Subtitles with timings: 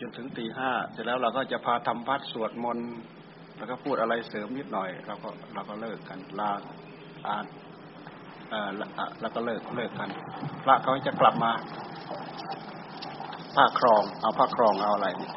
[0.00, 2.90] จนถึงตีห้าเสร็จแล้วเราก็จะพาทำพัดสวดมนต์
[3.56, 6.50] แล้วก็พูดอะไรเสริมนิดหน่อยเราก็เราก็เลิกกันลา
[7.26, 7.44] อ่าน
[9.20, 10.10] แล้วก็เลิกเลิกกัน
[10.64, 11.52] พระเขาจะกลับมา
[13.54, 15.30] ผ้าครอง เอาผ้าครองเอาอะไรนี่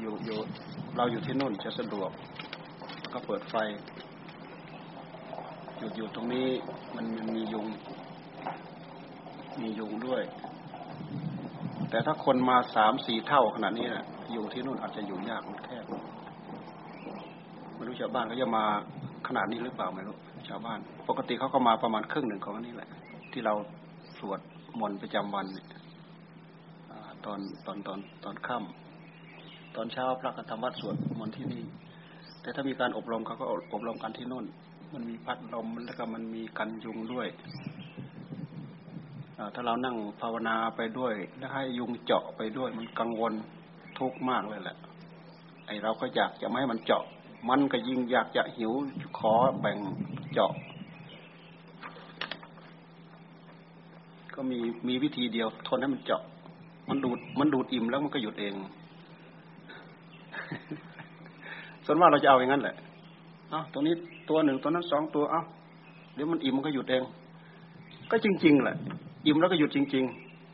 [0.00, 0.38] อยู่อยู่
[0.96, 2.10] เราอยู่ที่นู่นจะสะดวก
[3.12, 3.56] ก็เปิดไฟ
[5.78, 6.48] อยู่อยู่ตรงนี้
[6.96, 7.66] มันมันมียุง
[9.60, 10.22] มียุงด้วย
[11.90, 15.84] แต่ถ้าคนมาสามสี่เท่าขนาดนี้นะอยู่ที่นู่นอาจจะอยู่ยากมันแคบ
[17.74, 18.64] ไม่รู้ชาวบ้านเขาจะมา
[19.28, 20.16] ขนาดนี้หรือเปล่าไม่รู้
[20.48, 20.78] ชาวบ้าน
[21.08, 22.90] ปกติเขาก็มาประมาณครึ่งหนึ่งของนี้แหละ
[23.32, 23.54] ที่เรา
[24.18, 24.40] สวด
[24.80, 25.46] มนต์ประจำวัน
[27.24, 31.64] ตอนตอนตอนตอนค่ำตอนเช้าพระก็ทำวัดสวดมนต์ที่นี่
[32.42, 34.44] แต่ถ้ามีการอบรมเขาก็อบรมกันที่นู่น
[34.94, 37.28] มันมีพัดลมแล้วก็มันมีกันยุงด้วย
[39.54, 43.32] ถ้าเรานั่งภาวนาไปด้วยแล้วให้ยุงเจาะไปด้วย มันกังวล
[43.98, 44.76] ทุกข์มากเลยแหละ
[45.66, 47.04] ไอเราก็อยากจะไม่ให้มันเจาะ
[47.48, 48.72] มันก็ยิ่งอยากจะหิว
[49.18, 49.78] ขอแบ่ง
[50.32, 50.52] เจาะ
[54.34, 54.58] ก็มี
[54.88, 56.22] มีวิธีเดียว ทนให้มันเจาะ
[56.88, 58.54] มันดูดมันดูดอิ่มแล้วมันก็หยุดเอง
[61.84, 62.76] ส่วนมากเราจะเอาอย่างนั้นแหละ
[63.50, 63.94] เอาตัวนี้
[64.28, 65.42] ตัวหนึ่งตัวนั้นสองตัวเอา
[66.14, 67.02] เดี๋ยวมันอิ่มมันก็หยุดเอง
[68.10, 68.76] ก็จริง ๆแหละ
[69.24, 70.04] อิ่มแล้วก็หยุดจริง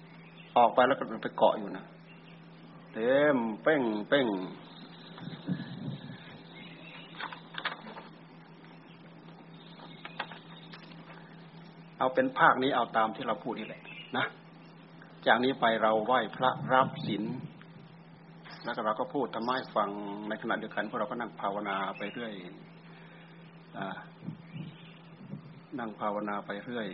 [0.05, 1.85] ๆ ออกไปแล้วก็ไปเกาะอยู่นะ
[2.93, 4.27] เต็มเป้งเป้ง
[11.99, 13.83] เอาเป็นภาคนี้เอาตามที่เราพูดนี่แหละ
[14.17, 14.27] นะ
[15.27, 17.25] จากนี้ไปเราไหว้พระรับศีล
[18.65, 19.89] แล้วก็เราก็พูดทำไมฟัง
[20.29, 22.33] ในขณะเดียวกันพวกเราก็นั่งภาวนาไปเรื่อย
[23.79, 23.81] อ
[25.79, 26.89] นั่งภาวนาไปเรื่อย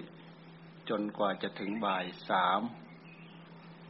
[0.91, 2.60] จนกว่าจะถึงบ่ายสาม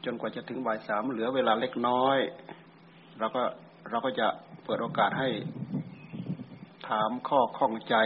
[0.05, 2.19] จนกว่าจะถึงบ่ายสามเหลือเวลาเล็กน้อย
[3.19, 3.43] เราก็
[3.91, 4.27] เราก็จะ
[4.65, 5.29] เปิดโอกาสให้
[6.89, 7.97] ถามข้อข้องใจ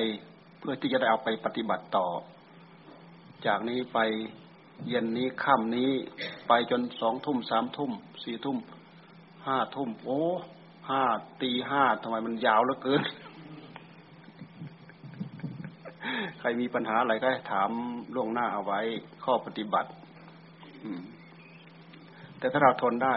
[0.58, 2.06] เพื่อที่จะได้เอาไปปฏิบัติต่อ
[3.46, 3.98] จากนี้ไป
[4.88, 5.92] เย็นนี้ค่ำนี้
[6.48, 7.92] ไปจนสองทุ่มสามทุ่ม
[8.22, 8.58] สี่ทุ่ม
[9.46, 10.22] ห้าทุ่มโอ้
[10.90, 11.02] ห้า
[11.42, 13.02] ตีห้าทำไมมันยาวเหลือเกิน
[16.40, 17.70] ใครมีปัญหาอะไรก็ถาม
[18.14, 18.80] ล่วงหน้าเอาไว้
[19.24, 19.90] ข้อปฏิบัติ
[22.38, 23.16] แต่ถ้าเราทนได้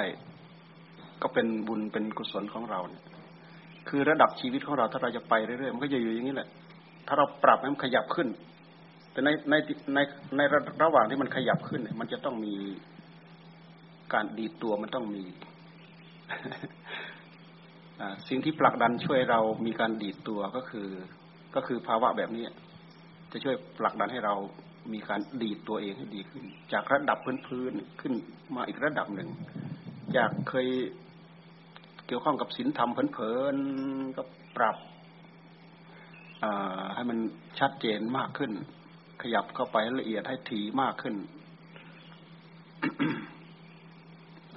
[1.21, 3.03] ก็เป็นบุญเป็นกุศลของเราเนี่ย
[3.89, 6.49] คือระดับชีวิตของเราถ้าเราจะไปเรื่อยๆมันก็จะอยู่อย่างนี้แหละ
[7.07, 8.27] ถ้าเราปรับให้มันขยับขึ้น
[9.11, 9.53] แต่ในใน
[9.95, 9.99] ใน
[10.37, 10.41] ใน
[10.83, 12.55] ระหว่างที่มันขยับขึ้น มันจะต้องมี
[14.13, 15.23] การดีตัวมันต้องมี
[18.27, 20.87] สิ่งที่ผลักดันช่วยเรามีการดีดตัวก็คือ
[21.55, 22.45] ก็คือภาวะแบบนี้
[23.31, 24.35] จะช่วยผลักดันให้เรา
[24.93, 26.43] มีการดีดตัวเองให้ดีขึ้น
[26.73, 27.17] จากระดับ
[27.47, 28.13] พื้นๆขึ้น
[28.55, 29.29] มาอีกระดับหนึ่ง
[30.15, 30.67] จากเคย
[32.07, 34.23] เกี่ยวข้องกับศีลธรรมเพลินๆก็
[34.57, 34.77] ปรับ
[36.95, 37.17] ให้มัน
[37.59, 38.51] ชัดเจนมากขึ้น
[39.21, 41.15] ขยับเข้าไปละเอียดให้ถี่มากขึ้น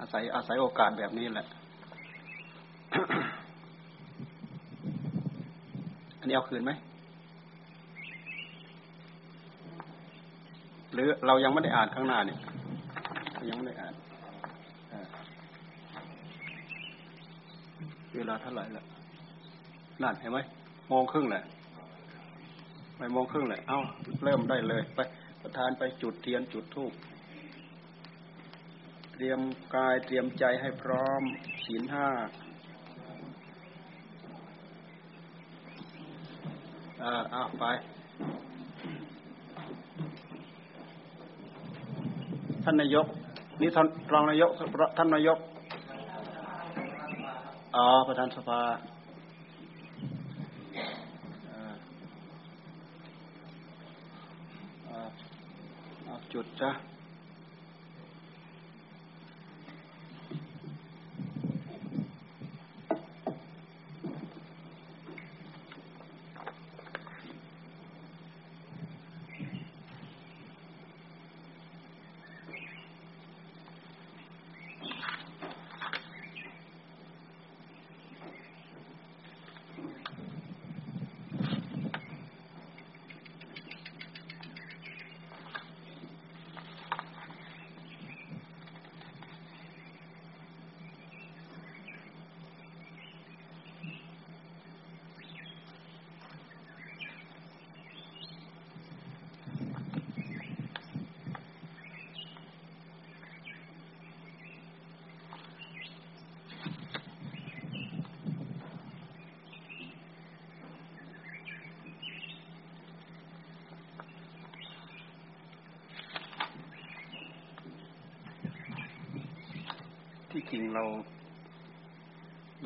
[0.01, 1.47] อาศัยอาศัยโอกาสแบบนี้แหละ
[6.19, 6.73] อันนี้เอาคืนไหม
[11.01, 12.39] รือเรายังไม่ได้อ่านข้างหน้าเนี่ย
[13.49, 13.95] ยังไม่ได้อ่าน
[18.15, 18.85] เวลาเท่าไหร่ละ
[20.03, 20.39] นั่นเห็นไหม
[20.89, 21.43] โมงครึ่งแหละ
[22.97, 23.79] ไปโมงครึ่งแหละเอา
[24.25, 24.99] เริ่มได้เลย ไป
[25.43, 26.93] ประธานไปจุดเทียนจุดทูบ
[29.15, 29.41] เตรียม
[29.75, 31.23] กายเตรียมใจให้พร้อม
[31.67, 32.09] ศีลห้า
[37.03, 37.65] อ่าเอาไป
[42.65, 43.07] ท่านนายก
[43.61, 44.51] นี่ท่านรองนายก
[44.97, 45.39] ท่านนายก
[47.77, 48.61] อ๋อประธานสภา
[56.33, 56.71] จุดจ้ะ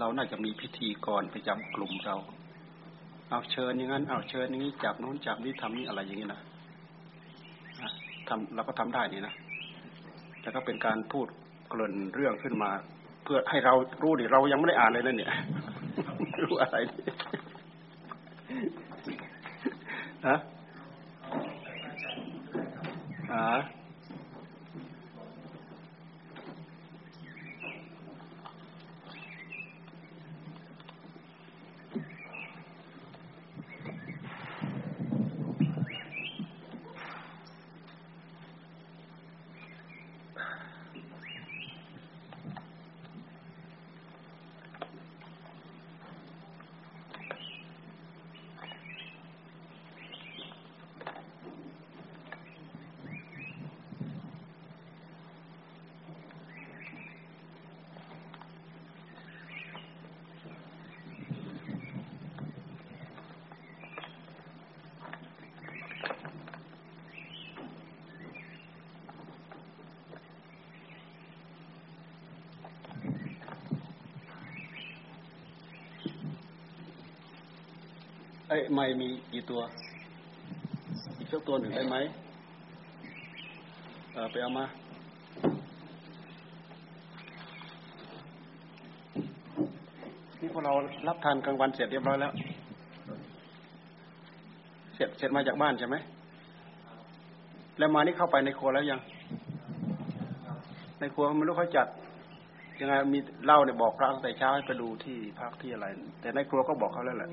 [0.05, 2.17] เราน่าจะมีพิธีกรประจำกลุ่มเรา
[3.31, 6.41] เอาเชิญอย่างนั้น เอาเชิญอย่างนี้จับโน้นจับนี้ทำนี่อะไรอย่างนี้นะ
[8.29, 9.35] ทำเราก็ทำได้นี่นะ
[10.43, 11.27] แล้วก็เป็นการพูด
[11.69, 12.71] เกริ่นเรื่องขึ้นมา
[13.25, 15.33] เพื่อให้เรารู้ดิเรายังไม่ได้อ่านเลยนะเนี่ย
[16.43, 16.77] รู้อะไร
[20.27, 20.37] ฮะ
[23.33, 23.45] อ่า
[78.44, 79.61] ไอ้ไม่มีกี่ตัว
[81.19, 81.97] อีกสักตัวหนึ่งได้ไหม
[84.33, 84.65] ไปเอามา
[90.41, 90.73] นี่พวกเรา
[91.09, 92.33] รับทานกลางวันเสร็จเรียบร้อยแล้ว
[94.95, 95.97] เสร็จเสร็จมาจากบ้านใช่ไหม
[97.79, 99.01] แล้วมานี่เข้าไปในครัวแล้วยัง
[101.01, 101.87] ในครัวไม่รู้เขาจัด
[102.81, 105.87] ยังไงมีเล่าเนี่ยบอกพระตั้งแต่เช้าให้ไปดูที่พักที่อะไร
[106.21, 107.31] แต่ในครัวก็บอกเขาแล้วแหละ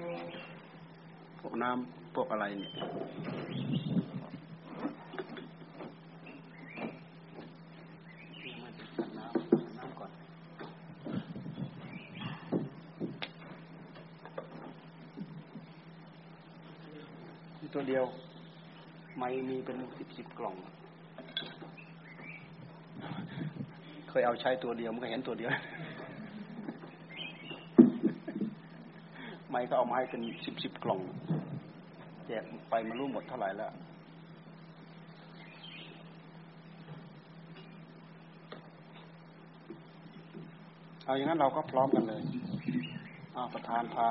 [1.42, 2.72] พวกน้ำพวกอะไรเนี่ย
[17.76, 18.06] ตัวเดียว
[19.20, 20.56] ไม่มีเป็นสิบสิบกล่อง
[24.10, 25.52] เคยเอาใช้ตัวเดียวมันก็เห็นตัวเดียว
[29.52, 31.02] ไม่ก็เอามาให้เป็นสิบสิบกล่อง
[32.28, 33.72] แจกไปมารู้หมดเท่าไหร่แล้ว
[41.06, 42.22] เอาอย่างนั้นเราก็พร้อมกันเลย
[43.36, 44.10] อาประธานพา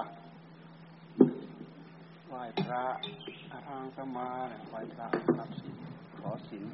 [2.28, 2.84] ไหว้พระ
[3.52, 4.28] อาทางสมา
[4.68, 5.06] ไหว้พระ
[5.38, 5.76] รับสิน
[6.18, 6.64] ขอสิน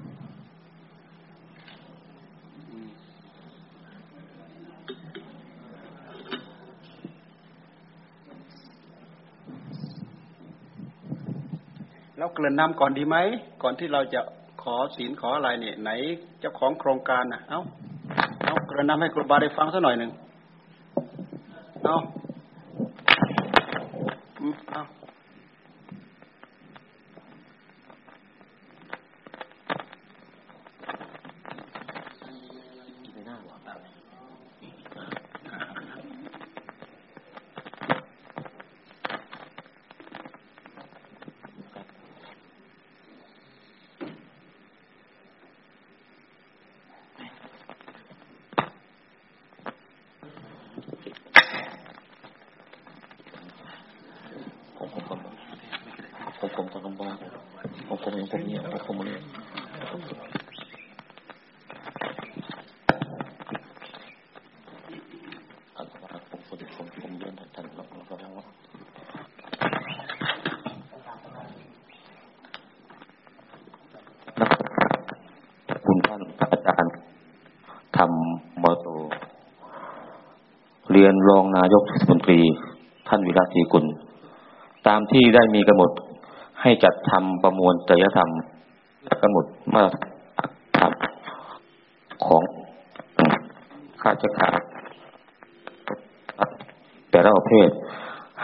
[12.18, 13.16] แล้ว เกริ่นนำก่อนดีไหม
[13.62, 14.20] ก่อนที่เราจะ
[14.62, 15.90] ขอศีลขออะไรเนี่ย ไหน
[16.40, 17.60] เจ้าของโครงการนะเอา
[18.44, 20.10] เอาเกริ่นนำให้ครูบาได้ฟังสักหน่อยหนึ่ง
[21.84, 22.15] เอาเอา
[56.54, 76.92] คุณท่านพระอาจารย์
[77.96, 78.88] ทำมอโต
[80.92, 82.40] เรียนรองนายกเทศมนตรี
[83.08, 83.84] ท่านวิราชีกุล
[84.86, 85.90] ตามที่ได้มีกำหนด
[86.68, 88.30] ให้จัดทำประมวลจริยธรรม
[89.04, 89.90] และกำหนดมาตร
[90.76, 90.92] ฐาน
[92.26, 92.42] ของ
[94.02, 94.52] ข้าราชการ
[97.10, 97.68] แต่ละประเภท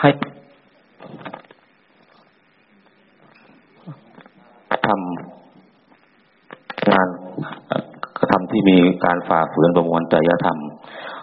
[0.00, 0.08] ให้
[4.86, 4.94] ทำ
[6.92, 7.08] งาน
[8.18, 10.58] กระทำที่มีการฝ่าฝืนประมวลจริยธรรม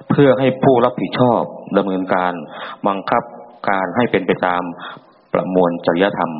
[0.10, 1.42] เพื่อให้ผู้รับผิดชอบ
[1.78, 2.34] ดำเนินการ
[2.88, 3.24] บังคับ
[3.70, 4.64] การให้เป็นไปตาม
[5.34, 6.34] ประมวลจริยธรรม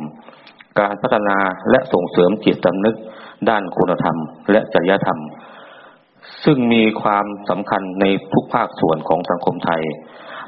[0.78, 1.36] การพัฒนา
[1.70, 2.96] และส่งเสริมจิตสำนึก
[3.48, 4.16] ด้านคุณธรรม
[4.50, 5.20] และจริยธรรม
[6.44, 9.82] ซึ่งมีความสำคัญในทุกภาคส่วนของสังคมไทย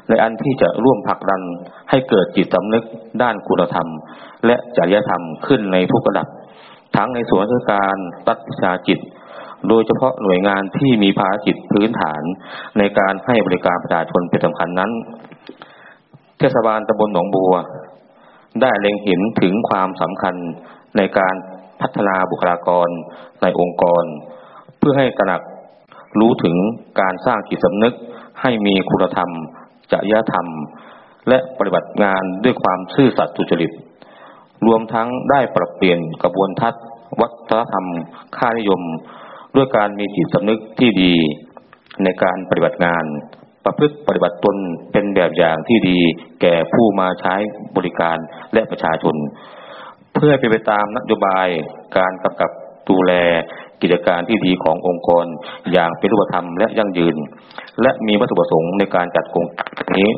[0.09, 1.41] ในอันที่จะร่วมผลักดัน
[1.89, 2.83] ให้เกิดจิตสำนึก
[3.21, 3.87] ด้านคุณธรรม
[4.45, 6.27] และจริยธรรมขึ้นในทุกระดับ
[6.95, 7.95] ทั้งในส่วนราชการ
[8.27, 8.99] รัฐวิสาหกิจ
[9.67, 12.21] โดยเฉพาะหน่วยงานที่มีภารกิจพื้นฐาน
[12.77, 14.91] ในการให้บริการประชาชนเป็นสำคัญนั้น
[16.39, 17.55] เทศบาลตำบลหนองบัว
[18.61, 20.35] ได้เล็งเห็นถึงความสำคัญ
[20.97, 21.35] ในการ
[21.81, 22.89] พัฒนาบุคลากร
[23.41, 24.03] ในองค์กร
[24.77, 25.41] เพื่อให้ตระหนัก
[26.19, 26.55] รู้ถึง
[27.01, 27.95] การสร้างจิตสำนึก
[28.41, 29.29] ให้มีคุณธรรม
[29.91, 30.47] จริยธรรม
[31.27, 33.71] และปฏิบัติงานด้วยความซื่อสัตย์สุจริต
[34.65, 36.83] รวมทั้งได้ปรับเปลี่ยนกระบวนทัศน์
[37.21, 37.85] วัฒนธรรม
[38.37, 38.81] ค่านิยม
[39.55, 41.13] ด้วยการมีจิตสำนึกที่ดี
[42.03, 43.05] ในการปฏิบัติงาน
[43.65, 44.55] ประพฤติปฏิบัติตน
[44.91, 45.99] เป็นแบบอย่างที่ดี
[46.41, 47.35] แก่ผู้มาใช้
[47.75, 48.17] บริการ
[48.53, 49.15] และประชาชน
[50.15, 51.47] เพื่อเป็นไปตามนโยบาย
[51.97, 52.51] การกำกับ
[52.89, 53.13] ดูแล
[53.81, 55.25] กิจการที่ดีขององค์กร
[55.71, 57.15] อย่างเป็นรูปธรรมและยั่งยืน
[57.81, 60.11] และมีวัตถุประสงค์ในการจัดโครงการนี้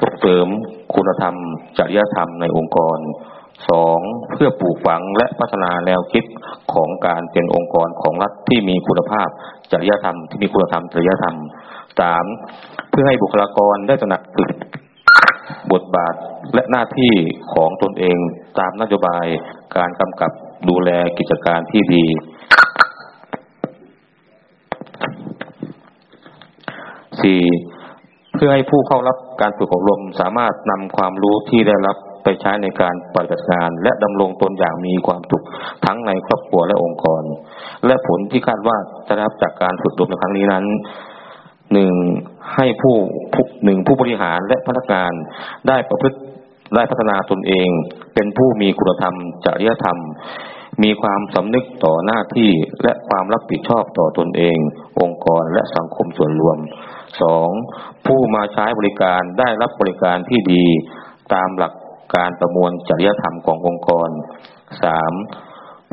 [0.00, 0.46] ส่งเสริม
[0.94, 1.34] คุณธรรม
[1.78, 2.98] จริยธรรมในองค์กร
[3.70, 3.98] สอง
[4.32, 6.24] เพื่อปลูกฝังและพัฒนาแนวคิด
[6.72, 9.28] ของการเป็นองค์กรของรัฐที่มีคุณภาพ
[9.72, 11.36] จริยธรรมที่มีคุณธรรมจริยธรรม
[12.00, 12.24] สาม
[12.90, 14.50] เพื่อให้บุคลากรได้ตระหนักถึง
[15.72, 16.14] บทบาท
[16.54, 17.12] และหน้าที่
[17.54, 18.18] ของตนเอง
[18.58, 19.26] ตามนโยบาย
[19.76, 20.32] การกำกับ
[20.68, 22.06] ดูแลกิจการที่ดี
[27.20, 27.42] สี่
[28.34, 35.44] เพื่อให้ผู้เข้ารับการฝึกอบรมสามารถนำความรู้ที่ได้รับ ไปใช้ในการปฏิบัติงาน และดำรงตนอย่างมีความสุข
[35.84, 37.22] ทั้งในครอบครัวและองค์กร
[37.86, 38.76] และผลที่คาดว่า
[39.08, 40.64] จะได้รับจากการฝึกอบรมในครั้งนี้นั้น
[41.72, 41.92] หนึ่ง
[42.54, 42.94] ให้ผู้
[43.64, 45.12] หนึ่งผู้บริหารและพนักงาน
[45.68, 46.18] ได้ประพฤติ
[46.74, 47.68] ได้พัฒนาตนเอง
[48.14, 49.14] เป็นผู้มีคุณธรรม
[49.44, 49.98] จริยธรรม
[50.82, 52.50] มีความสำนึกต่อหน้าที่
[52.82, 54.58] และความรับผิดชอบต่อตนเอง
[55.00, 56.58] องค์กรและสังคมส่วนรวม
[57.22, 57.48] สอง
[58.06, 60.64] ผู้มาใช้บริการได้รับบริการที่ดี
[61.34, 61.72] ตามหลัก
[62.16, 64.08] การประมวลจริยธรรมขององค์กร
[64.82, 65.12] สาม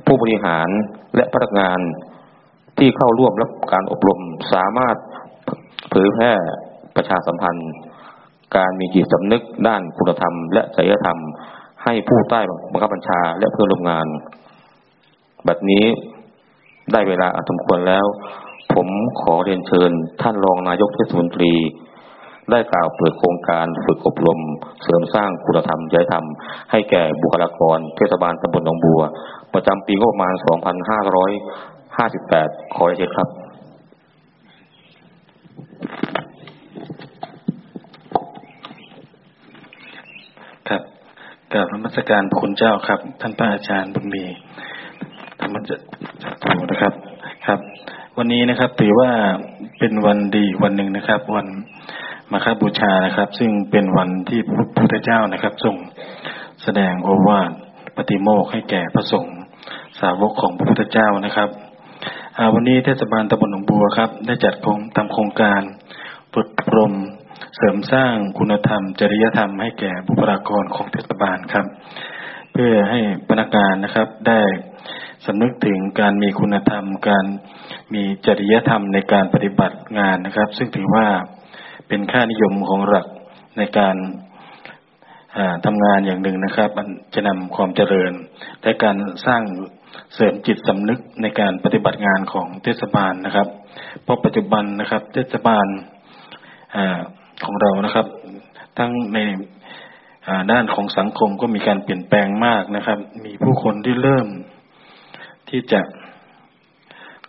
[0.05, 0.69] ผู้บริหาร
[1.15, 1.79] และพนักงาน
[2.77, 4.19] ที่เข้าร่วมรับการอบรม
[4.53, 4.97] สามารถ
[5.89, 6.31] เผยแพร่
[6.95, 7.71] ประชาสัมพันธ์
[8.55, 11.19] การมีจิตสำนึกด้านคุณธรรม และจริยธรรม
[11.83, 12.39] ให้ผู้ใต้
[12.71, 14.07] บังคับบัญชาและเพื่อนร่วมงาน
[15.47, 15.85] บัดนี้
[16.91, 18.05] ได้เวลาอันสมควรแล้ว
[18.73, 18.87] ผม
[19.21, 21.53] ขอเรียนเชิญท่านรองนายกเทศมนตรี
[22.51, 24.39] ได้กล่าวเปิดโครงการฝึกอบรม
[24.83, 26.25] เสริมสร้างคุณธรรมจริยธรรม
[26.71, 29.01] ให้แก่บุคลากร เทศบาลตำบลหนองบัว
[29.53, 30.33] ประจำปีงบประมาณ
[31.99, 33.29] 2558 ขอเชิญครับ
[40.69, 40.81] ครับ
[41.53, 44.23] กราบนมัสการพระคุณเจ้าครับ ท่านพระอาจารย์บุญมี
[45.41, 45.83] ธรรมจักร
[46.71, 46.93] นะครับ
[47.47, 47.59] ครับ
[48.17, 49.11] วันนี้นะครับถือว่า
[49.79, 51.47] เป็นวันดีวันหนึ่งนะครับ วัน
[52.31, 55.75] มาคบูชานะครับ ซึ่งเป็นวันที่พระพุทธเจ้านะครับทรง
[56.63, 57.51] แสดงโอวาท
[57.97, 59.37] ปฏิโมกให้แก่พระสงฆ์
[59.99, 61.49] สาวกของพระพุทธเจ้านะครับ
[62.53, 64.53] วันนี้เทศบาลตำบลหนองบัวครับ ได้จัด
[64.95, 65.61] ทำโครงการ
[66.33, 66.93] ฝึกปรม
[67.57, 71.65] เสริมสร้างคุณธรรม จริยธรรมให้แก่บุคลากรของเทศบาลครับ
[72.53, 74.41] เพื่อให้พนักงานนะครับได้
[75.25, 77.25] สำนึกถึงการมีคุณธรรม การ
[77.93, 81.07] มีจริยธรรมในการปฏิบัติงานนะครับ ซึ่งถือว่า
[81.89, 83.07] เป็นค่านิยมของหลัก
[83.57, 83.95] ในการ
[85.65, 88.13] ทำงานอย่างหนึ่งนะครับ มันจะนำความเจริญ
[88.63, 89.43] และการสร้าง
[90.15, 93.47] เสริมจิตสำนึกในการปฏิบัติงานของเทศบาลนะครับ
[94.03, 95.67] เพราะปัจจุบันนะครับ เทศบาล
[97.45, 98.07] ของเรานะครับ
[98.77, 99.17] ทั้งใน
[100.51, 104.27] ด้านของสังคมก็มีการเปลี่ยนแปลงมากนะครับ มีผู้คนที่เริ่ม
[105.49, 105.81] ที่จะ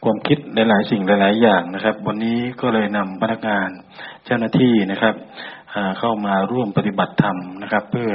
[0.05, 3.71] ความคิดหลาย ๆ สิ่งหลาย ๆ อย่างนะครับ วันนี้ก็เลยนำพนักงาน
[4.31, 5.15] จ้าหน้าที่นะครับ
[5.99, 8.11] เข้ามาร่วมปฏิบัติธรรมนะครับ เพื่อ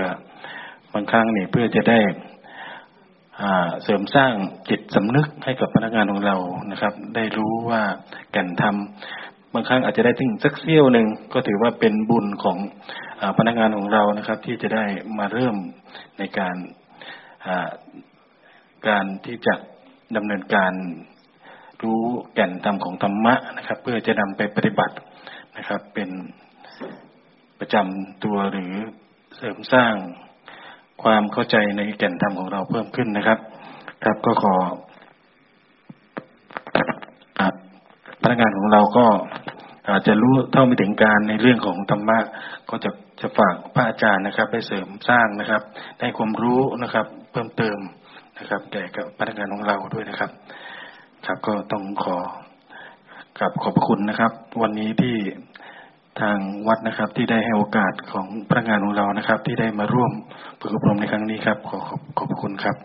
[0.94, 2.00] บางครั้งนี่เพื่อจะได้
[3.84, 4.34] เสริมสร้าง
[4.70, 6.36] จิตสำนึกให้กับพนักงานของเรา
[6.72, 7.82] นะครับ ได้รู้ว่า
[8.32, 8.76] แก่นธรรม
[9.54, 12.58] บางครั้งอาจจะได้ถึงสักเสี้ยวหนึ่งก็ถือว่าเป็นบุญของ
[13.22, 14.86] อพนักงานของเรานะครับ ที่จะได้
[15.18, 15.56] มาเริ่ม
[16.18, 16.56] ในการ
[18.88, 19.56] การที่จะ
[20.16, 20.74] ดำเนินการ
[21.84, 22.02] รู้
[22.36, 24.96] แก่นธรรมของธรรมะนะครับ เพื่อจะนำไปปฏิบัติ
[25.58, 26.10] นะครับ เป็น
[27.60, 28.74] ประจำตัวหรือ
[29.38, 29.94] เสริมสร้าง
[31.04, 33.40] ความเข้าใจในแก่นธรรมของเราเพิ่มขึ้นนะครับ
[34.04, 34.56] ครับก็ขอ
[38.22, 39.06] พนักงานของเราก็
[39.90, 42.20] อาจจะรู้เท่าไม่ถึงการในเรื่องของธรรมะ
[42.70, 45.62] ก็จะจะฝากพระอาจารย์นะครับ ไปเสริมสร้างนะครับ
[46.00, 47.80] ได้ความรู้นะครับ เพิ่มเติม
[48.40, 50.32] นะครับแก่กับพนักงานของเราด้วยนะครับ
[51.26, 52.18] ครับก็ต้องขอ
[53.42, 55.16] กับขอบคุณนะครับ วันนี้ที่
[56.22, 56.38] ทาง
[56.68, 60.12] วัดนะครับ ที่ได้ให้โอกาสของพนักงานของเรานะครับ ที่ได้มาร่วม
[60.60, 62.78] ฝึกอบรมในครั้งนี้ครับ ขอขอบขอบคุณครับ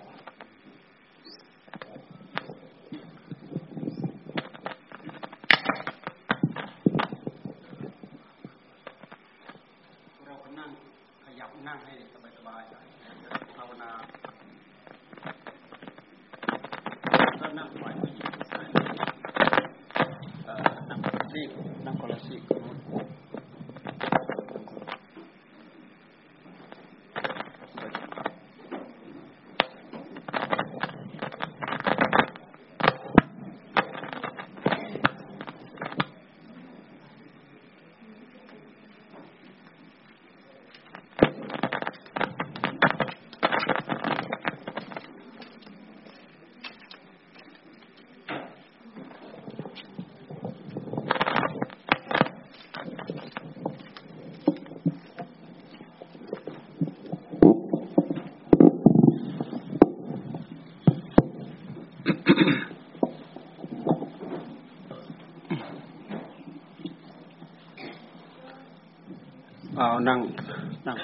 [69.83, 70.19] เอานั่ง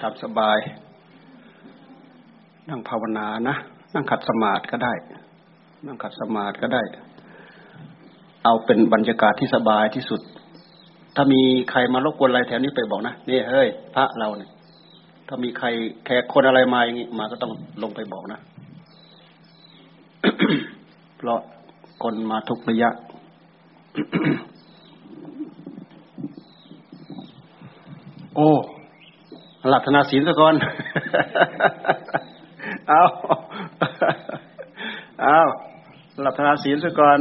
[0.06, 0.58] นั่งตามสบาย
[2.68, 3.56] นั่งภาวนานะ
[3.94, 4.92] นั่งขัดสมาธิก็ได้
[5.86, 6.82] นั่งขัดสมาธิก็ได้
[8.44, 10.20] เอาเป็นบรรยากาศที่สบายที่สุด
[11.14, 14.50] ถ้ามีใครมารบกวนอะไรแถวนี้ไปบอกนะนี่เฮ้ย พระเราเนี่ย
[15.28, 15.66] ถ้ามีใคร
[16.04, 18.40] แขกคนอะไรมาอย่างนี้มาก็ต้องลงไปบอกนะ
[21.16, 21.40] เพราะ
[22.02, 22.90] คนมาทุกระยะ
[28.36, 28.50] โอ้
[29.70, 30.54] หลักธนาศีลซะก่อน
[32.88, 33.02] เอา
[35.22, 35.38] เอา
[36.22, 37.18] หลักธนาศีลซะก่อน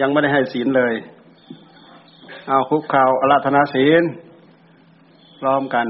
[0.00, 0.94] ยังไม่ได้ให้ศีลเลย
[2.48, 4.02] เอาคุกเข่าอรัธนาศีล
[5.40, 5.86] พร้อมกัน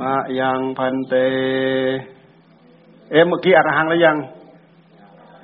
[0.00, 1.14] มายังพันเต
[3.10, 4.16] เอ๊ะเมื่อกี้อรหังแล้วยัง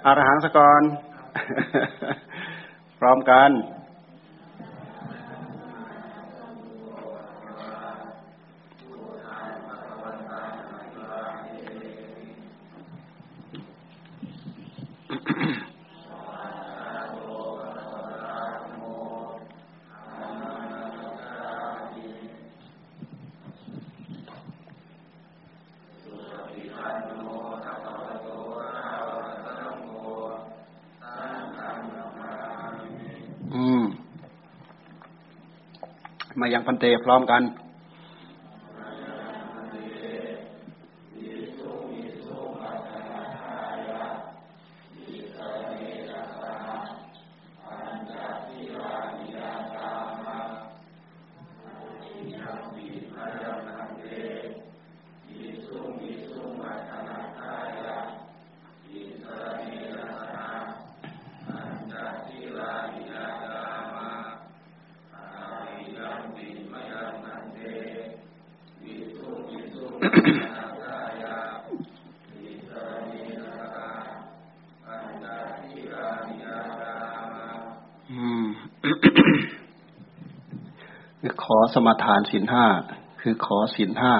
[0.07, 0.83] อรหังสก่อน
[2.99, 3.53] พร้อมกัน
[33.55, 33.85] อืม
[36.41, 37.43] มายังพันเตพร้อมกัน
[81.87, 82.67] มาทานศีลห้า
[83.21, 84.15] คือขอศีลห้า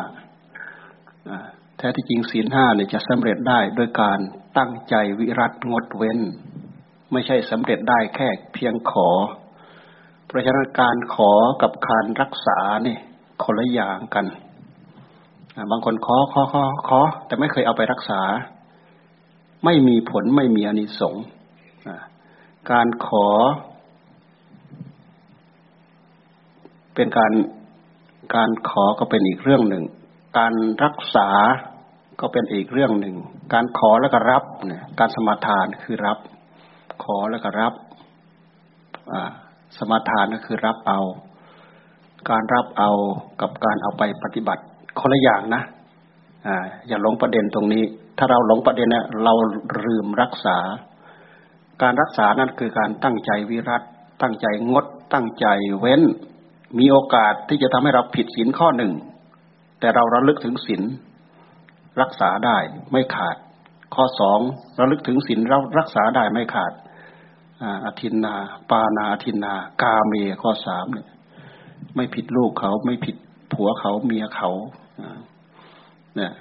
[1.31, 4.19] อ่าแท้ที่จริงศีลห้าเนี่ยจะสำเร็จได้โดยการ
[4.59, 6.19] ตั้งใจวิรัตงดเว้น
[7.13, 9.09] ไม่ใช่สำเร็จได้แค่เพียงขอ
[10.27, 13.01] เพราะฉะนั้นการขอกับการรักษาเนี่ย
[13.43, 14.27] คนละอย่างกัน
[15.71, 18.23] บางคนขอขอขอขอ แต่ไม่เคยเอาไปรักษา
[19.65, 21.25] ไม่มีผลไม่มีอนิสงส์
[22.73, 23.27] การขอ
[26.99, 27.33] เป็นการ
[28.37, 29.85] การขอก็เป็นอีกเรื่องหนึ่ง
[30.39, 31.29] การรักษา
[32.21, 33.17] ก็เป็นอีกเรื่องหนึ่ง
[33.55, 36.19] การขอแล้วก็รับเนี่ยการสมาทานคือรับ
[37.05, 37.75] ขอแล้วก็รับ
[39.79, 41.01] สมาทานก็คือรับเอา
[42.31, 42.91] การรับเอา
[43.41, 44.63] กับการเอาไปปฏิบัติ
[45.01, 45.63] คนละอย่างนะ
[46.47, 46.57] อ่า
[46.89, 47.85] อย่าหลงประเด็นตรงนี้
[48.19, 49.33] ถ้าเราหลงประเด็นเนี่ยเรา
[49.85, 50.59] ลืมรักษา
[51.83, 53.83] การรักษานั่นคือการตั้งใจวิรัต
[54.23, 55.47] ตั้งใจงด ตั้งใจ
[55.81, 56.03] เว้น
[56.79, 58.93] มีโอกาสที่จะทำให้เราผิดศีลข้อหนึ่ง
[59.81, 60.83] แต่เราระลึกถึงศีล
[62.01, 62.59] รักษาได้
[62.93, 63.37] ไม่ขาด
[63.95, 64.41] ข้อสอง
[64.81, 66.73] ระลึกถึงศีลเรารักษาได้ไม่ขาด
[67.85, 68.35] อาทินนา
[68.71, 71.09] ปานาอาทินนา กาเมข้อสามเนี่ย
[71.95, 73.17] ไม่ผิดลูกเขาไม่ผิด
[73.53, 74.51] ผัวเขาเมียเขา
[76.17, 76.33] เนี่ย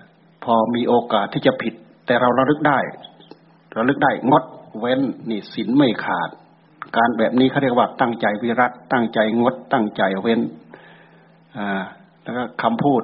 [0.43, 1.73] พอมีโอกาสที่จะผิด
[2.05, 2.79] แต่เราระลึกได้
[3.77, 4.43] ระลึกได้งด
[4.79, 6.29] เว้นนี่ศีลไม่ขาด
[6.95, 10.41] การแบบนี้เขาเรียกว่าตั้งใจวิรัตตั้งใจงด ตั้งใจเว้น
[12.23, 13.01] แล้วก็คำพูด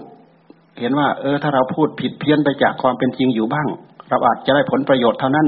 [0.80, 3.68] เห็นว่า เออ ถ้าเราพูดผิดเพี้ยนไปจากความเป็นจริงอยู่บ้าง
[4.10, 5.48] เราอาจจะได้ผลประโยชน์เท่านั้น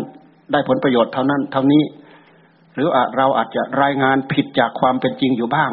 [0.52, 1.84] ได้ผลประโยชน์เท่านั้น เท่านี้
[2.76, 5.72] หรืออาจเราอาจจะรายงานผิดจากความเป็นจริงอยู่บ้าง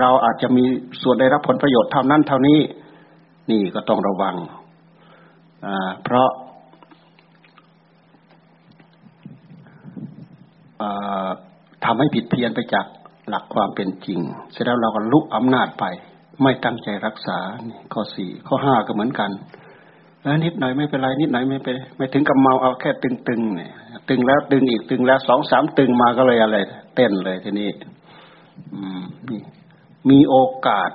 [0.00, 0.64] เราอาจจะมี
[1.02, 2.58] ส่วนได้รับผลประโยชน์เท่านั้น เท่านี้
[3.50, 4.34] นี่ก็ต้องระวัง
[6.04, 6.28] เพราะ
[11.86, 12.86] ทำให้ผิดเพี้ยนไปจาก
[13.28, 14.20] หลักความเป็นจริง
[14.52, 15.84] เสร็จแล้วเราก็ลุกอำนาจไป
[16.42, 17.38] ไม่ตั้งใจรักษา
[17.92, 19.30] ข้อสี่ข้อห้าก็เหมือนกัน
[20.22, 23.72] แล้วนิดหน่อยไม่เป็นไรนิดหน่อยไม่เป็นไม่ถึงกับเมาเอาแค่ตึงๆเนี่ย
[24.08, 26.56] ตึงแล้วตึงอีกตึงแล้วสองสามตึงมาก็เลยอะไร
[26.94, 27.70] เต้นเลยทีนี้
[29.32, 29.32] ม
[30.10, 30.90] มีโอกาส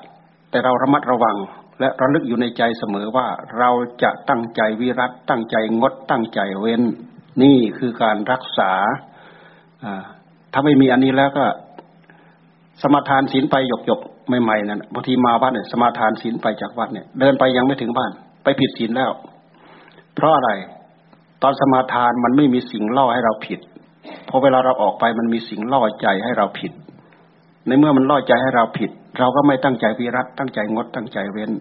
[0.49, 1.37] แต่เราระมัดระวัง
[1.79, 3.69] และระลึกอยู่ในใจเสมอว่าเรา
[4.03, 6.83] จะตั้งใจวิรัตตั้งใจงดตั้งใจเว้น
[7.43, 8.71] นี่คือการรักษา
[10.53, 11.45] ถ้าไม่มีอันนี้แล้วก็
[12.81, 13.99] สมาทานศีลไปหยกหยก
[14.43, 18.11] ใหม่ๆนั่นบางทีมาบ้านเนี่ยสมาทานศีลไปจากวัดเนี่ย เดินไปยังไม่ถึงบ้าน
[18.43, 19.11] ไปผิดศีลแล้ว
[20.15, 20.51] เพราะอะไร
[21.43, 23.59] ตอนสมาทานมันไม่มีสิ่งล่อให้เราผิด
[24.29, 26.71] พอเวลาเราออกไปมันมีสิ่งล่อใจให้เราผิด
[27.67, 31.51] ในเมื่อมันล่อใจให้เราผิด เราก็ไม่ตั้งใจวิรัตตั้งใจงดตั้งใจเว้น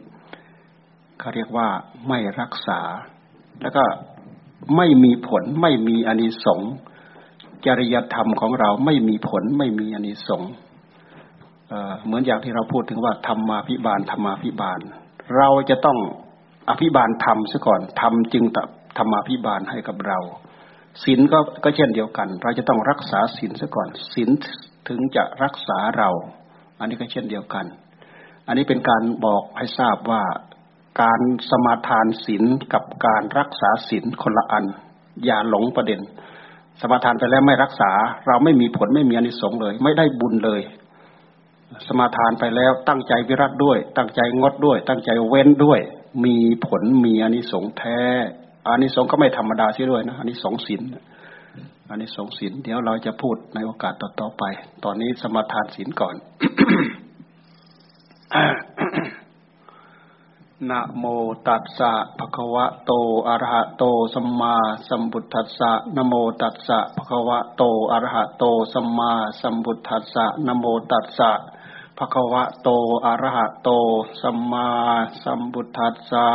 [1.18, 1.68] เขาเรียกว่า
[2.09, 2.81] ไม่รักษา
[3.62, 3.85] แล้วก็
[4.77, 6.72] ไม่มีผลไม่มีอนิสงส์
[7.66, 10.53] จริยธรรมของเราไม่มีผลไม่มีอนิสงส์
[12.05, 14.81] เหมือนอย่างที่เราพูดถึงว่าธรรมาภิบาลธรรมาภิบาล
[15.37, 15.99] เราจะต้อง
[16.71, 18.44] อภิบาลธรรมซะก่อนธรรมจึง
[18.99, 20.18] ธรรมาภิบาลให้กับเรา
[21.05, 24.31] ศีลก็ก็เช่นเดียวกัน เราจะต้องรักษาศีลซะก่อนศีล
[24.88, 26.11] ถึงจะรักษาเรา
[26.79, 27.66] อันนี้ก็เช่นเดียวกัน
[28.47, 30.23] อันนี้เป็นการบอกให้ทราบว่า
[31.03, 34.64] การสมาทานศีลกับการรักษาศีลคนละอัน
[35.25, 36.01] อย่าหลงประเด็น
[36.81, 37.91] สมาทานไปแล้วไม่รักษา
[38.27, 40.61] เราไม่มีผลไม่มีอนิสงส์เลย ไม่ได้บุญเลย
[41.87, 45.81] สมาทานไปแล้วตั้งใจวิรัตด้วย ตั้งใจงดด้วย ตั้งใจเว้นด้วย
[46.25, 46.37] มี
[46.67, 48.01] ผลมีอนิสงส์แท้
[48.67, 50.83] อนิสงส์ก็ไม่ธรรมดาเสียด้วยนะอนิสงส์ศีล
[51.88, 54.45] อานิสงส์ศีลเดี๋ยวเราจะพูดในโอกาสต่อๆไป
[54.85, 56.14] ตอนนี้สมาทานศีลก่อน
[60.66, 61.05] นะโม
[61.47, 62.92] ตัสสะภะคะวะโต
[63.29, 64.55] อะระหะโต สัมมา
[64.88, 71.31] สัมพุทธัสสะนะโมตัสสะภะคะวะโต อะระหะโต สัมมาสัมพุทธัสสะนะโมตัสสะ
[71.99, 72.68] ภะคะวะโต
[73.07, 73.71] อะระหะโต
[74.21, 74.68] สัมมา
[75.23, 76.27] สัมพุทธัสสะ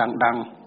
[0.00, 0.63] ดังๆ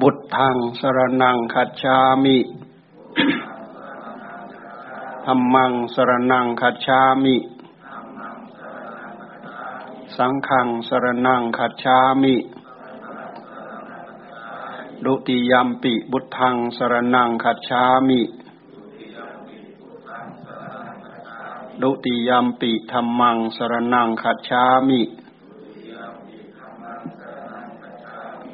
[0.00, 2.38] บุตทังสรนังคัจฉามิ
[5.24, 7.36] ธรรมังสรนังคัจฉามิ
[10.16, 12.34] สังฆังสรนังคัจฉามิ
[15.04, 18.20] ดุติยมปิบุตทังสรนังคัจฉามิ
[21.82, 25.00] ดุติยมปิธรรมังสรนังคัจฉามิ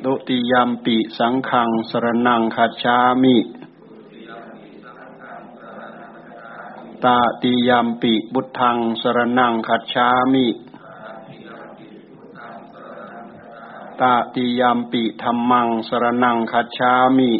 [0.06, 3.36] ดุติยามปิสังขังสรนังคัจามิ
[7.04, 10.46] ตาติยามปิบุตทังสรนังคัจามิ
[14.00, 17.32] ตาติยามปิธรรมังสรนังคัจามิ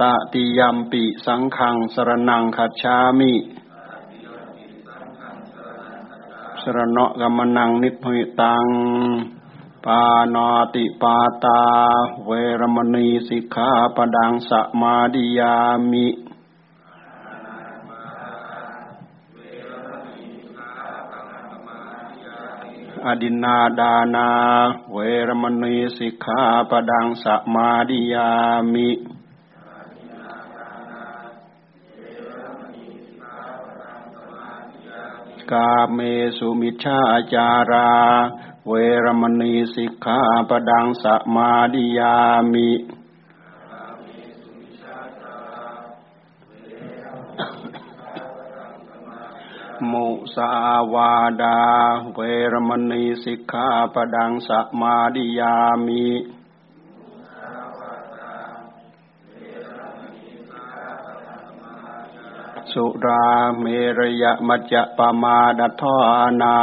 [0.00, 3.32] ตาติยามปิสังขังสรนังคัจามิ
[6.66, 8.64] สรณะกัมนังนิพพิตัง
[9.84, 10.00] ปา
[10.34, 11.60] นาติปาตา
[12.24, 14.50] เวรมณีสิกขาปดังส
[14.80, 15.54] มาดิยา
[15.90, 16.06] มิ
[23.06, 24.28] อดินนาดานา
[24.92, 24.98] เว
[25.28, 27.24] รมณีสิกขาปดังส
[27.54, 28.28] มาดิยา
[28.72, 28.88] มิ
[35.52, 35.98] กาเม
[36.36, 36.98] สุมิชา
[37.32, 37.90] จารา
[38.68, 38.72] เว
[39.04, 41.04] รมณีสิกขาปดังส
[41.34, 42.14] มาดิยา
[42.52, 42.70] มิ
[49.90, 50.50] มุสา
[50.92, 51.58] วาดา
[52.14, 52.20] เว
[52.52, 55.54] รมณีสิกขาปดังสมาดิยา
[55.86, 56.06] มิ
[62.74, 63.26] สุรา
[63.58, 63.64] เม
[63.98, 65.96] รยมัจจะปมาดัทา
[66.42, 66.56] นา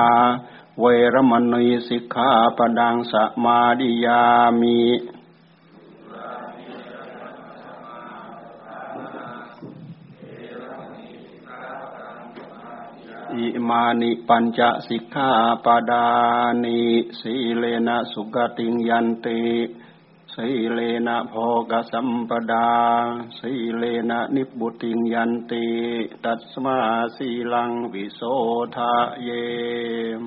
[0.79, 4.21] เวรมณีสิกขาปดังสมาดิยา
[4.61, 4.81] มิ
[13.35, 15.31] อิมานิปัญจสิกขา
[15.65, 16.07] ปดา
[16.63, 16.79] นิ
[17.19, 19.41] สีเลนะสุกติงยันติ
[20.43, 21.33] สีเลนะโภ
[21.71, 22.69] กสัมปดา
[23.39, 25.65] สีเลนะนิบุติยันติ
[26.23, 26.77] ตัสมา
[27.15, 28.21] สีลังวิโส
[28.75, 29.29] ทะเย
[30.19, 30.21] อ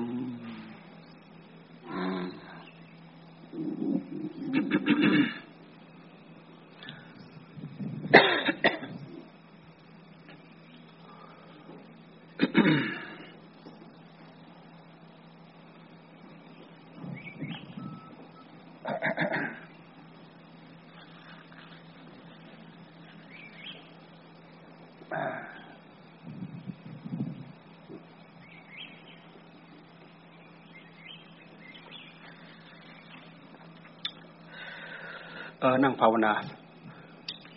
[35.65, 36.33] ออนั่งภาวนา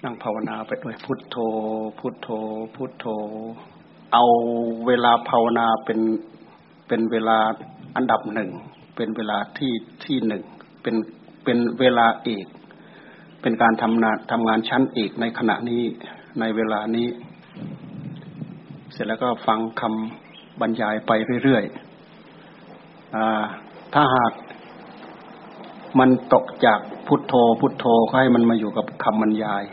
[0.04, 1.36] นั่งภาวนาไปด้วยพุทโธ
[1.98, 2.28] พุทโธ
[2.74, 3.06] พุทโธ
[4.12, 4.24] เอา
[4.86, 6.00] เวลาภาวนาเป็น
[6.88, 7.38] เป็นเวลา
[7.96, 8.50] อันดับหนึ่ง
[8.96, 9.72] เป็นเวลาที่
[10.04, 10.42] ที่หนึ่ง
[10.82, 10.96] เป็น
[11.44, 12.46] เป็นเวลาเอก
[13.42, 15.82] เป็นการทำงานทำงานชั้นเอกในขณะนี้
[16.40, 17.08] ในเวลานี้
[18.92, 21.12] เสร็จแล้วก็ฟังคำบรรยายไป
[21.44, 24.32] เรื่อยๆถ้าหาก
[25.98, 29.64] มันตกจากพุทโธ พุทโธก็ให้มันมาอยู่กับคำบรรยาย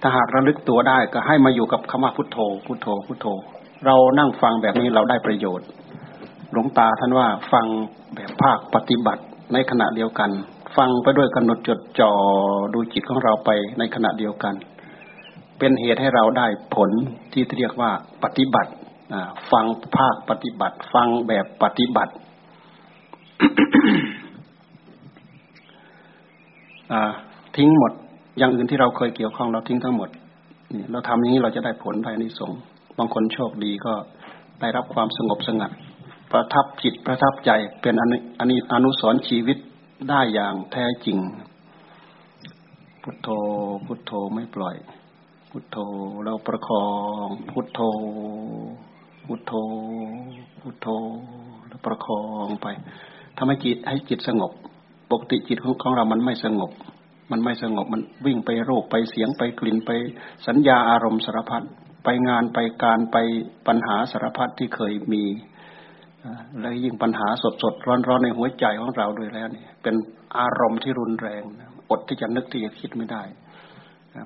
[0.00, 3.26] ถ้าหากระลึกตัวได้ก็ให้มาอยู่กับคำว่าพุทโธ พุทโธ พุทโธ
[3.86, 5.66] เรานั่งฟังแบบนี้เราได้ประโยชน์
[6.52, 7.66] หลวงตาท่านว่าฟัง
[8.14, 10.30] แบบภาคปฏิบัติในขณะเดียวกัน
[10.76, 12.12] ฟังไปด้วยกำหนดจดจ่อ
[12.74, 14.54] ดูจิตของเราไปในขณะเดียวกัน
[15.58, 16.90] เป็นเหตุให้เราได้ผล
[17.32, 17.90] ที่เรียกว่า
[18.24, 18.70] ปฏิบัติ
[19.50, 19.64] ฟัง
[19.96, 22.12] ภาคปฏิบัติ ฟังแบบปฏิบัติ
[27.56, 27.92] ทิ้งหมด
[28.38, 30.08] อย่างอื่นที่เราเคยเกี่ยวข้องเราทิ้งทั้งหมด
[30.74, 32.52] นี่เราทำอย่างนี้เราจะได้ผลภายในสง
[32.98, 33.92] บางคนโชคดีก็
[34.60, 35.70] ได้รับความสงบสงัด
[36.32, 37.50] ประทับจิตประทับใจ
[37.82, 38.04] เป็นอั
[38.44, 39.58] นนี้อนุสรชีวิต
[40.10, 41.18] ได้อย่างแท้จริง
[43.02, 43.28] พุทโธ
[43.86, 44.76] พุทโธไม่ปล่อย
[45.50, 45.76] พุทโธ
[46.24, 46.86] เราประคอ
[47.26, 47.80] ง พุทโธ
[49.26, 49.52] พุทโธ
[50.60, 50.88] พุทโธ
[51.68, 52.66] แล้วประคองไป
[53.36, 54.52] ทำให้จิตให้จิตสงบ
[55.10, 56.70] ปกติจิตของเรามันไม่สงบ
[57.30, 59.90] มันไม่สงบมันวิ่งไปโรคไปเสียงไปกลิ่นไป
[60.46, 61.62] สัญญาอารมณ์สารพัด
[62.04, 63.16] ไปงานไปการไป
[63.66, 65.24] ปัญหาสารพัดที่เคยมี
[66.60, 69.94] แล้วยิ่งปัญหาสดสดร้อนร้อนในหัวใจของเราด้วยแล้วนี่เป็น
[70.38, 71.42] อารมณ์ที่รุนแรง
[71.90, 73.22] อดที่จะนึกที่จะคิดไม่ได้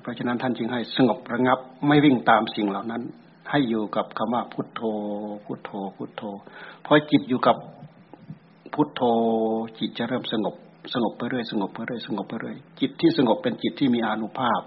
[0.01, 3.01] เพราะฉะนั้นท่านจึงให้สงบระงับไม่วิ่งตามสิ่งเหล่านั้น
[3.51, 4.81] ให้อยู่กับคำว่าพุทโธ
[5.45, 6.23] พุทโธ พุทโธ
[6.85, 7.57] พอจิตอยู่กับ
[8.73, 9.01] พุทโธ
[9.79, 10.55] จิตจะเริ่มสงบ
[10.93, 14.61] สงบไปเรื่อยสงบไปเรื่อยสงบไปเรื่อยจิตที่สงบเป็นจิตที่มีอานุภาพ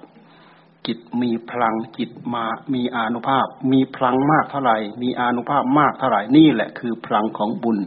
[0.86, 7.78] จิตมีพลังจิตมามีอานุภาพ มีพลังมากเท่าไหร่ มีอานุภาพมากเท่าไหร่นี่แหละคือพลังของบุญ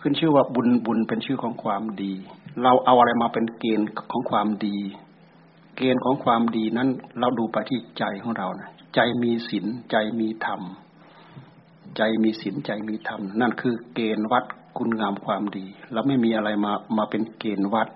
[0.00, 2.12] ขึ้นชื่อว่าบุญบุญเป็นชื่อของความดี
[2.62, 4.76] เราเอาอะไรมาเป็นเกณฑ์ของความดี
[5.76, 6.88] เกณฑ์ของความดีนั้น
[7.20, 10.60] เราดูไปที่ใจของเรานะใจมีศีลใจมีธรรม
[11.96, 14.44] ใจมีศีลใจมีธรรม นั่นคือเกณฑ์วัด
[14.78, 17.88] คุณงามความดี เราไม่มีอะไรมามาเป็นเกณฑ์วัด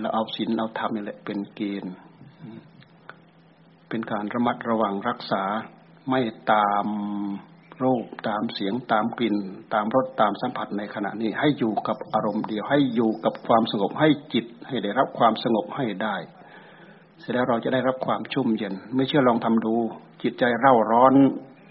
[0.00, 1.92] เราเอาศีลเอาธรรมนี่แหละเป็นเกณฑ์
[3.88, 5.42] เป็นการระมัดระวังรักษา
[6.08, 6.20] ไม่
[6.52, 6.86] ตาม
[7.82, 9.36] รูปตามเสียงตามกลิ่น
[9.74, 16.16] ตามรสตามสัมผัสในขณะนี้ ให้อยู่กับอารมณ์เดียว ให้อยู่กับความสงบให้จิต ให้ได้รับความสงบให้ได้
[17.20, 19.74] เสร็จแล้วเราจะได้รับความชุ่มเย็น ไม่เชื่อลองทำดู
[20.22, 21.14] จิตใจเร่าร้อน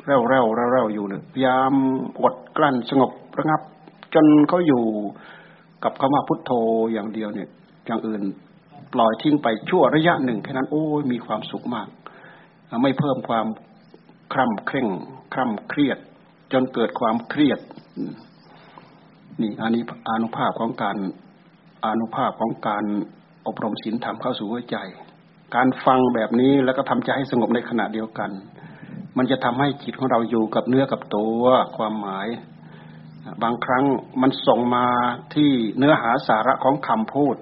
[0.05, 1.73] เร่าเร่าเร่าเร่าอยู่เนี่ยพยายาม
[2.21, 3.61] อดกลั้นสงบระงับ
[4.13, 4.83] จนเขาอยู่
[5.83, 6.51] กับคำว่าพุทโธ
[6.93, 7.49] อย่างเดียวเนี่ย
[7.85, 8.21] อย่างอื่น
[8.93, 11.87] ปล่อยทิ้งไปชั่วระยะหนึ่งแค่นั้นโอ้ยมีความสุขมาก
[12.81, 13.47] ไม่เพิ่มความ
[14.33, 14.87] คร่ำเคร่ง
[15.33, 15.97] คร่ำเครียด
[16.51, 17.59] จนเกิดความเครียด
[19.41, 20.97] นี่อันนี้อนุภาพของการ
[21.85, 22.85] อนุภาพของการ
[23.47, 24.77] อบรมศีลธรรมเข้าสู่หัวใจ
[25.55, 28.31] การฟังแบบนี้แล้วก็ทำใจให้สงบในขณะเดียวกัน
[29.17, 31.43] มันจะทำให้จิตของเราอยู่กับเนื้อกับตัว
[31.77, 32.27] ความหมาย
[33.43, 33.85] บางครั้ง
[34.21, 34.85] มันส่งมา
[35.35, 37.35] ที่เนื้อหาสาระของคำพูด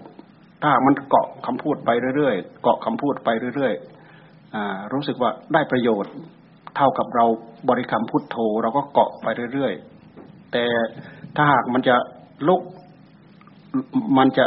[0.63, 6.13] ถ้ามันเกาะคำพูดไปเรื่อยๆเกาะคำพูดไปเรื่อยๆรู้สึกว่าได้ประโยชน์
[6.75, 7.25] เท่ากับเรา
[7.69, 10.65] บริกรรมพุทโธเราก็เกาะไปเรื่อยๆ แต่
[11.35, 11.95] ถ้าหากมันจะ
[12.47, 12.61] ลุก
[14.17, 14.45] มันจะ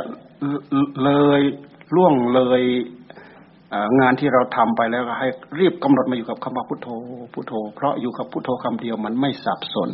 [1.04, 1.40] เลย
[1.96, 2.62] ล่วงเลย
[4.00, 6.88] งานที่เราทำไปแล้วก็ให้รีบกำหนดมาอยู่กับคำว่าพุทโธ
[7.34, 9.90] พุทโธ เพราะอยู่กับพุทโธคำเดียวมันไม่สับสน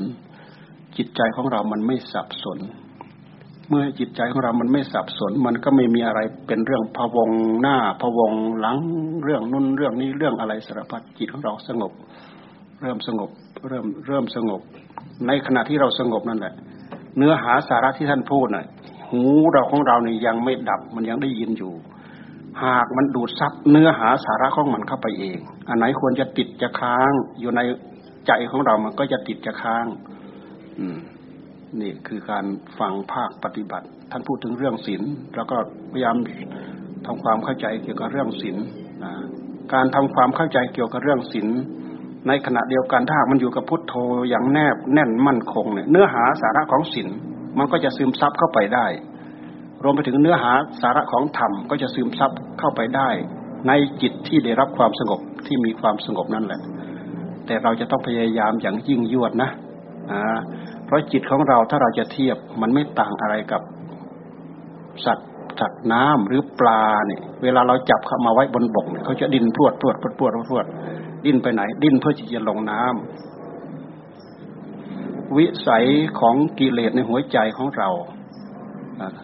[0.97, 2.59] จิตใจของเรามันไม่สับสน
[3.69, 7.31] เมื่อจิตใจของเรามันไม่สับสน มันก็ไม่มีอะไรเป็นเรื่องพะวง
[7.61, 8.77] หน้าพะวงหลัง
[9.25, 11.93] เรื่องนุ่นเรื่องนี้เรื่องอะไรสารพัดจิตของเราสงบ
[12.81, 13.31] เริ่มสงบ
[13.69, 14.61] เริ่มเริ่มสงบ
[15.27, 16.55] ในขณะที่เราสงบนั่นแหละ
[17.17, 18.67] เนื้อหาสาระที่ท่านพูดน่ะ
[19.11, 21.73] หูเราของเราเนี่ยยังไม่ดับมันยังได้ยินอยู่
[22.65, 27.61] หากมันดูดซับเนื้อหาสาระของมันเข้าไปเอง อันไหนควรจะติดจะค้างอยู่ใน
[28.27, 29.87] ใจของเรามันก็จะติดจะค้าง
[31.81, 32.45] นี่คือการ
[32.79, 35.03] ฟังภาคปฏิบัติ ท่านพูดถึงเรื่องศีล
[35.37, 35.57] แล้วก็
[35.93, 36.17] พยายาม
[37.07, 38.57] ทำความเข้าใจเกี่ยวกับเรื่องศีล
[39.75, 41.49] การทำความเข้าใจเกี่ยวกับเรื่องศีล
[42.29, 43.95] ในขณะเดียวกันถ้ามันอยู่กับพุทโธ
[44.29, 47.09] อย่างแนบแน่นมั่นคงเนี่ยเนื้อหาสาระของศีล
[47.59, 48.87] มันก็จะซึมซับเข้าไปได้
[49.83, 53.11] รวมไปถึงเนื้อหาสาระของธรรมก็จะซึมซับเข้าไปได้
[53.69, 56.61] ในจิตที่ได้รับความสงบที่มีความสงบนั่นแหละ
[57.47, 59.51] แต่เราจะต้องพยายามอย่างยิ่งยวดนะ
[60.85, 63.63] เพราะจิตของเราถ้าเราจะเทียบมันไม่ต่างอะไรกับ
[65.07, 65.29] สัตว์
[65.61, 70.67] สัตว์น้ำหรือปลาเนี่ย เวลาเราจับเข้ามาไว้บนบกเนี่ยเขาจะดิ้นพรวดพรวดพรวดพรวดพรวด
[71.25, 72.93] ดิ้นไปไหน ดิ้นเพื่อที่จะลงน้ำ
[75.37, 75.85] วิสัย
[76.21, 77.91] ของกิเลสในหัวใจของเรา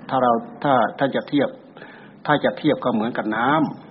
[0.09, 1.49] ถ้าเราถ้าถ้าจะเทียบ
[2.27, 3.49] ถ้าถ้าจะเทียบก็เหมือนกับน้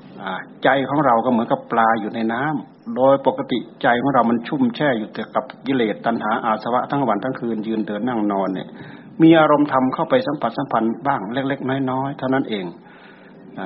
[0.10, 8.68] ำใจของเราก็เหมือนกับปลาอยู่ในน้ำ โดยปกติใจของเรามันชุ่มแช่อยู่แต่กับกิเลสตัณหาอาสวะทั้งวันทั้งคืนยืนเดินนั่งนอนเนี่ย
[9.22, 12.66] มีอารมณ์ธรรมเข้าไปสัมผัสสัมพันธ์บ้างเล็ก ๆ น้อยๆเท่านั้นเอง
[13.60, 13.62] อ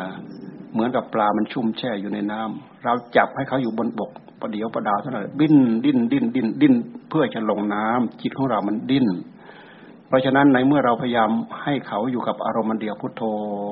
[0.74, 5.56] เหมือนกับปลามันชุ่มแช่อยู่ในน้ำเราจับให้เขาอยู่บนบกประเดี๋ยวประดาวเท่านั้นดิ้น
[5.86, 6.74] ดิ้นดิ้นดิ้นดิ้น
[7.10, 9.08] เพื่อจะลงน้ำจิตของเรามันดิ้น
[10.08, 11.30] เพราะฉะนั้นในเมื่อเราพยายาม
[11.64, 13.22] ให้เขาอยู่กับอารมณ์เดียวพุทโธ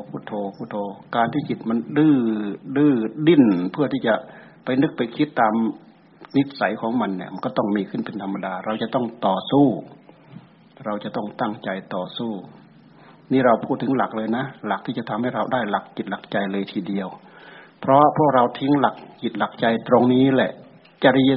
[0.09, 0.75] พุทโธพุทโธ
[1.15, 2.15] การที่จิตมันดื้อ
[2.77, 2.93] ดื้อ
[3.27, 4.13] ดิ้นเพื่อที่จะ
[4.63, 5.53] ไปนึกไปคิดตาม
[6.37, 9.67] นิสัยของมันเนี่ย มันก็ต้องมีขึ้นเป็นธรรมดา เราจะต้องต่อสู้
[10.85, 12.31] เราจะต้องตั้งใจต่อสู้
[13.31, 17.07] นี่เราพูดถึงหลักเลยนะ หลักที่จะทำให้เราได้หลักจิตหลักใจเลยทีเดียว
[17.81, 20.51] เพราะพวกเราทิ้งหลักจิตหลักใจตรงนี้แหละ
[21.03, 21.31] จริย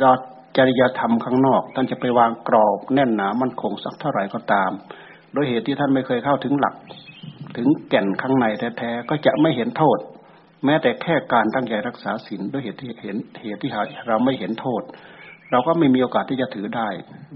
[0.57, 4.71] จริยธรรมข้างนอก ท่านจะไปวางกรอบแน่นหนามั่นคงสักเท่าไหร่ก็ตาม
[5.33, 6.75] โดยเหตุที่ท่านไม่เคยเข้าถึงหลัก
[7.57, 8.47] ถึงแก่นข้างใน
[8.79, 9.99] แท้ๆก็จะไม่เห็นโทษ
[10.65, 13.71] แม้แต่แค่การตั้งใจรักษาศีลด้วยเหตุที่เห็นเหตุที่
[14.09, 14.83] เราไม่เห็นโทษ
[15.51, 16.89] เราก็ไม่มีโอกาสที่จะถือได้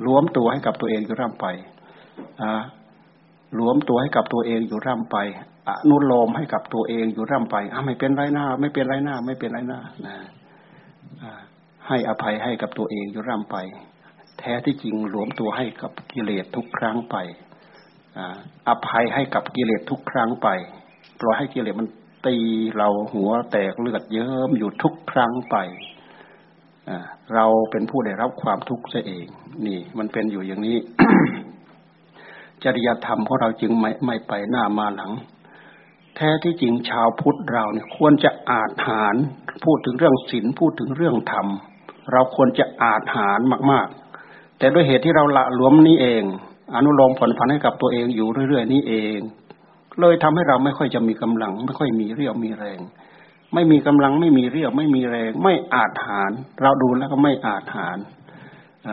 [0.06, 1.46] รวมตัวให้กับตัวเองอยู่ร่ำไป
[3.58, 5.16] รวมตัวให้กับตัวเองอยู่ร่ำไป
[5.68, 10.16] อนุโลมให้กับตัวเองอยู่ร่ำไปอะไม่เป็นไรหน้า ไม่เป็นไรหน้า ไม่เป็นไรหน้านะ
[11.86, 13.56] ให้อภัยให้กับตัวเองอยู่ร่ำไป
[14.38, 17.16] แท้ที่จริงหลวมตัวให้กับกิเลสทุกครั้งไป
[18.68, 20.48] อภัยให้กับกิเลสทุกครั้งไป
[21.20, 21.88] ปล่อยให้กิเลสมัน
[22.26, 22.36] ตี
[22.76, 25.56] เราหัวแตกเลือดเยิ้มอยู่ทุกครั้งไป
[27.34, 29.26] เราเป็นผู้ได้รับความทุกข์ซะเอง
[29.66, 30.78] นี่ มันเป็นอยู่อย่างนี้
[32.64, 35.12] จริยธรรมของเราจึงไม่ไม่ไปหน้ามาหลัง
[36.16, 39.14] แท้ที่จริงชาวพุทธเราเนี่ยควรจะอาจหาร
[39.64, 41.46] พูดถึงเรื่องศีลพูดถึงเรื่องธรรม
[42.12, 43.40] เราควรจะอาจหาร
[43.72, 43.88] มาก
[44.22, 46.22] ๆ แต่ด้วยเหตุที่เราละหลวมนี้เอง
[46.74, 49.18] อนุโลมผลพันให้กับตัวเองอยู่เรื่อย ๆ นี้เอง
[50.00, 52.80] เลยทำให้เราไม่ค่อยจะมีกำลัง ไม่ค่อยมีเรี่ยวมีแรง
[53.54, 56.30] ไม่มีกำลังไม่มีเรี่ยวไม่มีแรง ไม่อาจหาร
[56.62, 57.98] เราดูแล้วก็ไม่อาจหาร
[58.88, 58.90] อ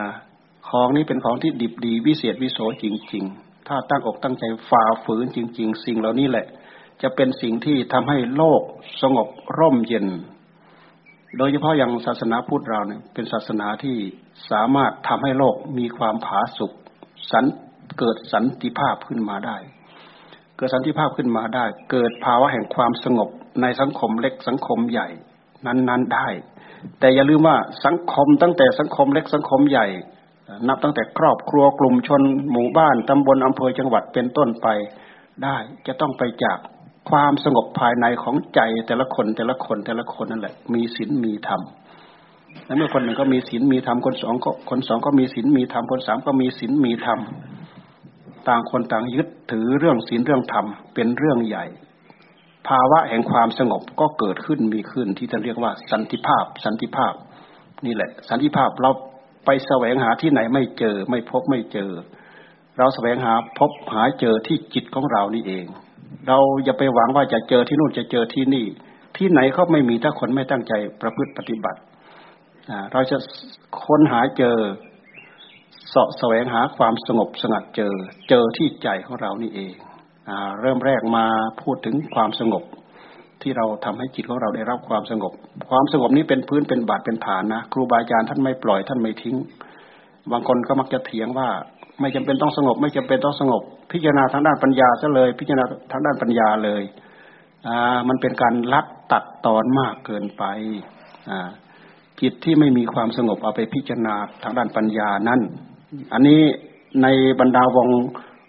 [0.68, 6.46] ของนี้เป็นของที่ดิบดีวิเศษวิโสจริง ๆ ถ้าตั้งอกตั้งใจฝ่าฝืนจริง ๆ สิ่งเหล่านี้แหละ
[7.02, 8.62] จะเป็นสิ่งที่ทำให้โลก
[9.00, 10.06] สงบร่มเย็น
[11.38, 13.96] โดยเฉพาะอย่างศาสนาพุทธเราเนี่ยเป็นศาสนาที่
[14.50, 16.72] สามารถทำให้โลกมีความผาสุก
[17.30, 17.44] สัน
[17.98, 19.56] เกิดสันติภาพขึ้นมาได้
[20.56, 23.28] เกิดสันติภาพขึ้นมาได้ เกิดภาวะแห่งความสงบ
[23.62, 25.08] ในสังคมเล็กสังคมใหญ่
[25.66, 26.28] นั้นๆได้
[27.00, 29.86] แต่อย่าลืมว่าสังคมตั้งแต่สังคมเล็กสังคมใหญ่
[30.68, 34.68] นับตั้งแต่ครอบครัวกลุ่มชน หมู่บ้านตำบลอำเภอจังหวัดเป็นต้นไป
[35.44, 36.58] ได้จะต้องไปจาก
[37.10, 41.60] ความสงบภายในของใจแต่ละคนแต่ละคนแต่ละคนนั่นแหละ มีศีลมีธรรม
[42.66, 47.18] แล้วเมื่อคนหนึ่งก็มีศีลมีธรรมคนสองก็คนสองก็มีศีลมีธรรมคนสามก็มีศีลมีธรรม
[48.48, 51.64] ต่างคนต่างยึดถือเรื่องศีลเรื่องธรรมเป็นเรื่องใหญ่
[52.68, 57.14] ภาวะแห่งความสงบก็เกิดขึ้นมีขึ้นที่จะเรียกว่าสันติภาพ สันติภาพ
[57.86, 58.90] นี่แหละ สันติภาพเรา
[59.44, 61.90] ไปแสวงหาที่ไหนไม่เจอ ไม่พบไม่เจอ
[62.78, 65.64] เราแสวงหาพบหาเจอที่จิตของเรานี่เอง
[66.28, 68.66] เราอย่าไปหวังว่าจะเจอที่นู่นจะเจอที่นี่
[69.16, 71.80] ที่ไหนเขาไม่มีถ้าคนไม่ตั้งใจประพฤติปฏิบัติ
[72.92, 73.16] เราจะ
[73.84, 74.56] ค้นหาเจอ
[75.90, 77.94] เสาะแสวงหาความสงบสงัดเจอ
[78.28, 79.74] เจอที่ใจของเรานี่เอง
[80.28, 80.30] อ
[80.60, 81.26] เริ่มแรกมา
[81.62, 82.64] พูดถึงความสงบ
[83.42, 85.32] ที่เราทำให้จิตของเราได้รับความสงบ
[85.70, 89.36] ความสงบนี้เป็นพื้นเป็นบาดเป็นฐานนะครูบาอาจารย์ท่านไม่ปล่อยท่านไม่ทิ้ง
[90.32, 91.48] บางคนก็มักจะเถียงว่า
[92.00, 93.62] ไม่จำเป็นต้องสงบ ไม่จำเป็นต้องสงบ
[93.92, 96.82] พิจารณาทางด้านปัญญาซะเลย พิจารณาทางด้านปัญญาเลย
[97.68, 100.44] อ่ามันเป็นการลัดตัดตอนมากเกินไป
[101.30, 101.40] อ่า
[102.20, 105.40] จิตที่ไม่มีความสงบเอาไปพิจารณาทางด้านปัญญานั้น
[106.12, 106.40] อันนี้
[107.02, 107.06] ใน
[107.40, 107.88] บรรดาวง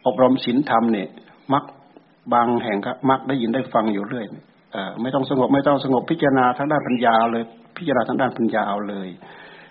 [0.05, 1.07] อบรมศีลธรรมเนี่ย
[1.53, 1.63] มัก
[2.33, 4.25] บางแห่งก็มักได้ยินได้ฟังอยู่เรื่อย
[4.75, 7.43] อไม่ต้องสงบไม่ต้องสงบพิจารณาทางด้านปัญญาเลย
[7.77, 9.09] พิจารณาทางด้านปัญญาเอาเลย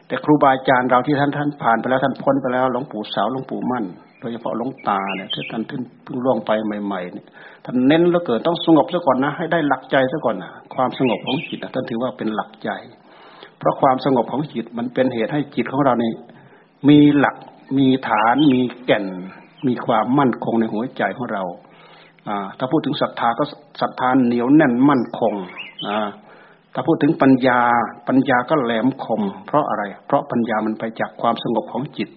[0.07, 3.85] แต่ครูบาอาจารย์เราที่ท่านท่านผ่านไปแล้วท่านพ้นไปแล้วหลวงปู่สาวหลวงปู่มั่น
[4.21, 6.51] โดยเฉพาะหลวงตาเนี่ยที่ท่านเพิ่งล่วงไป
[6.85, 7.27] ใหม่ๆเนี่ย
[7.65, 12.71] ท่านเน้นแล้วเกิดต้องสงบซะก่อนนะ ให้ได้หลักใจซะก่อนนะความสงบของจิตนะท่านถือว่าเป็นหลักใจ
[13.59, 16.15] เพราะความสงบของจิตมันเป็นเหตุให้จิตของเราเนี่ย
[16.89, 17.37] มีหลัก
[17.79, 19.07] มีฐานมีแก่น
[19.67, 21.45] มีความมั่นคงในหัวใจของเรา
[22.59, 23.45] ถ้าพูดถึงศรัทธาก็
[23.81, 25.35] ศรัทธาเหนียวแน่นมั่นคง
[26.75, 27.61] ถ้าพูดถึงปัญญา
[28.09, 32.11] ปัญญาก็แหลมคม เพราะอะไร เพราะปัญญามันไปจากความสงบของจิต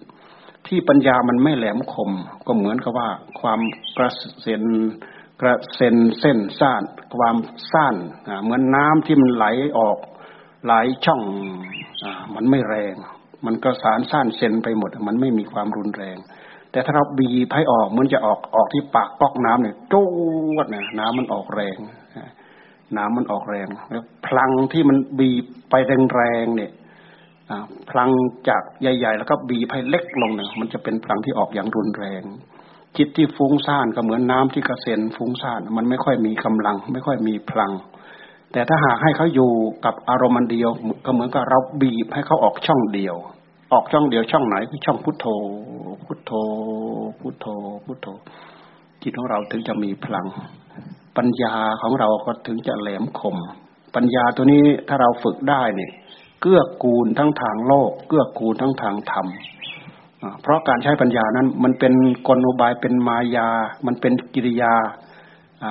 [0.66, 2.10] ที่ปัญญามันไม่แหลมคม
[2.46, 3.08] ก็เหมือนกับว่า
[3.40, 3.60] ความ
[3.96, 4.64] กระเซ็น
[5.40, 6.82] กระเซ็นเส้นซ่าน
[7.16, 7.36] ความ
[7.72, 7.94] ซ่าน
[8.42, 9.46] เหมือนน้ำที่มันไหล
[9.78, 9.98] ออก
[10.64, 10.72] ไหล
[11.04, 11.22] ช่อง
[12.02, 12.96] อมันไม่แรง
[13.46, 16.18] มันกระสานซ่านเซนไปหมด มันไม่มีความรุนแรง
[16.72, 20.02] แต่ถ้าเราบีบให้ออกมันจะออกออกที่ปากก๊อกน้ำเนี่ยจู
[20.64, 21.78] ดเนี่ยน้ำมันออกแรง
[22.96, 25.74] น้ำมันออกแรง แล้วพลังที่มันบีบไป
[26.14, 26.72] แรงๆเนี่ย
[27.90, 28.10] พลัง
[28.48, 32.22] จากใหญ่ ๆ แล้วก็บีบให้เล็กลงเนี่ยมันจะเป็นพลังที่ออกอย่างรุนแรง
[32.96, 37.72] จิตที่ฟุ้งซ่านก็เหมือนน้ำที่กระเซ็นฟุ้งซ่านมันไม่ค่อยมีกำลัง ไม่ค่อยมีพลัง
[38.52, 39.52] แต่ถ้าหากให้เขาอยู่
[39.84, 40.70] กับอารมณ์เดียว
[41.04, 43.14] ก็เหมือนกับเราบีบให้เขาออกช่องเดียว
[43.72, 45.26] ออกช่องเดียวช่องไหนคือช่องพุทโธ
[46.04, 46.32] พุทโธ
[47.20, 47.46] พุทโธ
[47.84, 48.06] พุทโธ
[49.02, 50.26] จิตของเราถึงจะมีพลัง
[51.16, 53.36] ปัญญาของเราก็ถึงจะแหลมคม
[53.94, 55.90] ปัญญาตัวนี้ถ้าเราฝึกได้เนี่ย
[56.40, 59.26] เกื้อกูลทั้งทางโลก เกื้อกูลทั้งทางธรรม
[60.42, 61.94] เพราะการใช้ปัญญานั้น มันเป็น
[62.28, 63.48] กลอบายเป็นมายา
[63.86, 64.74] มันเป็นกิริยา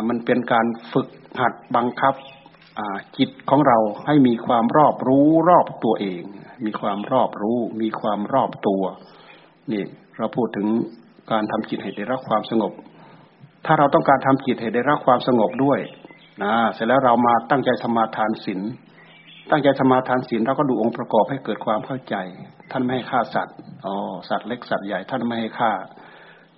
[0.09, 1.07] มันเป็นการฝึก
[1.39, 2.13] หัดบังคับ
[3.17, 6.23] จิตของเราให้มีความรอบรู้รอบตัวเอง
[6.65, 8.83] มีความรอบรู้ มีความรอบตัว
[9.71, 9.83] นี่
[10.17, 10.67] เราพูดถึง
[11.31, 12.73] การทำจิตให้ได้รับความสงบ
[13.65, 15.79] ถ้าเราต้องการทำจิตให้ได้รับความสงบด้วย
[16.43, 18.61] นะเสร็จแล้วเรามาตั้งใจสมาทานศีล
[19.51, 22.15] ตั้งใจสมาทานศีลเราก็ดูองค์ประกอบให้เกิดความเข้าใจ
[22.71, 23.95] ท่านไม่ให้ฆ่าสัตว์อ๋อ
[24.29, 25.71] สัตว์เล็กสัตว์ใหญ่ ท่านไม่ให้ฆ่า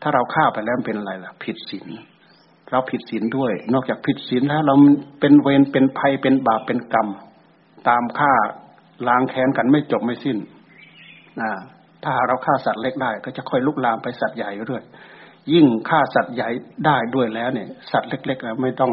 [0.01, 1.88] ถ้าเราฆ่าไปแล้วเป็นอะไรล่ะ ผิดศีล
[2.72, 4.76] เราผิดศีลด้วย นอกจากผิดศีลแล้วเรา
[5.19, 7.07] เป็นเวรเป็นภัยเป็นบาปเป็นกรรม
[7.88, 8.34] ตามฆ่า
[9.07, 10.38] ล้างแค้นกันไม่จบไม่สิ้น
[11.41, 11.51] อ่า
[12.03, 14.84] ถ้าเราฆ่าสัตว์เล็กได้ ก็จะค่อยลุกลามไปสัตว์ใหญ่เรื่อย
[15.53, 16.49] ยิ่งฆ่าสัตว์ใหญ่
[16.86, 18.91] ได้ด้วยแล้วเนี่ย สัตว์เล็กๆไม่ต้อง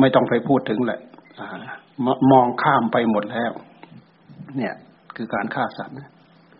[0.00, 1.00] ไม่ต้องไปพูดถึงแหละ
[2.32, 3.52] มองข้ามไปหมดแล้ว
[4.56, 4.74] เนี่ย
[5.16, 5.94] คือการฆ่าสัตว์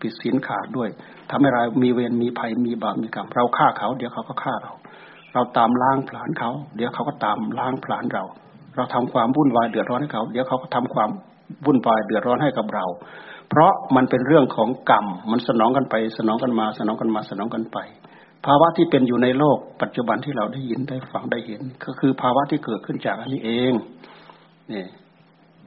[0.01, 0.88] ผิดศีลขาดด้วย
[1.30, 4.72] ทำให้เรามีเวรมีภัยมีบาปมีกรรมเราฆ่าเขา เดี๋ยวเขาก็ฆ่าเรา
[5.35, 8.24] เราตามล้างผลาญเขา เดี๋ยวเขาก็ตามล้างผลาญเรา
[8.76, 11.11] เราทำความวุ่นวายเดือดร้อนให้เขา เดี๋ยวเขาก็ทำความ
[11.66, 12.87] วุ่นวายเดือดร้อนให้กับเรา
[13.49, 17.78] เพราะมันเป็นเรื่องของกรรม มันสนองกันไป สนองกันมา สนองกันมา สนองกันไป
[18.47, 23.72] ภาวะที่เป็นอยู่ในโลก ปัจจุบันที่เราได้ยินได้ฟังได้เห็น ก็คือภาวะที่เกิดขึ้นจากอันนี้เอง
[24.72, 24.85] นี่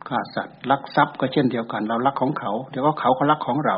[0.08, 3.78] ฆ่าสัตว์ลักทรัพย์ก็เช่นเดียวกัน เราลักของเขา เดี๋ยวก็เขาก็ลักของเรา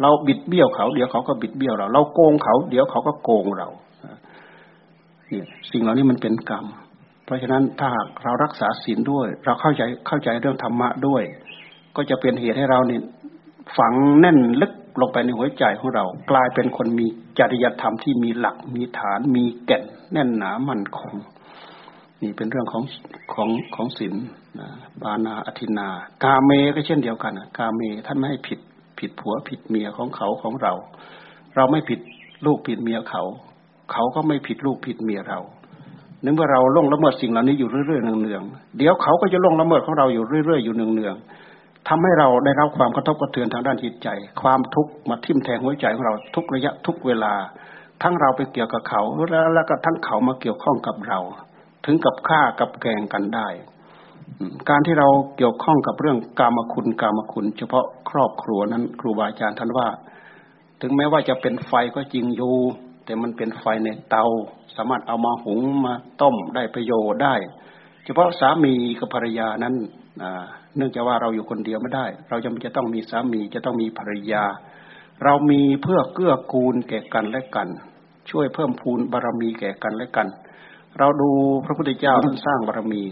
[0.00, 3.68] เราบิดเบี้ยวเขา เดี๋ยวเขาก็บิดเบี้ยวเรา เราโกงเขา เดี๋ยวเขาก็โกงเรา
[5.70, 6.66] สิ่งเหล่านี้มันเป็นกรรม
[7.24, 11.22] เพราะฉะนั้นถ้าหากเรารักษาศีลด้วย เราเข้าใจเข้าใจเรื่องธรรมะด้วย
[11.96, 13.02] ก็จะเป็นเหตุให้เราเนี่ย
[13.78, 17.06] ฝังแน่นลึกลงไปในหัวใจของเรา กลายเป็นคนมี
[17.38, 21.14] จริยธรรมที่มีหลักมีฐาน มีแก่นแน่นหนามั่นคง
[22.22, 22.82] นี่เป็นเรื่องของ
[23.34, 24.14] ของของศีล
[25.02, 25.88] ปานาอธินา
[26.24, 28.58] กาเมก็เช่นเดียวกันกาเมท่านไม่ให้ผิด
[28.98, 30.72] ผิดผัวผิดเมียของเขาของเรา
[31.56, 32.00] เราไม่ผิด
[32.46, 33.22] ลูกผิดเมียเขา
[33.92, 35.40] เขาก็ไม่ผิดลูกผิดเมียเรา
[36.24, 44.08] นึกว่าเราล่วงละเมิดสิ่งเหล่านี้อยู่เรื่อยๆเนืองๆเดี๋ยวเขาก็จะล่วงละเมิดของเราอยู่เรื่อยๆอยู่เนืองๆทำให้เราได้รับความกระทบกระเทือนทางด้านจิตใจ
[44.42, 47.34] ความทุกข์มาทิ่มแทงหัวใจของเราทุกระยะทุกเวลา
[48.02, 49.02] ทั้งเราไปเกี่ยวกับเขา
[49.54, 51.18] แล้วก็ทั้งเขามาเกี่ยวข้องกับเรา
[51.84, 53.48] ถึงกับฆ่ากับแกงกันได้
[54.68, 59.88] การที่เราเกี่ยวข้องกับเรื่องกามคุณกามคุณ เฉพาะครอบครัวนั้น ครูบาอาจารย์ท่านว่า
[60.80, 62.54] ถึงแม้ว่าจะเป็นไฟก็จริงอยู่
[63.10, 64.24] แต่มันเป็นไฟในเตา
[64.76, 67.34] สามารถเอามาหุงมาต้มได้ประโยชน์ได้
[68.04, 69.74] เฉพาะสามีกับภรรยานั้น
[70.76, 74.44] เนื่องจากว่าเราอยู่คนเดียวไม่ได้ เราจะจะต้องมีสามีจะต้องมีภรรยา
[75.24, 77.68] เรามีเพื่อเกื้อกูลแก่กันและกัน
[78.30, 80.28] ช่วยเพิ่มพูนบารรมีแก่กันและกัน
[80.98, 81.30] เราดู
[81.64, 83.02] พระพุทธเจ้าท่านสร้างบารมี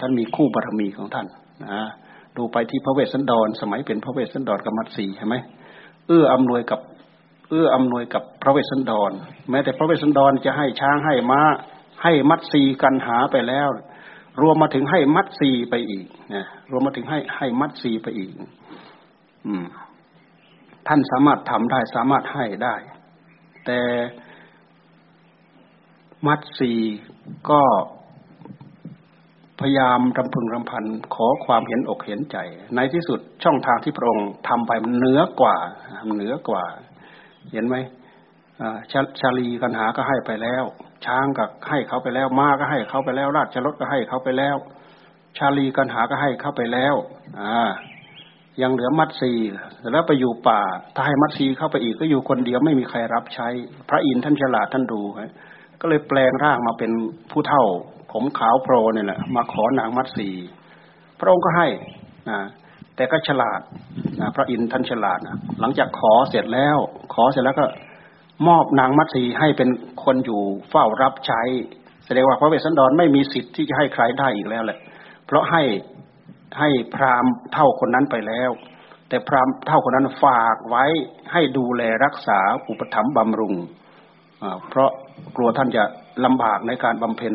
[0.00, 1.26] ท่านมีคู่บารมีของท่าน
[1.64, 1.82] นะ
[2.36, 5.34] ดูไปที่พระเวสสันดร สมัยเป็นพระเวสสันดรกับมัสีใช่ไหม
[6.06, 6.80] เอื้ออำนวยกับ
[7.48, 9.10] เอื้ออำนวยกับพระเวสสันดร
[9.50, 11.40] แม้แต่พระเวสสันดรจะให้ช้างให้ม้า
[12.02, 13.68] ให้มัตสีกันหาไปแล้ว
[14.42, 18.32] รวมมาถึงให้มัตสีไปอีกนะรวมมาถึงให้ให้มัตสีไปอีก
[19.46, 19.64] อืม
[20.86, 22.76] ท่านสามารถทำได้สามารถให้ได้
[23.66, 23.80] แต่
[26.26, 26.72] มัดสี
[27.50, 27.62] ก็
[29.60, 30.84] พยายามรำพึงรำพัน
[31.14, 32.36] ขอความเห็นอกเห็นใจ
[32.76, 35.56] ในที่สุดช่องทางที่พระองค์ทำไปมันเหนือกว่า
[36.16, 36.64] เหนือกว่า
[37.52, 37.76] เห็นไหม
[38.92, 40.64] ชาชาลีกันหาก็ให้ไปแล้ว
[41.04, 44.56] ช้างก็ให้เขาไปแล้ว ม้าก็ให้เขาไปแล้ว ราชรถก็ให้เขาไปแล้ว
[45.38, 46.94] ชาลีกันหาก็ให้เขาไปแล้ว
[47.40, 47.70] อ่า
[48.62, 49.32] ยังเหลือมัดสี
[49.92, 50.60] แล้วไปอยู่ป่า
[50.94, 53.48] ถ้าให้มัดสีเข้าไปอีกก็อยู่คนเดียวไม่มีใครรับใช้
[53.88, 55.00] พระอินทร์ท่านฉลาดท่านดู
[55.80, 56.92] ก็เลยแปลงร่างมาเป็น
[57.30, 57.64] ผู้เท่า
[58.12, 60.28] ผมขาวโปรเนี่ยแหละมาขอนางมัตสี
[61.18, 61.68] พระองค์ก็ให้
[62.30, 62.38] นะ
[62.98, 63.60] แต่ก็ฉลาด
[64.20, 66.76] นะพระอินทร์ท่านฉลาดนะหลังจากขอเสร็จแล้ว
[67.14, 67.66] ขอเสร็จแล้วก็
[68.48, 69.68] มอบนางมัตสีให้เป็น
[70.04, 71.42] คนอยู่เฝ้ารับใช้
[72.06, 74.78] แสดงว่าพระเวสสันดรไม่มีสิทธิ์ที่จะให้ใครได้อีกแล้วแหละ
[75.26, 75.62] เพราะให้
[76.58, 78.50] ให้พราหมณ์เท่าคนนั้นไปแล้ว
[79.08, 80.84] แต่พราหมณ์เท่าคนนั้นฝากไว้
[81.32, 82.38] ให้ดูแลรักษา
[82.68, 83.54] อุปถัมภ์บำรุง
[84.68, 84.90] เพราะ
[85.36, 85.84] กลัวท่านจะ
[86.24, 87.34] ลำบากในการบำเพ็ญ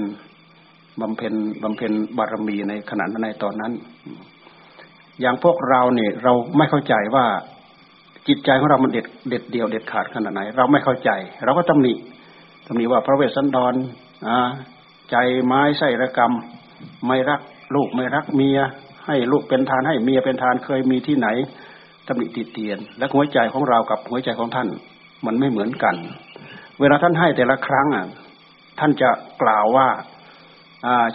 [1.01, 1.33] บำเพ็ญ
[1.63, 3.71] บำเพ็ญบารมีในขณะนั้นในตอนนั้น
[5.21, 7.25] อย่างพวกเราเนี่ยเราไม่เข้าใจว่า
[8.27, 11.09] จิตใจของเรามันเด็ดเด็ดเดียวเด็ดขาดขนาดไหน เราไม่เข้าใจ
[11.45, 11.93] เราก็ตำหนิ
[12.67, 13.73] ตำหนิว่าพระเวสสันดร
[15.11, 16.33] ใจไม้ใส่ระกรรม
[17.07, 17.41] ไม่รัก
[17.75, 18.59] ลูกไม่รักเมีย
[19.07, 21.27] ให้ลูกเป็นทานให้เมียเป็นทานเคยมีที่ไหน
[22.07, 24.67] ตำหนิติเตียน และหัวใจของเรากับหัวใจของท่าน
[25.25, 25.95] มันไม่เหมือนกัน
[26.79, 28.05] เวลาท่านให้แต่ละครั้งอะ
[28.79, 29.09] ท่านจะ
[29.41, 29.87] กล่าวว่า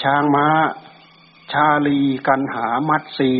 [0.03, 0.47] ช้างม้า
[1.53, 3.33] ชาลีกันหามัดซี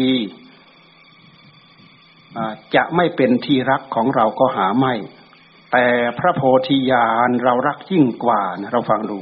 [2.75, 4.95] จะไม่เป็นที่รักของเราก็หาไม่
[5.73, 5.87] แต่
[6.19, 9.19] พระโพธิญาณเรารักยิ่งกว่านะเราฟังดู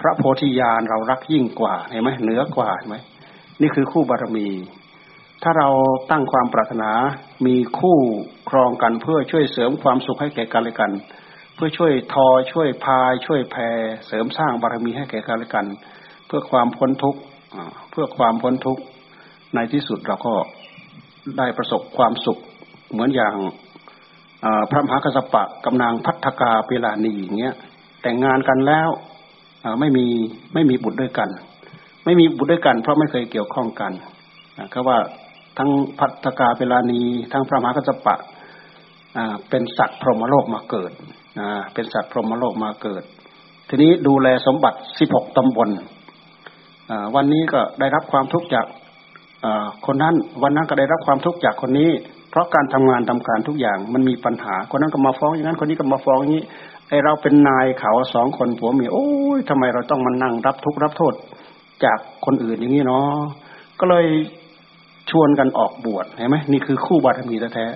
[0.00, 2.96] พระโพธิญาณเรารักยิ่งกว่าเห็นไหมเหนือกว่าเห็นไหม
[3.60, 4.48] นี่คือคู่บารมี
[5.42, 5.68] ถ้าเรา
[6.10, 6.90] ตั้งความปรารถนา
[7.46, 7.98] มีคู่
[8.50, 10.92] ครองกันเพื่อช่วยเสริมความสุขให้แก่กันและกัน
[11.54, 13.62] เพื่อช่วยทอช่วยพายช่วยแพร
[14.06, 15.66] เสริมสร้างบารมีให้แก่กันและกัน
[16.26, 17.20] เพื่อความพ้นทุกข์
[17.90, 18.82] เพื่อความพ้นทุกข์
[19.54, 20.34] ในที่สุดเราก็
[21.38, 22.38] ได้ประสบความสุข
[22.92, 23.34] เหมือนอย่าง
[24.70, 27.54] พระมหากระสปะกำนางพัฒกาเปลานีอย่างเงี้ย
[28.02, 28.88] แต่งงานกันแล้ว
[29.80, 30.06] ไม่มี
[30.54, 31.28] ไม่มีบุตรด้วยกัน
[32.04, 33.92] ไม่มีบุตรด้วยกัน เพราะไม่เคยเกี่ยวข้องกัน
[34.72, 34.98] ก็ว่า
[35.58, 37.02] ทั้งพัฒกาเปลานี
[37.32, 38.16] ทั้งพระมหากระสปะ
[39.50, 40.92] เป็นสัตว์พรหมโลกมาเกิด
[41.74, 43.02] เป็นสัตว์พรหมโลกมาเกิด
[43.68, 45.68] ทีนี้ดูแลสมบัติสิบหกตำบล
[47.14, 48.66] วันนี้ก็ได้รับความทุกข์จาก
[49.86, 51.90] คนนั้นวันนั้นก็ได้รับความทุกข์จากคนนี้
[52.30, 56.44] เพราะการทำงานทำการทุกอย่างมันมีปัญหา คนนั้นก็มาฟ้องอย่างนั้นคนนี้ก็มาฟ้องอย่างนี้
[56.88, 61.14] ไอเราเป็นนายเขาสองคนผัวเมียโอ้ยทำไมเราต้องมานั่งรับทุกข์รับโทษ
[61.84, 63.06] จากคนอื่นอย่างนี้เนาะ
[63.80, 64.06] ก็เลย
[65.10, 67.66] ชวนกันออกบวชเห็นไหมนี่คือคู่บารมีแท้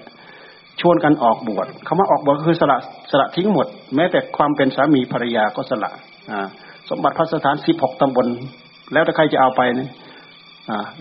[0.80, 2.78] ชวนกันออกบวชคำว่าออกบวชคือสละ
[3.10, 5.90] สละทิ้งหมด แม้แต่ความเป็นสามีภรรยาก็สละ
[6.30, 6.46] อ่า
[6.88, 8.26] สมบัติพระสถานสิบหกตำบล
[8.92, 9.90] แล้วแต่ใครจะเอาไปเนี่ย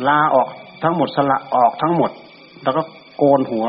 [0.08, 0.48] ลาออก
[0.84, 2.12] ทั้งหมดสละออกทั้งหมด
[2.64, 2.82] แล้วก็
[3.18, 3.66] โกนหัว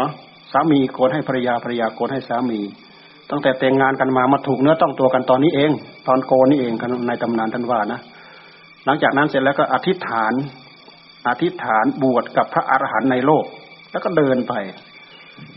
[0.52, 2.60] สามีโกนให้ภรรยาภรรยาโกนให้สามี
[3.30, 5.70] ตั้งแต่แต่งงานกันมามาถูกเนื้อต้องตัวกันตอนนี้เอง
[6.08, 6.72] ตอนโกนนี่เอง
[7.08, 8.00] ในตำนานท่านว่านะ
[8.84, 10.32] หลังจากนั้นเสร็จแล้วก็อธิษฐาน
[11.28, 13.44] อธิษฐานบวชกับพระอรหันต์ในโลก
[13.92, 14.54] แล้วก็เดินไป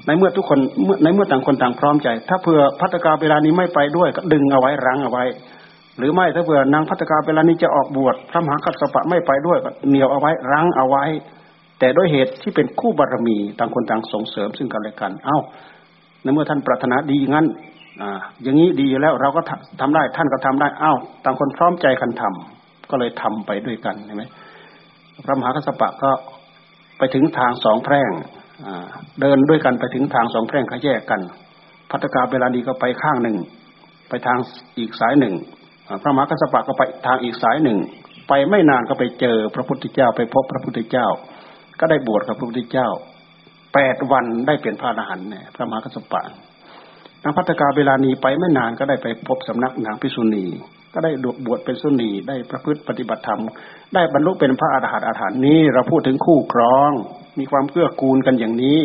[0.06, 0.60] ในเมื่อทุกคน
[1.04, 5.26] ในเมื่อต่างคนต่างพร้อมใจ ถ้าเผื่อพัฒกาเวลานี้ไม่ไปด้วย ก็ดึงเอาไว้รั้งเอาไว้
[5.98, 9.58] หรือไม่ถ้าเผื่อนางพัฒกาเวลานี้จะออกบวชพระมหากัสปะไม่ไปด้วย
[9.90, 11.06] เหนียวเอาไว้รั้งเอาไว้
[11.80, 15.38] แต่ด้วยเหตุที่เป็นคู่บารมีต่างคนต่างส่งเสริมซึ่งกันและกัน เอ้า
[16.24, 17.46] ในเมื่อท่านปรารถนาดีงั้น
[18.02, 19.42] อ่าอย่างนี้ดีอยู่แล้วเราก็
[19.82, 20.94] ทำได้ท่านก็ทำได้เอ้า
[21.24, 24.24] ต่างคนพร้อมใจกันทำก็เลยทำไปด้วยกันใช่ไหม
[25.26, 26.12] พระมหากัสปะก็
[26.98, 28.10] ไปถึงทางสองแพร่ง
[29.22, 31.22] เดินด้วยกันไปถึงทางสองแพร่งเขาแยกกัน
[31.92, 33.38] พัฒกาเวลาดีก็ไปข้างหนึ่ง
[34.10, 34.38] ไปทาง
[34.78, 35.34] อีกสายหนึ่ง
[36.02, 37.78] พระมหากัสปะก็ไปทางอีกสายหนึ่ง
[38.28, 41.08] ไปไม่นานก็ไปเจอพระพุทธเจ้า ไปพบพระพุทธเจ้า
[41.80, 42.90] ก็ได้บวชกับพระพุทธเจ้า
[43.74, 46.22] แปดวันได้เป็นพระอรหันต์เนี่ยพระมหากัสปะ
[47.24, 50.46] นางพัฒกาเวลานี้ไปไม่นานก็ได้ไปพบสำนักนางพิษุณี
[50.94, 51.12] ก็ได้
[51.46, 53.42] บวชเป็นสุนีได้ประพฤติปฏิบัติธรรม
[53.94, 56.92] ได้บรรลุเป็นพระอรหันต์อาถรรพ์นี้เราพูดถึงคู่ครอง
[57.40, 58.82] มีความเกื้อกูลกันอย่างนี้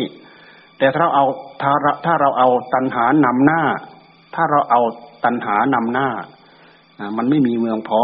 [0.77, 1.25] แต่ถ้าเราเอา
[1.61, 1.71] ถ้า
[2.05, 3.61] ถ้าเราเอาตัณหานำหน้า
[4.35, 4.81] ถ้าเราเอา
[5.25, 6.07] ตัณหานำหน้า
[7.17, 8.01] มันไม่มีเมืองพอ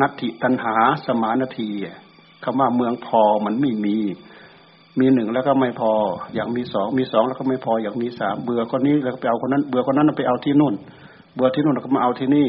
[0.00, 0.74] นัตถิตันหา
[1.06, 1.70] สมานาที
[2.44, 3.96] คำว่าเมืองพอมันไม่มี
[5.00, 5.92] มีหนึ่งแล้วก็ไม่พอ
[6.34, 10.74] อยางมีสองมีสองแล้วก็ไม่พอ อยางมีสามเบื่อคนนี้แล้วก็ไปเอาคนนั้น เบื่อคนนั้นไปเอาที่นู่น
[11.34, 12.48] เบื่อที่นู่นแล้วก็มาเอาที่นี่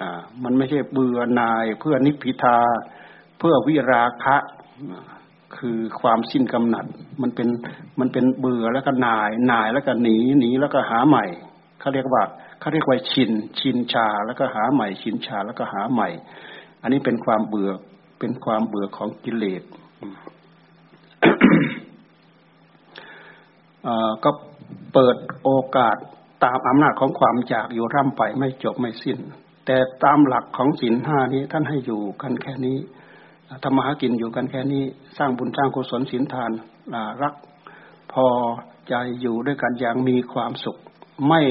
[0.00, 0.10] อ่า
[0.44, 2.58] มันไม่ใช่เบื่อนายเพื่อนิพพิทา
[3.38, 4.36] เพื่อวิราคะ
[5.56, 6.84] คือความสิ้นกำหนัด
[7.22, 7.48] มันเป็น
[8.00, 11.24] มันเป็นเบื่อแล้วก็นายนายแล้วก็หนีหนีแล้วก็หาใหม่
[11.80, 12.22] เขาเรียกว่า
[12.68, 16.08] เขาเรียกว่าชิน ชินชา แล้วก็หาใหม่ ชินชาแล้วก็หาใหม่
[16.82, 17.70] อันนี้เป็นความเบื่อ
[18.20, 19.62] เป็นความเบื่อของกิเลส
[24.24, 24.30] ก็
[24.92, 25.96] เปิดโอกาส
[26.44, 29.18] ตามอำนาจของความอยากอยู่ร่ำไปไม่จบไม่สิ้น
[29.66, 32.78] แต่ตามหลักของศีลห้านี้ท่านให้อยู่กันแค่นี้
[33.62, 34.84] ทำมาหากินอยู่กันแค่นี้
[35.18, 36.50] สร้างบุญสร้างกุศลศีลทาน
[37.22, 37.34] รัก
[38.12, 38.26] พอ
[38.88, 40.76] ใจอยู่ด้วยกันอย่างมีความสุข
[41.30, 41.42] ไม่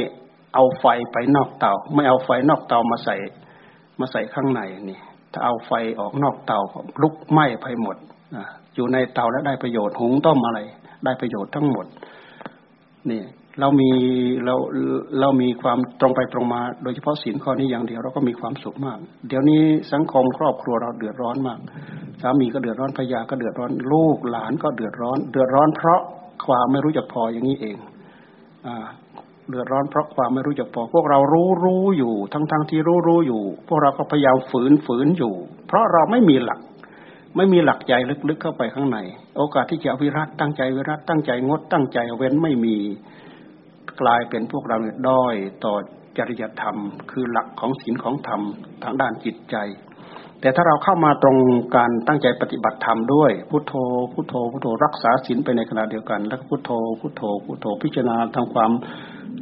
[0.58, 3.16] เอาไฟไปนอกเตาไม่เอาไฟนอกเตามาใส่
[4.00, 5.00] มาใส่ข้างในนี่
[5.32, 6.60] ถ้าเอาไฟออกนอกเตา
[7.02, 7.98] ลุกไหม้ไปหมด
[8.76, 10.60] อยู่ในเตาแล้วได้ประโยชน์หุงต้มอะไร
[11.06, 11.86] ได้ประโยชน์ทั้งหมด
[13.12, 13.22] นี่
[13.60, 13.92] เรามี
[14.46, 14.56] เรา
[15.20, 18.98] เรามีความตรงไปตรงมา โดยเฉพาะศีลข้อนี้อย่างเดียวเราก็มีความสุขมาก
[19.28, 21.60] เดี๋ยวนี้สังคมครอบครัวเราเดือดร้อนมาก
[22.22, 26.02] สามีก็เดือดร้อนภรรยาก็เดือดร้อนลูกหลานก็เดือดร้อน เดือดร้อนเพราะ
[26.46, 27.76] ความไม่รู้จักพออย่างนี้เอง
[28.68, 28.86] อ่า
[29.50, 35.34] เดือดร้อนเพราะความไม่รู้จักพอ พวกเรารู้รู้อยู่ ทั้งทั้งที่รู้รู้อยู่ พวกเราก็พยายามฝืนฝืนอยู่
[35.68, 36.60] เพราะเราไม่มีหลัก
[37.38, 37.94] ไม่มีหลักใจ
[38.30, 38.98] ลึกๆเข้าไปข้างใน
[39.38, 42.76] โอกาสที่จะวิรัตตั้งใจวิรัตตั้งใจงดตั้งใจเว้นไม่มี
[44.02, 44.78] กลายเป็นพวกเรา
[45.10, 45.74] ด้อยต่อ
[46.18, 46.78] จริยธรรม
[47.12, 48.42] คือหลักของศีลของธรรม
[48.84, 49.56] ทางด้านจิตใจ
[50.42, 51.38] แต่ถ้าเราเข้ามาตรง
[51.76, 53.74] การตั้งใจปฏิบัติธรรมด้วย พุทโธ
[54.14, 58.72] พุทโธพุทโธรักษาศีลไปในขณะเดียวกัน แล้วพุทโธพุทโธพุทโธพิจารณาทำความ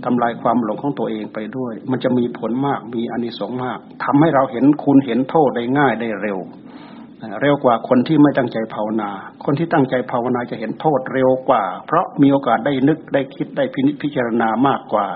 [0.03, 6.39] ทำลายความหลงของตัวเองไปด้วย มันจะมีผลมากมีอานิสงส์มากทำให้เราเห็นคุณเห็นโทษได้ง่ายได้เร็ว
[7.41, 9.09] เร็วกว่าคนที่ไม่ตั้งใจภาวนา
[9.45, 15.07] คนที่ตั้งใจภาวนาจะเห็นโทษเร็วกว่า เพราะมีโอกาสได้นึกได้คิดได้พินิจพิจารณามากกว่า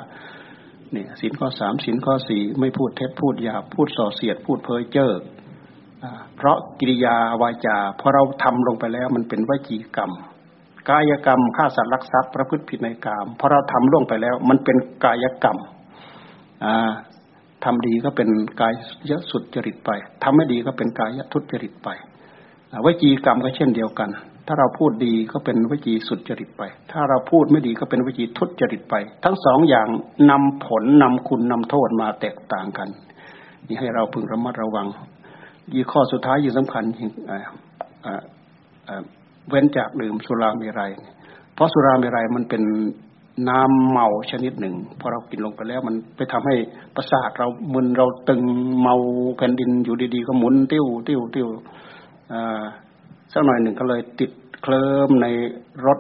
[0.92, 5.12] เนี่ยสินข้อสามสินข้อสี่ไม่พูดเท็จพูดหยาพูดส่อเสียดพูดเพ้อเจ้อ
[6.38, 10.12] เพราะกิริยาวาจาพอเราทำลงไปแล้วมันเป็นวจีกรรม
[10.90, 15.58] กายกรรมฆ่าสัตว์ลักทรัพย์ประพฤติผิดในกรรมพอเราทำล่วงไปแล้ว มันเป็นกายกรรม
[17.64, 18.30] ทำดีก็เป็น
[18.62, 18.74] กาย
[19.10, 19.90] ยสุดจริตไป
[20.24, 21.90] ทำไม่ดีก็เป็นกายทุจริตไป
[22.86, 24.10] วจีกรรมก็เช่นเดียวกัน
[24.48, 29.88] ถ้าเราพูดดีก็เป็นวจีสุดจริตไป ถ้าเราพูดไม่ดีก็เป็นวจีทุจริตไป ทั้งสองอย่าง
[30.30, 32.90] นำผลนำคุณนำโทษมาแตกต่างกัน
[33.68, 34.88] นี่ให้เราพึงระมัดระวัง
[35.74, 37.10] ยี่ข้อสุดท้ายยิ่งสำคัญยิ่ง
[39.50, 40.92] เว้นจากดื่มสุราเมรัย
[41.54, 42.64] เพราะสุราเมรัยมันเป็น
[43.50, 46.56] น้ำเมาชนิดหนึ่งพอเรากินลงไปแล้ว มันไปทำให้
[46.96, 48.42] ประสาทเรามึนเราตึง
[48.82, 48.96] เมา
[49.38, 51.48] แผ่นดินอยู่ดีๆก็หมุนติ้วติ้วติ้ว
[53.34, 54.32] สักหน่อยหนึ่งก็เลยติด
[54.62, 55.28] เคลิ้มใน
[55.86, 56.00] รส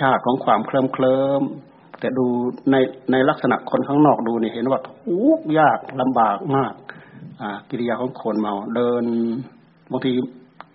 [0.00, 1.42] ชาติของความเคลิ้มเคลิ้ม
[2.00, 2.26] แต่ดู
[2.70, 2.76] ใน
[3.12, 6.74] ในลักษณะคนข้างนอกดูนี่เห็นว่าทุกยากลำบากมาก
[7.70, 9.04] กิริยาของคนเมาเดิน
[9.90, 10.12] บางที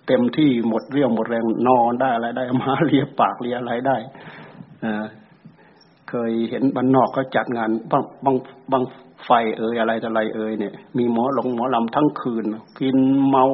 [0.08, 3.98] เต็มที่หมดเรี่ยวหมดแรงนอนได้อะไรได้มาเลียปากเลียอะไรได้
[6.10, 8.36] เคยเห็นบ้านนอกก็จัดงานบางบาง
[8.72, 8.84] บาง
[9.26, 12.44] ไฟเอ่ยอะไรอะไรเอ่ยเนี่ยมีหมอหลงหมอลำทั้งคืน
[12.80, 12.98] กิน
[13.30, 13.46] เมา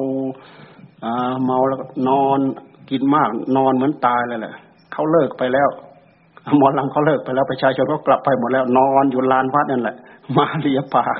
[1.04, 2.40] อ่าเมาแล้วก็นอน
[2.90, 4.54] กินมากนอนเหมือนตายเลยแหละ
[4.92, 5.68] เขาเลิกไปแล้ว
[6.58, 9.96] หมอลำเขาเลิกไปแล้วประชาชนก็กลับไปหมดแล้ว นอนอยู่ลานวัดนั่นแหละ
[10.36, 11.18] มาเลียปาก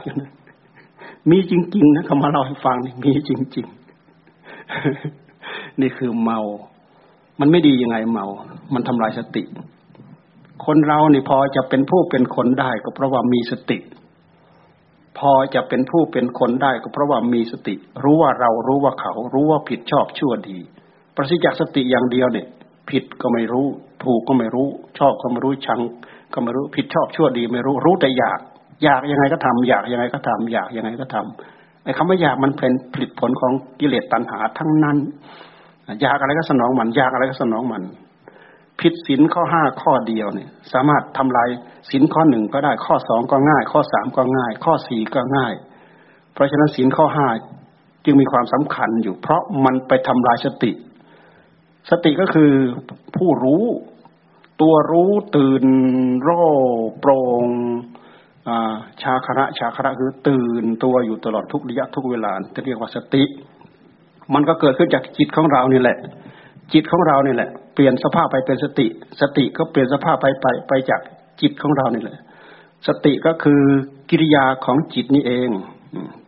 [1.30, 3.87] มีจริงๆนะเขามาเล่าให้ฟังนี่มีจริง ๆ
[5.80, 6.40] นี่คือเมา
[7.40, 8.26] มันไม่ดียังไงเมา
[8.74, 9.42] มันทำลายสติ
[10.64, 13.78] คนเราเนี่พอจะเป็นผู้เป็นคนได้ก็เพราะว่ามีสติ
[15.18, 20.58] พอจะเป็นผู้เป็นคนได้ก็เพราะว่ามีสติ รู้ว่าเรารู้ว่าเขา รู้ว่าผิดชอบชั่วดี
[21.16, 22.46] ประสิทธิจากสติอย่างเดียวเนี่ย
[22.90, 23.66] ผิดก็ไม่รู้
[24.04, 25.80] ถูกก็ไม่รู้ ชอบก็ไม่รู้ชัง
[26.32, 28.40] ก็ไม่รู้ผิดชอบชั่วดี ไม่รู้รู้แต่อยาก
[28.84, 31.57] อยากยังไงก็ทำอยากยังไงก็ทำอยากยังไงก็ทำไอ้
[31.96, 34.96] คำว่าอยากมันเป็นผลิตผลของกิเลสตัณหาทั้งนั้น
[36.02, 37.82] อยากอะไรก็สนองมันอยากอะไรก็สนองมัน
[38.80, 41.48] ผิดศีลข้อห้าข้อเดียวเนี่ย สามารถทำลาย
[41.90, 45.54] ศีลข้อหนึ่งก็ได้ข้อสองก็ง่าย ข้อสามก็ง่าย ข้อสี่ก็ง่าย
[46.32, 47.28] เพราะฉะนั้นศีลข้อห้า
[48.04, 50.72] จึงมีความสำคัญอยู่ เพราะมันไปทำลายสติ
[51.90, 52.52] สติก็คือ
[53.16, 53.64] ผู้รู้
[54.60, 55.64] ตัวรู้ตื่น
[56.22, 56.30] โร
[57.00, 57.46] โปร่ง
[59.02, 63.22] ชาคระชาคระคือตื่นตัวอยู่ตลอดทุกระยะทุกเวลาจะเรียกว่าสติ
[64.34, 65.98] มันก็เกิดขึ้นจากจิตของเรานี่แหละ
[66.72, 68.86] จิตของเรานี่แหละ เปลี่ยนสภาพไปเป็นสติ
[69.20, 71.00] สติก็เปลี่ยนสภาพไปไปไปจาก
[71.40, 72.18] จิตของเรานี่แหละ
[72.86, 73.62] สติก็คือ
[74.10, 75.48] กิริยาของจิตนี่เอง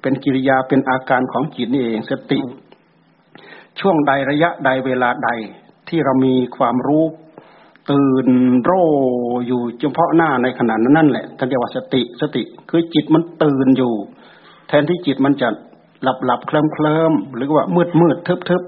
[0.03, 2.39] เป็นกิริยาเป็นอาการของจิตนี่เอง สติ
[3.81, 5.31] ช่วงใดระยะใดเวลาใด
[5.89, 7.05] ที่เรามีความรู้
[7.91, 8.29] ตื่น
[8.65, 8.73] โร
[9.47, 13.93] อยู่เฉพาะหน้าในขณะนั้นนั่นแหละท่านเรียกว่าสติสติ คือจิตมันตื่นอยู่
[14.69, 15.49] แทนที่จิตมันจะ
[16.03, 18.63] หลับหลับเคลิ้มเคลิ้มหรือว่ามืดมืดทึบทึบ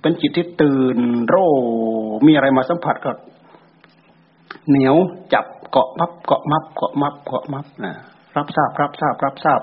[0.00, 0.98] เป็นจิตที่ตื่น
[1.28, 1.36] โร
[2.26, 3.10] มีอะไรมาสัมผัสก็
[4.68, 4.96] เหนียว
[5.34, 7.94] จับเกาะมับเกาะมับเกาะมับเกาะมับนะ
[8.36, 9.60] รับทราบรับทราบรับทราบ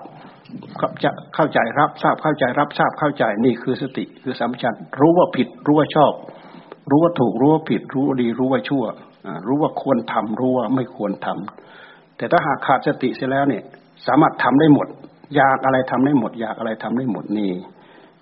[0.79, 6.13] ครับจะเข้าใจรับทราบเข้าใจรับทราบเข้าใจนี่คือสติคือสัมผัสรู้ว่าผิดรู้ว่าชอบ
[6.89, 8.83] รู้ว่าถูกรู้ว่าผิด รู้ว่าดีรู้ว่าชั่ว
[9.47, 13.63] รู้ว่าควรทำรู้ว่าไม่ควรทำแต่ถ้าหากขาดสติเสียแล้วเนี่ย
[14.07, 14.87] สามารถทำได้หมด
[15.35, 17.51] อยากอะไรทำได้หมด อยากอะไรทำได้หมดนี่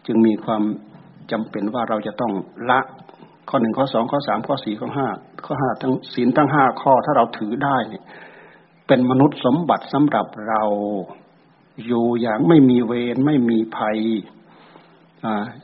[0.05, 0.63] จึงมีความ
[1.32, 2.34] จำเป็นว่าเราจะต้อง
[2.70, 2.80] ละ
[3.49, 5.07] ข้อหนึ่งข้อสองข้อสามข้อสี่ข้อห้า
[5.45, 8.03] ข้อห้าทั้งศีลทั้งห้าข้อถ้าเราถือได้เนี่ย
[8.88, 10.63] เป็นมนุษย์สมบัติสำหรับเรา
[11.86, 13.97] อยู่อย่างไม่มีเวรไม่มีภัย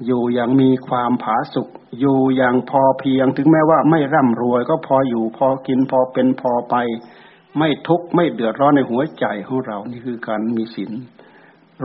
[0.06, 1.68] อยู่อย่างมีความผาสุก
[2.00, 6.76] อยู่อย่างพอเพียงถึงแม้ว่าไม่ร่ำรวย ก็พออยู่พอกินพอเป็นพอไป
[7.58, 10.92] ไม่ทุกข์ไม่เดือดร้อนในหัวใจของเรานี่คือการมีศีล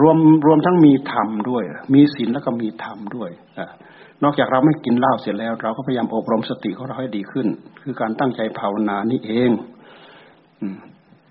[0.01, 1.63] รวมรวมทั้งมีธรรมด้วย
[1.95, 3.61] มีศีลแล้วก็มีธรรมด้วยอ
[4.23, 7.47] นอกจากเราไม่กินเหล้าเสร็จแล้ว เราก็พยายามอบรมสติของเราให้ดีขึ้น
[7.83, 9.51] คือการตั้งใจภาวนานี่เอง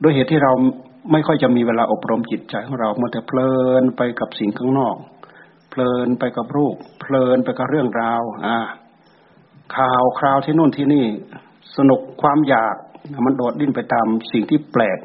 [0.03, 0.51] ด้วยเหตุที่เรา
[1.11, 4.95] ไม่ค่อยจะมีเวลาอบรมจิตใจของเราเมื่อแต่เพลินไปกับสิ่งข้างนอก
[5.77, 8.57] เพลินไปกับรูป เพลินไปกับเรื่องราว อ่า
[9.75, 11.05] ข่าวคราวที่นู่นที่นี่
[11.77, 12.75] สนุกความอยาก
[13.25, 14.99] มันโดดดิ้นไปตามสิ่งที่แปลก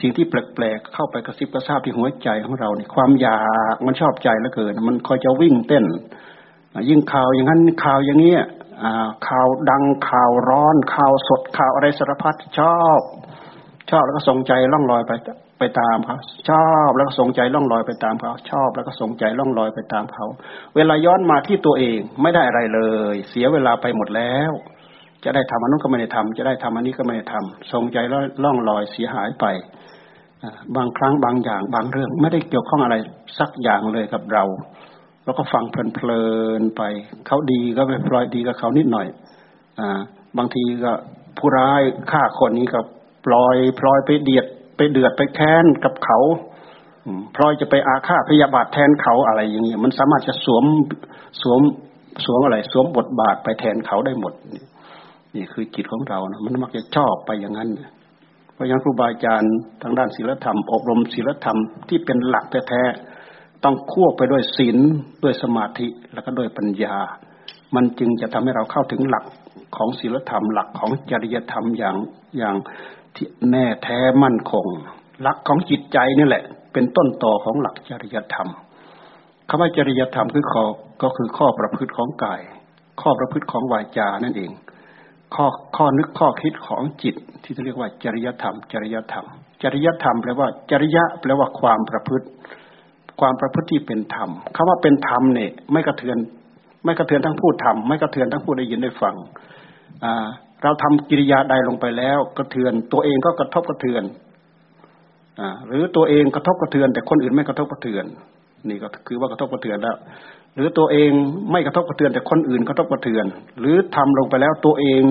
[0.00, 3.40] สิ่งที่แปลกๆเข้าไปกระซิบกระซาบที่หัวใจของเราเนี่ยความอยา
[3.74, 5.84] กมันชอบใจแล้วเกิน มันคอยจะวิ่งเต้น
[6.88, 8.42] ยิ่งข่าวอย่างนั้นข่าวอย่างเนี้ย
[9.28, 13.00] ข่าวดังข่าวร้อนข่าวสดข่าวอะไรสารพัดชอบ
[13.90, 15.12] ชอบแล้วก็ส่งใจล่องลอยไป
[15.58, 16.16] ไปตามเขา
[16.50, 20.26] ชอบแล้วก็สงใจล่องลอยไปตามเขาชอบแล้วก็สงใจล่องลอยไปตามเขา
[20.76, 22.80] เวลาย้อนมาที่ตัวเองไม่ได้อะไรเล
[23.12, 24.52] ย เสียเวลาไปหมดแล้ว
[25.24, 27.98] จะได้ทำอันนู้นก็ไม่ได้ทำจะได้ทำอันนี้ก็ไม่ได้ทำสงใจ
[28.44, 29.46] ล่องลอยเสียหายไป
[30.76, 32.96] บางครั้งบางอย่างบางเรื่องไม่ได้เกี่ยวข้องอะไร
[33.38, 34.44] สักอย่างเลยกับเรา
[35.24, 36.24] แล้วก็ฟังเพลิ
[36.60, 36.82] นๆไป
[37.26, 39.06] เขาดีก็ไปพลอยดีกับเขานิดหน่อย
[39.80, 39.82] อ
[40.38, 40.92] บางทีก็
[41.38, 42.80] ผู้ร้ายฆ่าคนนี้ก็
[43.26, 44.46] ปล่อยพลอยไปเดียด
[44.76, 46.18] ไปเดือดไปแค้นกับเขา
[47.34, 50.64] พลอยจะไปอาฆาตพยาบาทแทนเขาอะไรอย่างเงี้ยมันสามารถจะสวม
[51.42, 51.60] สวม
[52.24, 54.32] สวมอะไร สวมบทบาทไปแทนเขาได้หมด
[55.34, 57.70] นี่คือจิตของเรานะมันมักจะชอบไปอย่างนั้น
[58.54, 61.58] เพราะฉะนั้นครูบาอาจารย์ทางด้านศีลธรรม อบรมศีลธรรม
[61.88, 62.82] ที่เป็นหลักแท้
[63.64, 64.78] ต้องควบไปด้วยศีล
[65.22, 66.96] ด้วยสมาธิแล้วก็ด้วยปัญญา
[67.74, 69.24] มันจึงจะทำให้เราเข้าถึงหลัก
[69.76, 71.96] ของศีลธรรมหลักของจริยธรรมอย่าง
[72.38, 72.54] อย่าง
[73.16, 74.66] ที่แน่แท้มั่นคง
[75.20, 78.48] หลักของจิตใจนี่แหละ เป็นต้นต่อของหลักจริยธรรม
[79.48, 80.62] คำว่าจริยธรรมคือข้อ
[81.02, 82.40] ก็คือข้อประพฤติของกาย
[83.00, 84.50] ข้อประพฤติของวาจานั่นเอง
[85.34, 85.46] ข้อ
[85.76, 89.26] ข้อนึกข้อคิดของจิต ที่เรียกว่าจริยธรรม จริยธรรม
[89.62, 92.26] จริยธรรมแปลว่า จริยะแปลว่าความประพฤติ
[93.20, 96.18] ความประพฤติที่เป็นธรรมคำว่าเป็นธรรมเนี่ยไม่กระเทือน
[96.84, 99.14] ไม่กระเทือนทั้งผู้ทำไม่กระเทือนทั้งผู้ได้ยินได้ฟัง
[100.04, 100.26] อ่า
[100.64, 104.02] เราทำกิริยาใดลงไปแล้ว กระเทือน ตัวเองก็กระทบกระเทือน
[105.40, 108.04] อหรือตัวเองกระทบกระเทือน แต่คนอื่นไม่กระทบกระเทือน
[108.68, 109.96] นี่ก็คือว่ากระทบกระเทือนแล้ว
[110.54, 111.10] หรือตัวเอง
[111.50, 113.26] ไม่กระทบกระเทือน แต่คนอื่นกระทบกระเทือน
[113.60, 115.02] หรือทำลงไปแล้วตัวเอง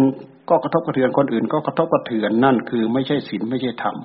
[0.49, 3.95] ก็กระทบกระเทือนคนอื่น ก็กระทบกระเทือนนั่นคือไม่ใช่ศีลไม่ใช่ธรรม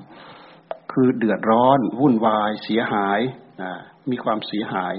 [0.92, 3.20] คือเดือดร้อน วุ่นวาย เสียหาย
[4.11, 4.94] มีความเสียหาย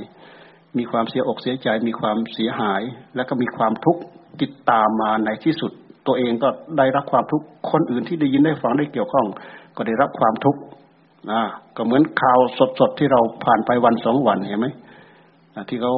[0.78, 2.82] มีความเสียอกเสียใจ มีความเสียหาย
[3.16, 4.02] แล้วก็มีความทุกข์
[4.41, 5.72] ติดตามมาในที่สุด
[6.08, 9.26] ตัวเองก็ได้รับความทุกข์คนอื่นที่ได้ยินได้ฟังได้เกี่ยวข้อง
[9.76, 10.62] ก็ได้รับความทุกข์
[11.32, 11.41] อ่า
[11.76, 12.39] ก็เหมือนข่าว
[12.80, 14.68] สดๆที่เราผ่านไปวันสองวันเห็นไหม
[15.70, 15.93] ที่เขา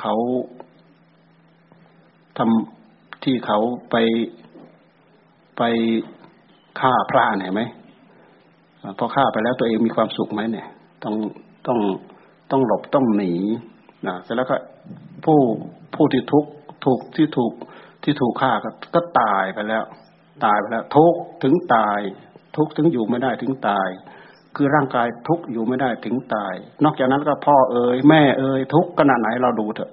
[0.00, 0.14] เขา
[2.38, 3.58] ทำที่เขา
[3.90, 3.96] ไป
[5.58, 5.62] ไป
[6.80, 7.62] ฆ่าพระเห็นไหม
[8.98, 10.68] พอฆ่าไปแล้วตัวเองมีความสุขไหมเนี่ย
[11.04, 11.14] ต้อง
[11.66, 11.78] ต้อง
[12.50, 13.32] ต้องหลบต้องหนี
[14.06, 14.56] นะเสร็จแล้วก็
[15.24, 15.38] ผู้
[15.94, 16.44] ผู้ที่ทุก
[16.84, 17.52] ถูกที่ถูก
[18.04, 19.84] ที่ถูกฆ่าก็ก็ตายไปแล้ว
[20.44, 22.00] ตายไปแล้ว ทุกถึงตาย
[22.56, 23.88] ทุกถึงอยู่ไม่ได้ถึงตาย
[24.56, 29.90] คือร่างกายทุกอยู่ไม่ได้ถึงตาย นอกจากนั้นก็พ่อเอ๋ยแม่เอ๋ยทุกขนาดไหนเราดูเถอะ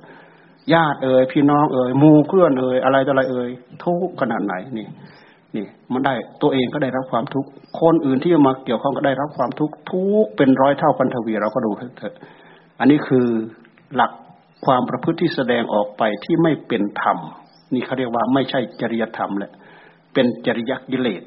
[0.73, 3.49] ญาติเอ๋ยพี่น้องเอ๋ยมูเพื่อนเอ๋ยอะไรต่ออะไรเอ๋ย
[3.85, 4.87] ทุกขนาดไหนนี่
[5.55, 7.49] นี่มันได้ตัวเองก็ได้รับความทุกข์
[7.81, 12.15] คนอื่นที่มาเกี่ยวข้องก็ได้รับความทุกข์ทุกเป็นร้อยเท่าพันทวีเราก็ดูเถอะ
[12.79, 13.27] อันนี้คือ
[13.95, 14.11] หลัก
[14.65, 17.17] ความประพฤติที่แสดงออกไปที่ไม่เป็นธรรม
[17.73, 19.51] นี่เขาเรียกว่าไม่ใช่จริยธรรมแหละ
[20.13, 21.23] เป็นจริยกิเลส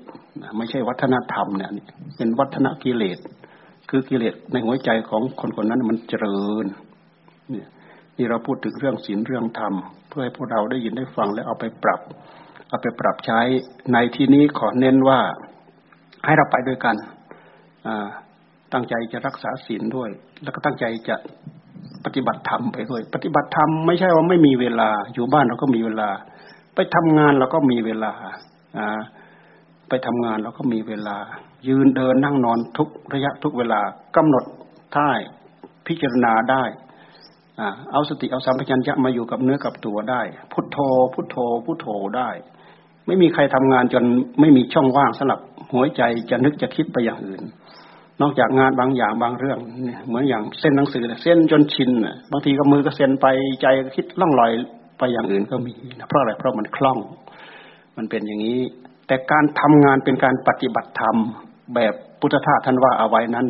[0.58, 1.70] ไม่ใช่วัฒนธรรมเนี่ย
[2.16, 3.18] เป็นวัฒนกิเลส
[3.90, 6.66] คือกิเลสในหัวใจของคนคนนั้นมันเจริญ
[7.50, 7.64] เนี่
[8.16, 9.74] นี่เราพูดถึงเรื่องศีลเรื่องธรรม
[10.08, 12.00] เพื่อให้พวกเราได้ยินได้ฟังและเอาไปปรับ
[12.68, 13.40] เอาไปปรับใช้
[13.92, 15.20] ในที่นี้ขอเน้นว่า
[16.24, 16.96] ให้เราไปด้วยกัน
[18.72, 20.10] ตั้งใจจะรักษาศีลด้วย
[20.42, 21.16] แล้วก็ตั้งใจจะ
[22.04, 26.10] ปฏิบัติธรรมไปด้วย ปฏิบัติธรรมไม่ใช่ว่าไม่มีเวลาอยู่บ้านเราก็มีเวลา
[26.74, 28.12] ไปทำงานเราก็มีเวลา
[29.88, 31.16] ไปทำงานเราก็มีเวลา
[31.68, 33.80] ยืนเดินนั่งนอนทุกระยะทุกเวลา
[34.16, 34.44] กำหนด
[34.96, 35.18] ท่าย
[35.86, 36.64] พิจารณาได้
[37.92, 40.22] เอาสติเอาสัมปชัญญะมาอยู่กับเนื้อกับตัวได้
[40.52, 40.78] พุทโธ
[41.14, 42.30] พุทโธ พุทโธได้
[43.06, 44.04] ไม่มีใครทำงานจน
[44.40, 45.40] ไม่มีช่องว่างสำหรับ
[45.72, 47.42] หัวใจจะนึกจะคิดไปอย่างอื่น
[48.20, 49.58] นอกจากงานบางอย่างบางเรื่อง
[50.06, 51.90] เหมือนอย่างเส้นหนังสือเส้นจนชิน
[52.32, 53.26] บางทีก็มือก็เส้นไป
[53.62, 53.66] ใจ
[53.96, 54.52] คิดล่องลอย
[54.98, 56.98] ไปอย่างอื่นก็มีนะเพราะอะไรเพราะมันคล่อง
[57.96, 58.60] มันเป็นอย่างนี้
[59.06, 61.16] แต่การทำงานเป็นการปฏิบัติธรรม
[61.74, 63.46] แบบพุทธทาสท่านว่าเอาไว้นั้น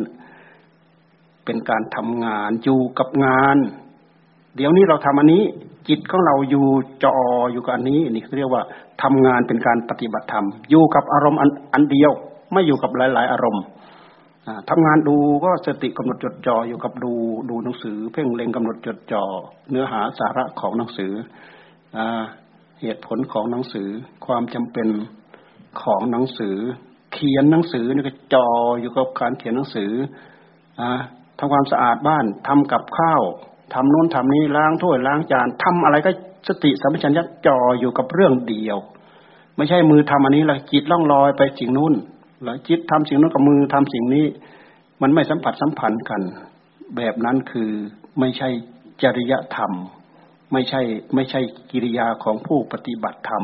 [1.45, 3.57] เป็นการทำงานอยู่กับงาน
[4.55, 5.43] เดี๋ยวนี้เราทำอันนี้
[5.87, 6.65] จิตของเราอยู่
[7.03, 7.17] จอ
[7.51, 8.63] อยู่กับอันนี้นี่เรียกว่า
[9.03, 11.39] ทำงานเป็นการปฏิบัติธรรม อยู่กับอารมณ์
[11.73, 12.11] อันเดียว
[12.51, 13.63] ไม่อยู่กับหลาย ๆ อารมณ์
[14.69, 17.13] ทำงานดูก็สติกำหนดจดจ่ออยู่กับดู
[17.49, 19.23] ดูหนังสือ เพ่งเล็งกำหนดจดจ่อ
[19.69, 21.11] เนื้อหาสาระของหนังสือ
[22.81, 23.87] เหตุผลของหนังสือ
[24.25, 24.87] ความจำเป็น
[25.81, 26.55] ของหนังสือ
[27.13, 28.47] เขียนหนังสือนี่ก็จอ
[28.81, 29.91] อยู่กับการเขียนหนังสือ
[30.79, 30.89] อ่า
[31.37, 33.21] ทำความสะอาดบ้านทำกับข้าว
[33.73, 36.11] ทำโน้นทำนี้ล้างถ้วยล้างจานทำอะไรก็
[36.47, 38.77] สติสัมปชัญญะจออยู่กับเรื่องเดียว
[39.57, 41.93] ไม่ใช่มือทำอันนี้แล้วจิตล่องลอยไปสิ่งนู้น
[42.45, 44.25] แล้วจิตทำสิ่งนู้นกับมือทำสิ่งนี้
[45.01, 46.21] มันไม่สัมผัสสัมพันธ์กัน
[46.97, 47.69] แบบนั้นคือ
[48.19, 48.49] ไม่ใช่
[49.03, 49.71] จริยธรรม
[50.53, 50.81] ไม่ใช่
[51.15, 51.41] ไม่ใช่
[51.71, 53.43] กิริยาของผู้ปฏิบัติธรรม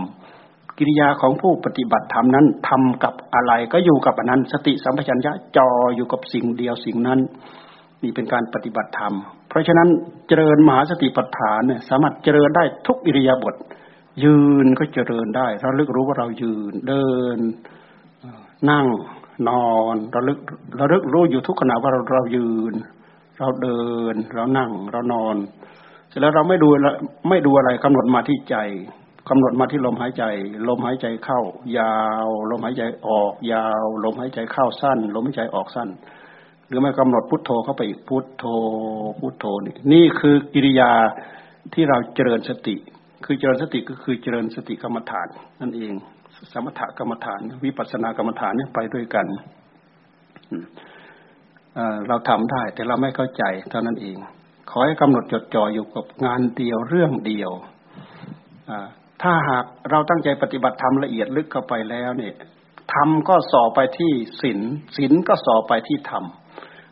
[0.77, 7.19] กิริยาของผู้ปฏิบัติธรรมนั้นทำกับอะไรก็อยู่กับอันนั้น สติสัมปชัญญะจออยู่กับสิ่งเดียวสิ่งนั้น
[8.03, 9.13] นี่เป็นการปฏิบัติธรรม
[9.49, 9.89] เพราะฉะนั้น
[10.27, 13.55] เจริญมหาสติปัฏฐานเนี่ยสามารถเจริญได้ทุกอิริยาบถ
[14.23, 17.05] ยืนก็เจริญได้เราลึกรู้ว่าเรายืนเดิ
[17.37, 17.39] น
[18.69, 18.85] นั่ง
[19.49, 20.39] นอนเราลึก
[20.79, 22.73] ราลึกรู้อยู่ทุกขณะว่าเราเรายืน
[23.39, 23.83] เราเดิ
[24.13, 25.35] น เรานั่ง เรานอน
[26.09, 26.69] เสร็จแล้วเราไม่ดู
[27.29, 28.55] ไม่ดูอะไรกำหนดมาที่ใจ
[29.29, 30.23] กำหนดมาที่ลมหายใจ
[30.67, 31.39] ลมหายใจเข้า
[31.77, 31.95] ยา
[32.25, 35.89] ว ลมหายใจออก ยาว ลมหายใจเข้าสั้น ลมหายใจออกสั้น
[36.67, 38.45] หรือไม่กำหนดพุทโธเข้าไปอีกพุทโธ
[39.19, 40.91] พุทโธนี่นี่คือกิริยา
[41.73, 42.75] ที่เราเจริญสติ
[43.25, 45.27] คือเจริญสติก็คือเจริญสติกรรมฐาน
[45.61, 45.93] นั่นเอง
[46.51, 49.27] สมถกรรมฐาน วิปัสสนากรรมฐานเนี่ยไปด้วยกัน
[52.07, 54.17] เราทำได้แต่เราไม่เข้าใจเท่านั้นเอง
[54.69, 57.51] ขอให้กำหนดจดจ่ออยู่กับงานเดียวเรื่องเดียว
[59.21, 62.33] ถ้าหากเราตั้งใจปฏิบัติธรรมละเอียดลึกเข้าไปแล้วเนี่ย
[62.93, 64.11] ธรรมก็สอบไปที่
[64.41, 64.59] ศีล
[64.97, 66.23] ศีลก็สอบไปที่ธรรม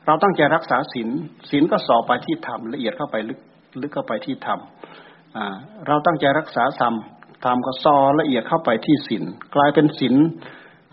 [0.05, 1.09] เราตั้งใจรักษาศีล
[1.49, 3.39] ศีลก็สอบไปที่ธรรมละเอียดเข้าไปลึก
[3.81, 4.59] ลึกเข้าไปที่ธรรม
[5.87, 6.93] เราตั้งใจรักษาธรรม
[7.43, 9.23] ธรรมก็ซอละเอียดเข้าไปที่ศีล
[9.55, 10.15] กลายเป็นศีล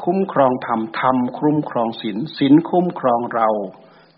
[0.04, 3.48] คุ้มครองธรรมธรรมคุ้มครองศีลศีลคุ้มครองเรา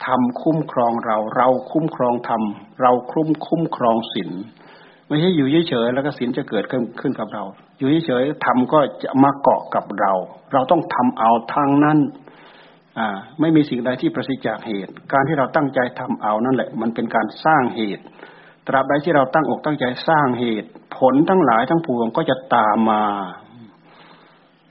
[0.07, 2.43] ธรรมคุ้มครองเรา เราคุ้มครองธรรม
[2.83, 4.31] เราคุ้มคุ้มครองศีล
[5.07, 7.45] ไม่ใช่อยู่เฉยๆแล้วก็ศีลจะเกิดขึ้นขึ้นกับเรา
[7.79, 10.13] อยู่เฉยๆธรรมก็จะมาเกาะกับเรา
[10.53, 11.99] เราต้องทำเอาทางนั้น
[13.41, 18.05] ไม่มีสิ่งใดที่ประสิทธิ์จากเหตุ การที่เราตั้งใจทำเอานั่นแหละ มันเป็นการสร้างเหตุ
[18.67, 23.03] ตราบใดที่เราตั้งอกตั้งใจสร้างเหตุ ผลทั้งหลายทั้งปวงก็จะตามมา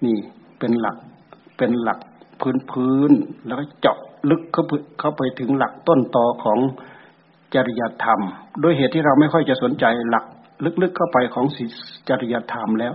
[0.06, 0.18] นี่
[0.60, 0.98] เป็นหลัก
[1.58, 2.00] เป็นหลัก
[2.42, 3.12] พื้นพื้น
[3.46, 3.98] แล้วก็เจาะ
[4.30, 6.60] ลึกเข้าไปเข้าไปถึงหลักต้นตอของ
[7.56, 8.20] จริยธรรม
[8.64, 10.26] ด้วยเหตุที่เราไม่ค่อยจะสนใจหลัก
[10.82, 11.46] ลึกๆเข้าไปของ
[12.10, 12.94] จริยธรรมแล้ว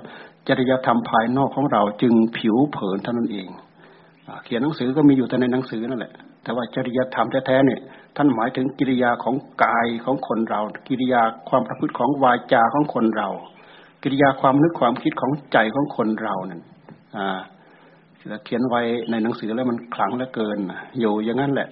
[0.49, 3.49] จริยธรรมภายนอกของเราจึงผิวเผินเท่านั้นเอง
[4.45, 6.12] เขียนหนังสือก็มีอยู่แต่ในหนังสือนั่นแหละ
[6.43, 7.81] แต่ว่าจริยธรรมแท้ๆเนี่ย
[8.16, 9.34] ท่านหมายถึงกิริยาของ
[9.64, 13.28] กายของคนเรา กิริยาความประพฤติของวาจาของคนเรา
[14.02, 16.62] กิริยาความนึกความคิดของใจของคนเรานั่น
[17.16, 17.40] อ่า
[18.44, 20.58] เขียนไว้ในหนังสือแล้วมันขลังเหลือเกิน
[21.00, 21.68] อยู่อย่างนั้นแหละ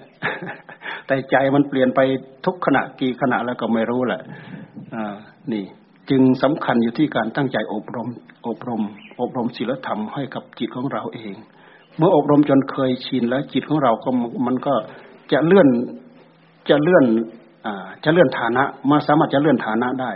[1.07, 2.01] แต่ใจมันเปลี่ยนไป
[2.45, 4.21] ทุกขณะกี่ขณะแล้วก็ไม่รู้แหละ
[4.95, 5.15] อ่า
[5.53, 5.65] นี่
[6.11, 8.09] จึงสำคัญอยู่ที่การตั้งใจอบรม
[8.47, 8.83] อบรม
[9.21, 11.35] อบรมศีลธรรมให้กับจิตของเราเอง
[11.97, 14.11] เมื่ออบรมจนเคยชินแล้วจิตของเราก็
[14.47, 14.75] มันก็
[15.33, 15.69] จะเลื่อน
[16.69, 17.05] จะเลื่อน
[17.67, 20.11] อ่าจะเลื่อนฐานะมาสามารถจะเลื่อนฐานะได้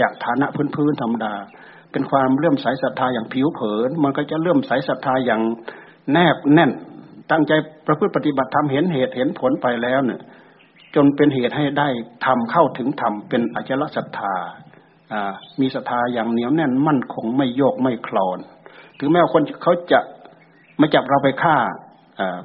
[0.00, 1.34] จากฐานะพื้นๆธรรมดา
[1.92, 5.40] เป็นความเลื่อมใสศรัทธาอย่างผิวเผิน มันก็จะเลื่อมใสศรัทธาอย่าง
[6.12, 6.70] แนบแน่น
[7.30, 7.52] ตั้งใจ
[7.86, 10.20] ประพฤติปฏิบัติทำเห็นเหตุเห็นผลไปแล้วเนี่ย
[10.94, 11.88] จนเป็นเหตุให้ได้
[12.26, 14.34] ทำเข้าถึงธรรมเป็นอจลศรัทธา
[15.60, 18.38] มีศรัทธาอย่างเหนียวแน่นมั่นคงไม่โยกไม่คลอน
[18.98, 20.00] ถึงแม้คนเขาจะ
[20.80, 21.56] มาจับเราไปฆ่า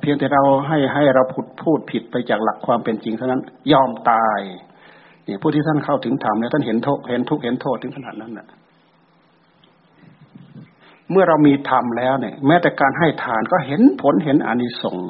[0.02, 4.40] เพียงแต่เราให้ให้เราพูดพูดผิดไปจากหลักความเป็นจริงเท่านั้นยอมตาย
[5.26, 8.48] เนี่ยผู้ที่ท่านเข้าถึงธรรมเนี่ยท่านเห็นโทษเห็นทุกเห็นโทษถึงขนาดนั้นน่ะ
[11.12, 15.10] เมื่อเรามีธรรมแล้วเนี่ย แม้แต่การให้ทานก็เห็นผลเห็นอานิสงส์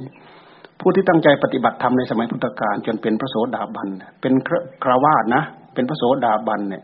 [0.80, 3.88] ผู้ที่ตั้งใจปฏิบัติธรรมในสมัยพุทธกาลจนเป็นพระโสดาบัน
[4.22, 4.34] เป็น
[4.84, 5.44] คราวาสนะ
[5.74, 6.84] เป็นพระโสดาบันเนี่ย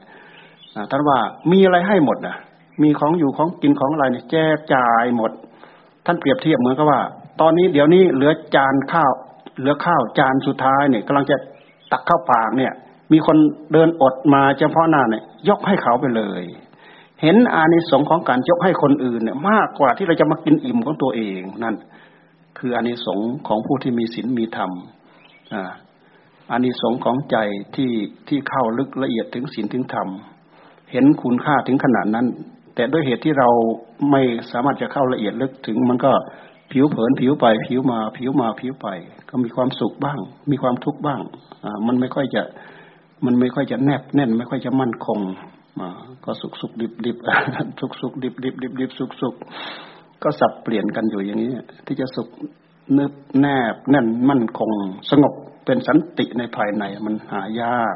[0.92, 1.18] ท่านว่า
[1.52, 2.36] มีอะไรให้หมดนะ
[2.84, 5.32] มีของอยู่ของกินของอะไรเนี่ยแจกจ่ายหมด
[6.06, 7.00] ท่านเปรียบเทียบเหมือนกับว่า
[7.42, 9.12] ตอนนี้เดี๋ยวนี้เหลือจานข้าว
[9.60, 11.38] เหลือข้าวจานสุดท้ายเนี่ยกำลังจะ
[11.92, 12.74] ตักเข้าปากเนี่ย
[13.12, 13.38] มีคน
[13.74, 16.44] เดินอดมาเฉพาะหน้าเนี่ยยกให้เขาไปเลย
[17.22, 21.76] เห็นอานิสงส์ของการยกให้คนอื่นเนี่ย มากกว่าที่เราจะมากินอิ่มของตัวเองนั่น
[22.58, 24.72] คืออานิสงส์ของผู้ที่มีศีลมีธรรม
[25.54, 25.72] อ่า
[26.52, 27.38] อานิสงส์ของใจ
[27.76, 27.92] ที่
[28.28, 30.08] ที่เข้าลึกละเอียดถึงศีลถึงธรรม
[30.92, 32.28] เห็นคุณค่าถึงขนาดนั้น
[32.76, 33.50] แต่ด้วยเหตุที่เรา
[34.12, 34.22] ไม่
[34.52, 36.12] สามารถจะเข้าละเอียดลึกถึงมันก็
[36.74, 38.88] ผิวเผินผิวไป ผิวมา ผิวมาผิวไป
[39.30, 40.20] ก็มีความสุขบ้าง
[40.52, 41.22] มีความทุกข์บ้าง
[41.64, 42.42] อ่ามันไม่ค่อยจะ
[43.26, 45.20] มันไม่ค่อยจะแนบแน่น ไม่ค่อยจะมั่นคง
[45.80, 47.18] อ่าก็สุขสุขดิบดิบ
[47.80, 49.36] สุขสุขดิบดิบดิบดิบสุขสุข
[50.24, 51.50] ก็สับเปลี่ยนกันอยู่อย่างนี้
[51.86, 52.30] ที่จะสุข
[52.98, 54.72] นึบแนบแน่นมั่นคง
[55.12, 55.34] สงบ
[55.66, 57.96] เป็นสันติในภายในมันหายาก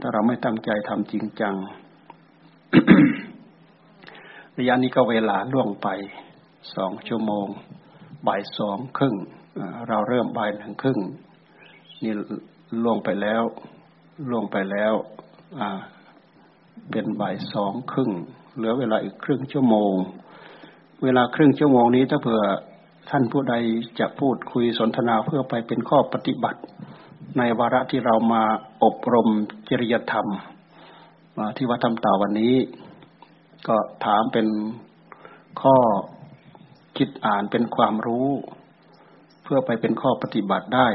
[0.00, 1.54] ถ้าเราไม่ตั้งใจทำจริงจัง
[4.58, 5.88] ระยะนี้ก็เวลาล่วงไป
[6.76, 7.46] สองชั่วโมง
[8.26, 9.14] บ่ายสองครึ่ง
[9.88, 10.98] เราเริ่มบ่ายหนึ่งครึ่ง
[12.02, 12.12] นี่
[12.82, 13.42] ล่วงไปแล้ว
[14.30, 14.94] ล่วงไปแล้ว
[15.60, 15.68] อ่า
[16.90, 18.10] เป็นบ่ายสองครึ่ง
[18.56, 19.92] เหลือเวลาอีกครึ่งชั่วโมง
[21.04, 22.42] เวลาครึ่งชั่วโมงนี้ถ้าเผื่อ
[23.10, 23.54] ท่านผู้ใด
[24.00, 26.60] จะพูดคุยสนทนาเพื่อไปเป็นข้อปฏิบัติ
[27.38, 28.42] ในวาระที่เรามา
[28.84, 29.28] อบรม
[29.70, 30.26] จริยธรรม
[31.38, 32.54] มาที่วัดธรรมต่าวันนี้
[33.68, 34.46] ก็ถามเป็น
[35.62, 35.76] ข้อ
[36.98, 38.28] คิดอ่านเป็นความรู้
[39.42, 40.88] เพื่อไปเป็นข้อปฏิบัติได้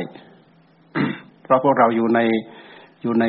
[1.44, 2.20] เพราะพวกเราอยู่ใน
[3.02, 3.26] อยู่ใน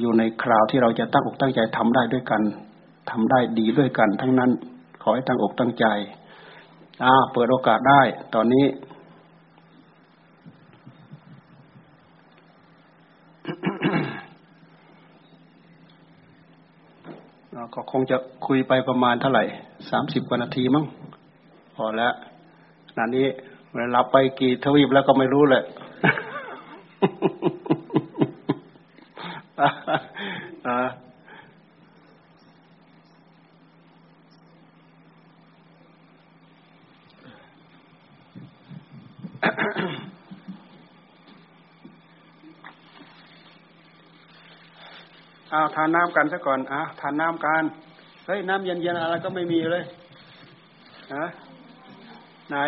[0.00, 2.42] อยู่ในคราวที่เราจะตั้งอกตั้งใจทำได้ด้วยกัน
[3.10, 4.50] ทำได้ดีด้วยกัน ทั้งนั้น
[5.02, 5.86] ขอให้ตั้งอกตั้งใจ
[7.04, 8.02] อ่าเปิดโอกาสได้
[8.34, 8.66] ตอนนี้
[17.74, 18.16] ก็คงจะ
[18.46, 19.44] คุยไปประมาณเท่าไหร่
[19.90, 20.84] สามสิบกว่านาทีมั้ง
[21.78, 22.12] พอแล้ว
[22.96, 23.26] นานี้
[23.74, 25.62] เวลาไปกี่ทวีปแล้วก็ไม่รู้เลย
[30.66, 30.76] อ่า
[45.50, 47.64] เอาทานน้ำกันซะก่อนอะทานน้ำกัน
[48.26, 49.84] เฮ้ย น้ำเย็นๆอะไรก็ไม่มีเลย
[51.14, 51.24] ฮะ
[52.50, 52.58] ไหน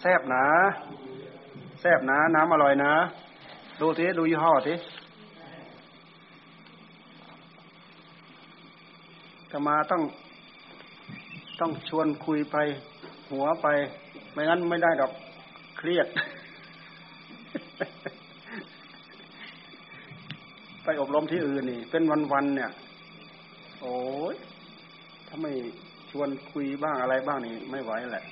[0.00, 0.44] แซบนะ
[1.80, 2.92] แซบนะ น้ำอร่อยนะ
[3.80, 4.74] ดูทีดูยี่ห้อที
[9.50, 10.02] ก็มาต้อง
[11.60, 12.56] ต้องชวนคุยไป
[13.30, 13.66] หัวไป
[14.32, 15.12] ไม่งั้นไม่ได้ดอก
[15.76, 16.06] เครียด
[20.84, 22.70] ไปอบรมที่อื่นนี่ เป็นวันๆเนี่ย
[25.42, 25.52] ไม่
[26.10, 28.24] ชวนคุยบ้างอะไรบ้างนี่ไม่ไหวแหละ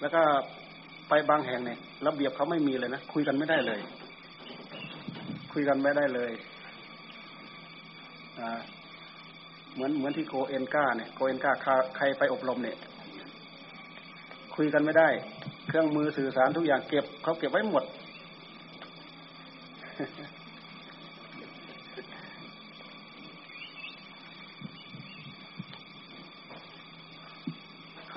[0.00, 0.22] แล้วก็
[1.08, 3.80] ไปบางแห่งเนี่ยระเบียบเขาไม่มีเลยนะคุยกันไม่ได้เลย
[5.52, 6.32] คุยกันไม่ได้เลย
[8.38, 8.60] อ่า
[9.74, 11.52] เหมือนเหมือนที่โกเอนกาเนี่ยโกเอนกา
[11.96, 12.76] ใครไปอบรมเนี่ย
[14.56, 15.08] คุยกันไม่ได้
[15.68, 17.84] เครื่องมือสื่อสารทุกอย่างเก็บเขาเก็บไว้หมด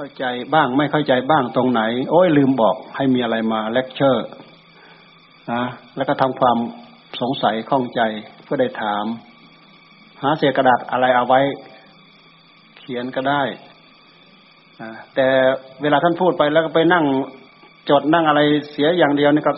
[0.03, 1.81] เข้าใจบ้างไม่เข้าใจบ้างตรงไหน
[2.11, 4.27] โอ้ยลืมบอกให้มีอะไรมาเลคเชอร์
[5.51, 5.63] นะ
[5.95, 6.57] แล้วก็ทำความ
[7.21, 8.01] สงสัยข้องใจ
[8.43, 9.05] เพื่อได้ถาม
[10.21, 11.41] หาเศษกระดาษอะไรเอาไว้
[12.79, 13.41] เขียนก็ได้
[15.15, 15.27] แต่
[15.81, 17.05] เวลาท่านพูดไปแล้วก็ไปนั่ง
[17.89, 18.41] จดนั่งอะไร
[18.71, 19.53] เสียอย่างเดียวนี่ก็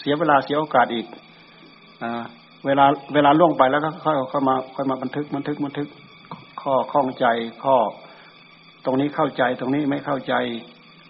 [0.00, 1.06] เสียเวลาเสียโอกาสอีก
[2.02, 2.04] อ
[2.66, 2.84] เวลา
[3.14, 5.88] เวลาล่วงไปแล้วก็ค่อยเข้ามาค่อยมาบันทึกบันทึกบันทึก
[6.60, 7.26] ข้อข้องใจ
[7.64, 7.76] ข้อ
[8.88, 10.34] รงนี้เข้าใจตรงนี้ไม่เข้าใจ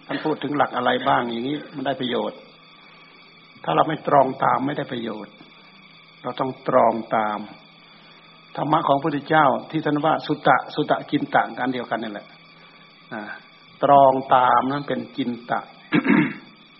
[0.07, 2.39] ท่านพูดถึงหลักอะไรบ้างอย่างนี้มันได้ประโยชน์
[3.63, 5.33] ถ้าเราไม่ตรองตามไม่ได้ประโยชน์
[6.23, 7.39] เราต้องตรองตาม
[8.55, 12.27] ธรรมะของพระพุทธเจ้า ที่ท่านว่าสุตตะสุตตะกินตะกันเดียวกันนี่แหละ
[13.83, 15.59] ตรองตามนั้นเป็นจินตะ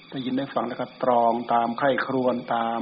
[0.09, 2.81] ได้ยินได้ฟังแล้วก็ตรองตามไข้ครวนตาม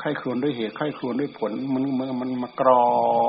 [0.00, 2.88] ไข้ครวนด้วยเหตุไข้ครวนด้วยผล มันมันมันมากรอ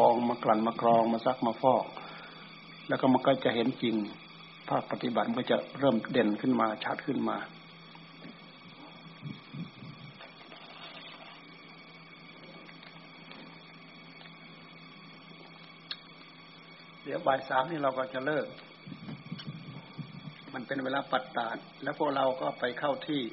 [0.09, 1.85] ง มากลั่นมากรองมาซักมาฟอก
[2.87, 3.95] แล้วก็มันก็จะเห็นจริง
[4.69, 7.37] ภาคปฏิบัติมันก็จะเริ่มเด่นขึ้นมาชัดขึ้นมา
[17.03, 18.47] เดี๋ยวบ่ายสามนี่เราก็จะเลิก
[20.53, 23.23] มันเป็นเวลาปัดตาดแล้วพวกเราก็ไปเข้าที่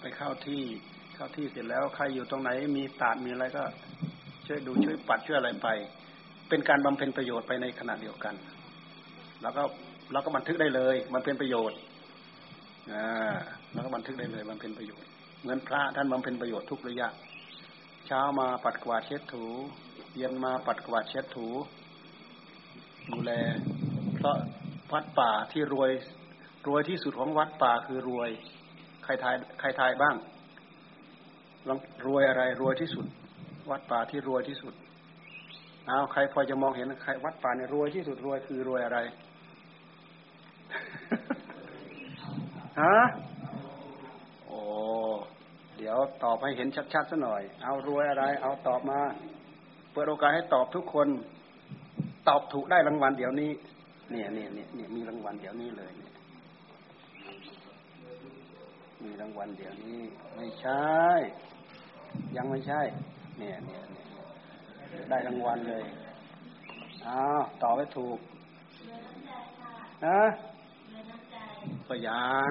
[0.00, 0.62] ไปเข้าที่
[1.14, 3.64] เข้าที่เสร็จแล้วใครอยู่ตรงไหน มีตาดมีอะไรก็
[4.46, 5.68] ช่วยดูช่วยปัดช่วยอะไรไป
[6.52, 8.34] เป็นการบำเพ็ญประโยชน์ไปในขณะเดียวกัน
[9.42, 9.62] แล้วก็
[10.12, 11.78] เราก็บันทึกได้เลยมันเป็นประโยชน์
[12.92, 13.34] อ่า
[13.72, 15.08] เราก็บันทึกได้เลยมันเป็นประโยชน์
[15.40, 17.08] เหมือนพระท่านบำเพ็ญประโยชน์ทุกระยะ
[18.06, 19.44] เช้ามาปัดกวาดเช็ดถู
[20.16, 21.48] เย็นมาปัดกวาดเช็ดถู
[23.12, 23.32] ดูแล
[24.16, 24.36] เพราะ
[24.92, 25.90] วัดป่าที่รวย
[26.68, 28.30] รวยที่สุดของวัดป่าคือรวย
[29.04, 30.16] ใครทายใครทายบ้าง
[32.06, 33.06] รวยอะไรรวยที่สุด
[33.70, 34.74] วัดป่าที่รวยที่สุด
[35.88, 38.98] เอาใครพอจะมองเห็นใครวัดป่าเนี่ยรวยที่สุดรวยคือรวยอะไร
[42.80, 42.98] ฮะ
[44.46, 44.60] โอ้
[45.76, 49.00] เดี๋ยวตอบให้เห็นชัดๆซะหน่อย เอารวยอะไร เอาตอบมา
[49.92, 51.08] เปิดโอกาสให้ตอบทุกคน
[52.28, 53.50] ตอบถูกได้รางวัลเดี๋ยวนี้
[54.10, 55.92] เนี่ยเนี่ยเนี่ยเนี่ยมีรางวัลเดี๋ยวนี้เลย
[59.04, 60.00] มีรางวัลเดี๋ยวนี้
[60.36, 60.82] ไม่ใช่
[62.36, 62.80] ยังไม่ใช่
[63.38, 64.01] เนี่ยเนี่ยเนี่ย
[65.10, 65.84] ได้รางวัลเลย
[67.06, 68.18] อ้าวต่อไว้ถูก
[70.06, 70.20] นะ
[71.88, 72.50] ก็ยัง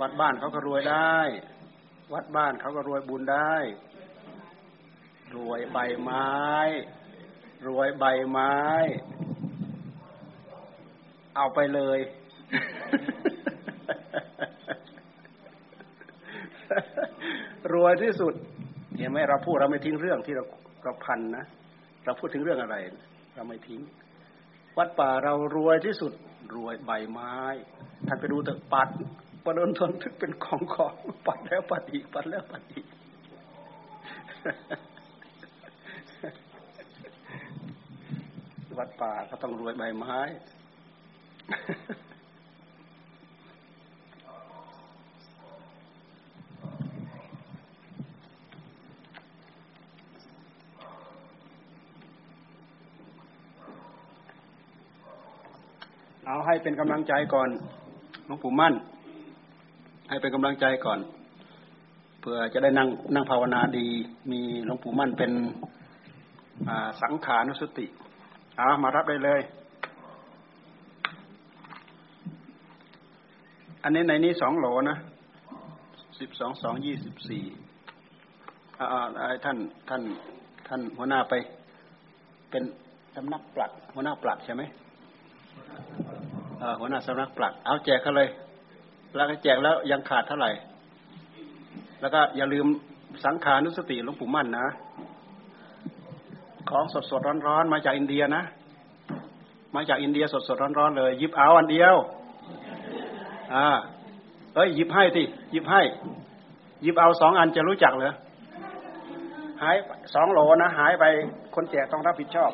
[0.00, 1.16] วัดบ้านเขาก็รวยได้
[2.12, 3.54] วัดบ้านเขาก็รวยบุญได้
[5.36, 6.26] รวยใบไม้
[7.66, 8.54] รวยใบไม้
[11.36, 11.98] เอาไปเลย
[17.74, 18.34] รวยที่สุด
[18.96, 20.44] เห็นไหมเราพูดเราไม่ทิ้งเรื่องที่เรา
[20.84, 21.44] เราพันนะ
[22.06, 22.76] เราพูดถึงเรื่องอะไร
[23.34, 23.80] เราไม่ทิ้ง
[24.78, 26.12] วัดป่าเรารวยที่สุด
[26.54, 27.36] รวยใบไม้
[28.06, 28.88] ท่านไปดูเถอะปัด
[29.44, 30.94] ประเดินทนทึกเป็นของของ
[31.26, 32.86] ปัดแล้วปัดอีกปัดแล้วปัดอีก
[38.78, 40.18] วัดป่าก็ต้องรวยใบไม้
[56.28, 57.48] เอาให้เป็นกำลังใจก่อน
[58.26, 58.74] หลวงปู่มั่น
[60.08, 60.98] ให้เป็นกำลังใจก่อน
[62.20, 63.86] เพื่อจะได้นั่งนั่งภาวนาดี
[64.32, 65.32] มีหลวงปู่มั่นเป็น
[67.02, 67.86] สังขานุสติ
[68.56, 69.40] เอามารับได้เลย
[73.82, 74.96] อันนี้ในนี้สองโหลนะ
[76.20, 77.42] สิบสองสองยี่สิบสี่
[79.44, 79.56] ท่าน
[79.88, 80.02] ท่าน
[80.68, 81.34] ท่านหัวหน้าไป
[82.50, 82.62] เป็น
[83.14, 84.64] สำนักปลัดหัวหน้าปลัดใช่ไหม
[86.78, 88.28] หัวหน้าสำนักปลัด เอาแจกเขาเลย
[89.14, 90.50] แล้วก็แจกแล้วยังขาดเท่าไหร่
[92.00, 92.66] แล้วก็อย่าลืม
[93.24, 94.66] สังขานุสติหลวงปู่มั่นนะ
[96.70, 98.42] ของสดสดร้อนร้อนมาจากอินเดียนะ
[99.74, 101.94] มาจากอินเดียสดสดร้อนร้อนเลยยิบเอาอันเดียว
[103.54, 103.66] อ่า
[104.54, 105.80] เอ้ยยิบให้ที่ยิบให้
[106.84, 108.14] ยิบเอาสองอันจะรู้จักเหรอ
[109.62, 109.76] หาย
[110.14, 111.04] สองโหลนะหายไป
[111.54, 112.50] คนแจกต้องรับผิดชอบ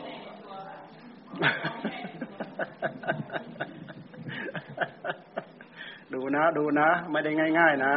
[6.13, 7.95] ดูนะ ดูนะ ไม่ได้ง่าย ๆ นะ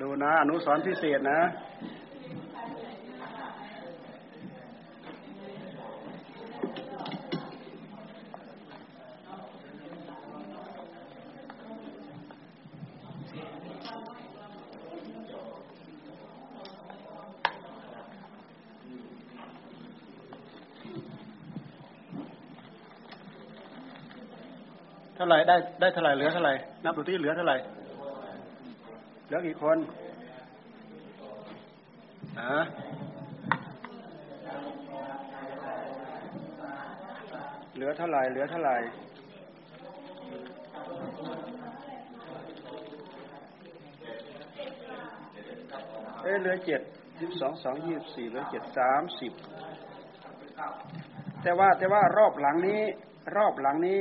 [0.00, 1.40] ดูนะ อนุสรพิเศษนะ
[25.30, 26.52] ไหร่ได้ได้เท่าไหร่เหลือเท่าไหร่
[26.84, 27.56] นับดูที่เหลือเท่าไหร่
[29.26, 29.76] เหลือกี่คน
[32.38, 32.60] อะ
[37.74, 38.76] เหลือเท่าไหร่เหลือเท่าไหร่
[46.22, 46.80] เอ้เหลือเจ็ด
[47.18, 49.32] ยี่สิบสองสองยี่สิบสี่เหลือเจ็ดสามสิบ
[51.42, 52.80] แต่ว่าแต่ว่ารอบหลังนี้
[53.36, 54.00] รอบหลังนี้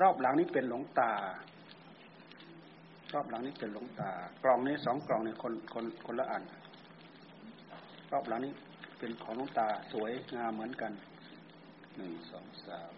[0.00, 1.12] รอบหลังนี้เป็นหลวงตา
[3.14, 4.10] รอบหลังนี้เป็นหลวงตา
[4.42, 6.42] กล่องนี้สองกล่องเนี่ยคนคนคนละอัน
[8.12, 8.52] รอบหลังนี้
[8.98, 10.92] เป็นของหลวงตาสวยงามเหมือนกัน
[11.96, 12.92] หนึ่งสองสาม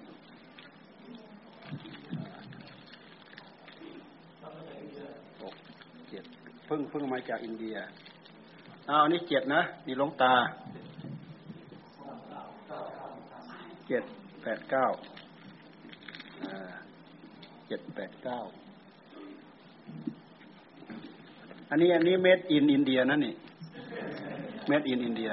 [5.43, 5.55] หก
[6.11, 6.25] เจ็ด
[6.67, 7.77] เพิ่งเพิ่งมาจากอินเดีย
[8.91, 10.33] อ้าวนี่เจ็ดนะนี่หลวงตา
[13.89, 14.05] เจ็ด
[14.43, 14.87] แปดเก้า
[17.69, 18.41] เจ็ดแปดเก้า
[21.71, 23.35] อันนี้อันนี้เม็ดอินอินเดียนั่นนี่
[24.69, 25.31] เม็ดอินอินเดีย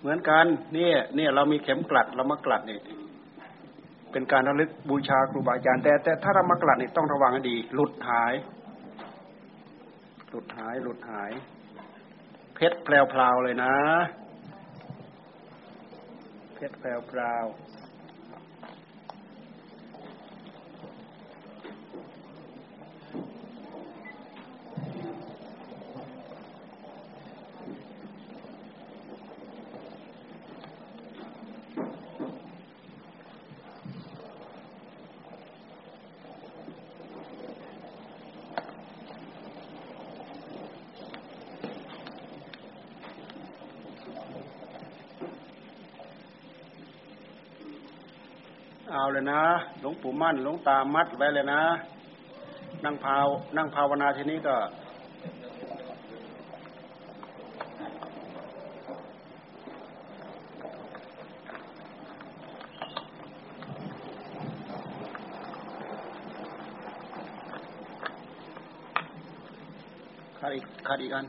[0.00, 2.78] เหมือนกันเนี่ยเนี่ยเรามีเข็มกลัดเรามากลัดนี่
[4.12, 8.34] เป็นการระลึกบูชาครูบาอาจารย์แต่แต่ถ้าเรามากลัดนี่ต้องระวังให้ดี หลุดหาย
[10.30, 11.30] หลุดหายหลุดหาย
[12.60, 13.74] เพชรแพรวๆเลยนะ
[16.54, 16.84] เพชรแพ
[17.18, 17.44] รว
[48.92, 49.42] เอาเลยนะ
[49.80, 51.62] หลวงปู่มั่น หลวงตามัดไว้เลยนะ
[52.84, 54.56] นั่งภาวนั่งภาวนาทีนี้ก็
[70.38, 71.26] ขาดอีกขาดอีกอัน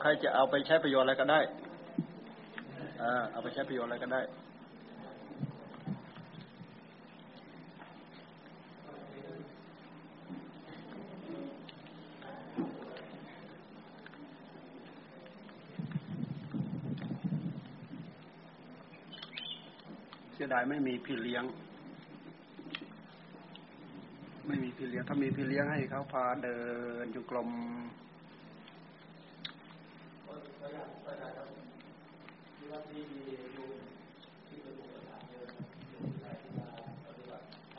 [0.00, 1.40] ใคร จะเอาไปใช้ประโยชน์อะไรก็ได้
[3.32, 4.20] เอาไปใช้ประโยชน์อะไรก็ได้
[20.34, 21.44] เสียดายไม่มีพี่เลี้ยง
[24.46, 26.58] ไม่มีพี่เลี้ยง ถ้ามีพี่เลี้ยงให้เขาพาเดิ
[27.04, 27.50] นอยู่กลม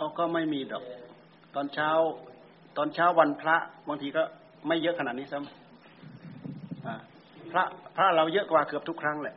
[0.02, 0.84] เอา ก็ไม่มีดอก
[1.56, 1.90] ตอนเช้า
[2.78, 3.56] ตอนเช้าวันพระ
[3.88, 4.24] บางทีก็
[4.68, 7.64] ไม่เยอะขนาดนี้ซ้ำพระ
[7.96, 9.36] พระเราเยอะกว่าเกือบทุกครั้งแหละ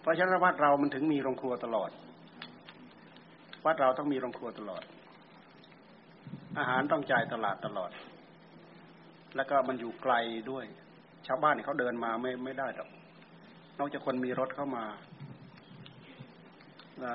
[0.00, 1.90] เพราะฉะนั้นวัดเรามันถึงมีโรงครัวตลอด
[3.66, 4.82] วัดเราต้องมีโรงครัวตลอด
[6.58, 7.90] อาหารต้องจ่ายตลาดตลอด
[9.36, 10.14] แล้วก็มันอยู่ไกล
[10.50, 10.64] ด้วย
[11.26, 12.90] ชาวบ้านเขาเดินมาไม่ไม่ได้หรอก
[13.78, 14.84] นอกจากคนมีรถเข้ามา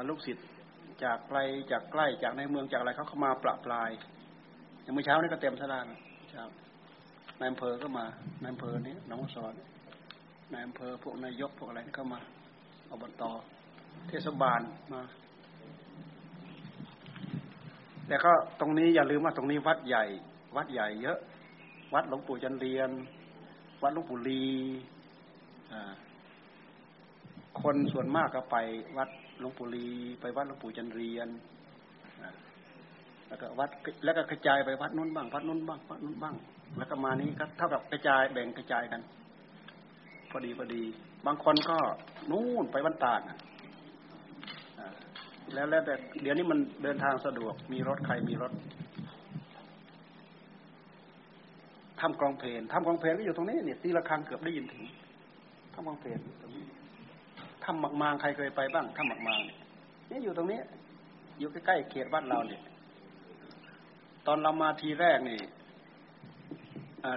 [0.10, 0.48] ลูกศิษย์
[1.04, 1.40] จากไกล
[1.72, 3.90] จากใกล้จากในเมืองจากอะไรเขาเข้ามาปรับปลาย
[4.82, 5.88] อย่างเมื่อเช้านี้ก็เต็มสลาน
[6.32, 6.44] เช้า
[7.40, 8.06] นายอำเภอก็มา
[8.44, 9.54] นายอำเภอนี้น้องสอน
[10.52, 12.20] นายอำเภอพวกนายกพวกอะไรก็มา
[12.92, 13.24] อบต
[14.10, 14.62] เทศบาล
[14.94, 15.02] มา
[18.08, 20.06] แต่ก็ตรงนี้อย่าลืมว่าตรงนี้วัดใหญ่
[20.56, 21.20] วัดใหญ่เยอะ
[21.94, 22.90] วัดหลวงปู่จันเรียน
[23.84, 24.46] วัดหลวงปู่ลี
[27.62, 28.58] คนส่วนมากก็ไป
[28.98, 29.10] วัด
[29.44, 29.88] หลวงปู่ลี
[30.22, 31.30] ไปวัดหลวงปู่จันเรียน
[33.28, 33.70] แล้วก็วัด
[34.04, 36.36] แล้วก็กระจายไปวัดนู้นบ้างวัดนู้นบ้างวัดนู้นบ้าง
[36.78, 39.02] แล้วก็มานี้ก็เท่ากับกระจายแบ่งกระจายกัน
[40.30, 40.84] พอดีพอดี
[41.26, 41.78] บางคนก็
[42.32, 43.22] นู่นไปวันตาด
[45.54, 48.52] แล้วแล้วแต่เดี๋ยวนี้มันเดินทางสะดวกมีรถใครมีรถ
[52.02, 54.84] ทำกองเพลนทำกองเพลนก็อยู่ตรงนี้เนี่ยตีละครังเกือบได้ยินถึง
[55.74, 56.66] ทำกองเพลนตรงนี้
[57.66, 59.40] ทำหมักมางใครเคยไปบ้างทำหมักมาง
[60.10, 60.60] นี่อยู่ตรงนี้
[61.40, 62.62] อยู่ใกล้ๆเขตบ้านเราเนี่ย
[64.28, 65.40] ตอนเรามาทีแรกนี่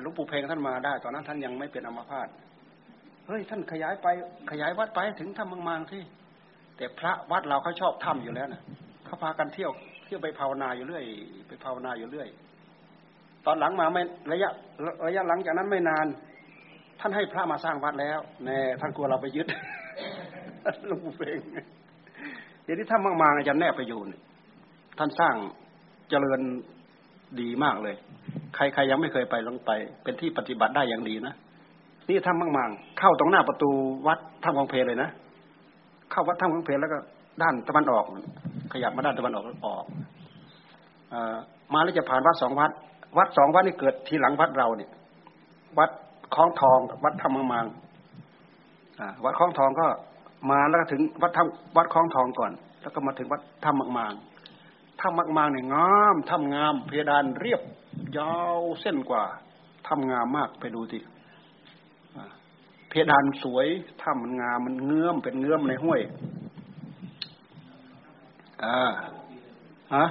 [0.02, 2.28] หลวงปู่เพลงท่านมาได้ ตอนนั้นท่านยังไม่เป็นอัมพาต
[3.26, 4.06] เฮ้ยท่านขยายไป
[4.50, 6.02] ขยายวัดไปถึงทำบางที่
[6.76, 8.62] แต่พระวัดเราเขาชอบทำอยู่แล้วนะ
[9.04, 9.72] เขาพากันเที่ยว
[10.06, 11.04] เที่ยวไปภาวนาอยู่เรื่อย
[11.48, 12.28] ไปภาวนาอยู่เรื่อย
[13.46, 14.02] ตอนหลังมาไม่
[14.32, 14.50] ระยะ
[15.06, 16.06] ระยะหลังจากนั้นไม่นาน
[17.00, 19.46] ท่านให้พระมาสร้างวัดแล้วแน่ท่านกลัวเราไปยึด
[20.88, 21.38] หลวงปู่เพง
[22.64, 24.00] เดี๋ยวนี้ท่านมากๆอาจารย์แนบไปอยู่
[24.98, 25.34] ท่านสร้าง
[26.10, 26.40] เจริญ
[27.40, 27.96] ดีมากเลย
[28.54, 29.70] ใครใครยังไม่เคยไปลงไป
[30.02, 31.34] เป็นที่ปฏิบัติได้อย่างดีนะ
[32.08, 33.70] นี่ถ้ำมังมังเข้าตรงหน้าประตู
[34.06, 35.10] วัดถ้ำกองเพลเลยนะ
[36.10, 36.98] เข้าวัดถ้ำกองเพลแล้วก็
[37.42, 38.04] ด้านตะวันออก
[38.72, 39.84] ขยับมาด้านตะวันออกออก
[41.12, 41.14] อ
[41.74, 42.70] มาแล้วจะผ่านวัดสองวัด
[43.18, 44.90] วัดสองวัดนี่เกิดทีหลังวัดเราเนี่ย
[45.78, 45.90] วัด
[46.34, 47.66] คลองทองกับวัดถ้ำมังมัง
[49.24, 49.86] วัดคลองทองก็
[50.50, 52.52] มาแล้วถึงวัดถ้ำวัดคลองทองก่อน
[52.82, 54.14] แล้วก็มาถึงวัดถ้ำมังมัง
[55.00, 57.60] ถ้ำมากๆเนี่ยงามถ้ำงาม เพดานเรียบ
[58.18, 59.24] ยาวเส้นกว่า
[59.86, 60.98] ถ้ำงามมากไปดูสิ
[62.88, 63.66] เพดานสวย
[64.02, 66.00] ถ้ำมันงามมันเงื้อมเป็นเงื้อมในห้วย
[68.64, 68.78] อ่า
[69.94, 70.04] ฮะ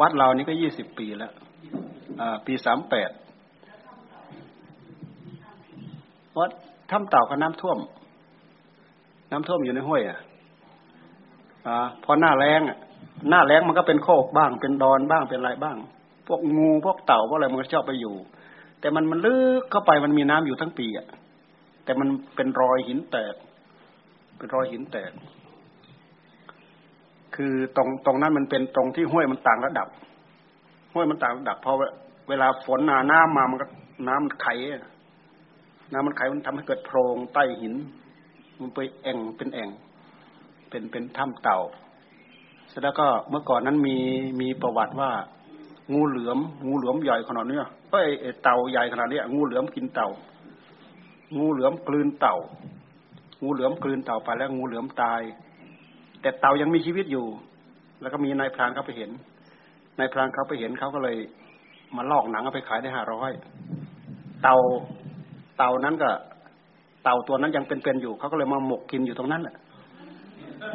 [0.00, 1.32] วัดเรานี่ก็ยี่สิบปีแล้ว
[2.20, 3.10] อ่าปีสามแปด
[6.38, 6.50] วัด
[6.90, 7.78] ถ้ำเต่ากับน้ำท่วม
[9.30, 10.18] น้ำท่วมอยู่ในห้วยอะ
[11.66, 12.78] อ่าพอหน้าแรงอะ
[13.30, 15.76] หน้าแรงมันก็เป็นโคกบ้าง เป็นดอนบ้างเป็นอะไรบ้าง
[16.26, 18.14] พวกงูพวกเต่าพวกอะไรมันก็ชอบไปอยู่
[18.80, 21.06] แต่มันมันลึกเข้าไปมันมีน้ำอยู่ทั้งปีอะ
[21.84, 23.34] แต่มันเป็นรอยหินแตก
[24.36, 25.12] เป็นรอยหินแตก
[27.34, 29.88] คือตรงตรงนั้นมันเป็นตรงที่ห้วยมันต่างระดับ
[30.92, 31.72] ห้วยมันต่างระดับพอ
[32.28, 33.66] เวลาฝนหนาน้ำมามันก็
[34.08, 34.46] น้ำมันไข
[35.92, 37.74] น้ำมันไขมันทำให้เกิดโพรงใต้หิน
[38.60, 39.70] มันไปแอ่งเป็นแอ่ง
[40.68, 41.58] เป็นเป็นถ้ำเต่า
[42.68, 43.96] เสร็จแล้วก็เมื่อก่อนนั้นมี
[44.40, 45.10] มีประวัติว่า
[45.92, 47.60] งูเหลือม งูเหลือมใหญ่ขนาดนี้
[47.90, 48.08] เอ้ย
[48.42, 50.08] เต่าใหญ่ขนาดนี้งูเหลือมกินเต่า
[51.38, 52.36] งูเหลือมกลืนเต่า
[53.42, 55.20] งูเหลือมกลืนเต่าไปแล้วงูเหลือมตาย
[56.20, 57.26] แต่เต่ายังมีชีวิตอยู่
[58.00, 59.10] แล้วก็มีนายพรานเขาไปเห็น
[59.98, 61.16] นายพรานเขาไปเห็นเขาก็เลย
[61.96, 63.30] มาลอกหนังเอาไปขายได้ห้าร้อย
[64.42, 64.56] เต่า
[65.58, 66.10] เต่านั้นก็
[67.08, 69.56] ต่าตัวนั้นยังเป็นๆอยู่เขาก็เลยมาหมกกินอยู่ตรงนั้นแหละ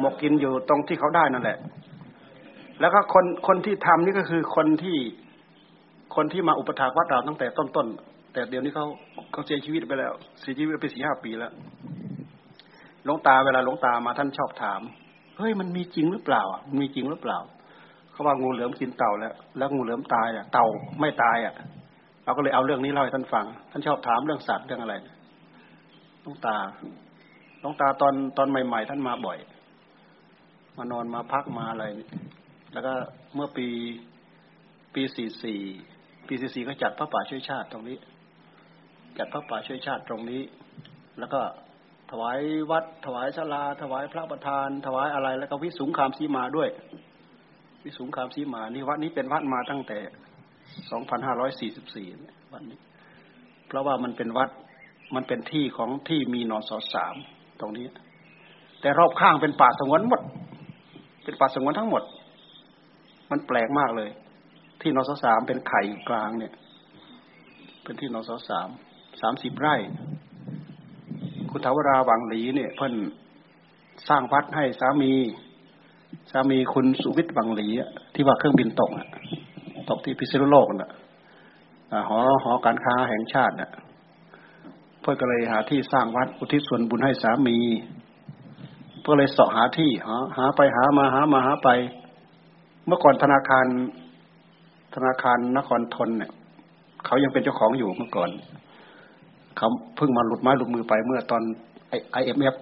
[0.00, 1.58] หมกกินอยู่ตรงที่เขาได้นั่นแหละ
[2.80, 4.96] แล้วก็คนคนที่ทำนี่ก็คือคนที่
[6.16, 8.86] คนที่มาอุปถากวัดเราตั้งแต่ต้นๆแต่เดี๋ยวนี้เขา
[9.32, 11.52] เขาเสียชีวิตไปแล้วเสียชีวิตไปสี่ห้าปีแล้ว
[13.04, 14.80] หลวงตาเวลาหลวงตามาท่านชอบถาม
[15.38, 17.38] เฮ้ยมันมีจริงหรือเปล่ามันมีจริงหรือเปล่า
[18.12, 20.66] เขาว่างูเหลือมกินเต่าแล้ว แล้วงูเหลือมตายอะเต่า
[21.00, 21.54] ไม่ตายอะ
[22.24, 24.94] เราก็เลยเอาเรื่องนี้เล่าให้ท่านฟัง ท่านชอบถามเรื่องสัตว์เรื่องอะไร
[26.24, 26.56] ลวงตา
[27.60, 29.38] หลวงตาตอนตอนใหม่ ๆ ท่านมาบ่อย
[30.76, 31.84] มานอนมาพักมาอะไร
[32.72, 32.92] แล้วก็
[33.34, 33.68] เมื่อปี
[34.94, 35.60] ปีสี่สี่
[36.26, 37.98] ปีสี่สี่ก็จัดพระป่าช่วยชาติตรงนี้
[39.18, 40.42] จัดพระป่าช่วยชาติตรงนี้
[41.18, 41.40] แล้วก็
[42.10, 42.38] ถวาย
[42.70, 46.68] วัด ถวายศาลา ถวายพระประธาน ถวายอะไร แล้วก็วิสุงคามสีมาด้วย
[47.84, 49.98] วิสุงคามสีมานี่วัดนี้เป็นวัดมาตั้งแต่
[50.90, 52.06] สองพันห้าร้อยสี่สิบสี่
[52.52, 52.78] วัดนี้
[53.66, 54.50] เพราะว่ามันเป็นวัด
[55.14, 57.14] มันเป็นที่ของที่มีนอนสอสาม
[57.60, 57.86] ตรงนี้
[58.80, 60.20] แต่รอบข้างเป็นป่าสงวนหมด
[61.24, 62.02] เป็นป่าสงวนทั้งหมด
[63.30, 64.10] มันแปลกมากเลย
[64.80, 66.52] ที่นอสสามเป็นไข่กลางเนี่ย
[67.82, 68.68] เป็นที่นอสสาม
[69.20, 69.74] สามสิบไร่
[71.50, 72.94] คุณทาวราวังหลีเนี่ย เพิ่น
[74.08, 75.12] สร้างวัดให้สามี
[76.30, 77.68] สามีคุณสุวิทย์วังหลี
[78.14, 78.90] ที่ว่าเครื่องบินตก
[79.90, 80.92] ตกที่พิษณุโลกน่ะ
[82.08, 83.70] หอหอการค้าแห่งชาติน่ะ
[85.04, 87.56] พื่อก็เลยหาที่สร้างวัดอุทิศส่วนบุญให้สามี
[89.00, 91.68] เพื่อเลยเสาะหาที่หาหาไปหามาหามาหาไป
[92.86, 93.66] เมื่อก่อนธนาคาร
[94.94, 96.30] ธนาคารนครทนเนี่ย
[97.04, 98.30] เขายังเป็นเจ้าของอยู่เมื่อก่อน
[99.56, 101.42] เขาเพิ่งมาหลุดไม้หลุดมือไปเมื่อตอน
[102.12, 102.56] ไอเอ็มเอฟ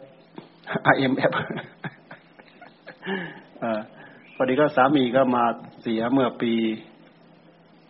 [0.84, 1.32] ไอเอ็มเอฟ
[4.34, 5.44] พอดีก็สามีก็มา
[5.82, 6.52] เสียเมื่อปี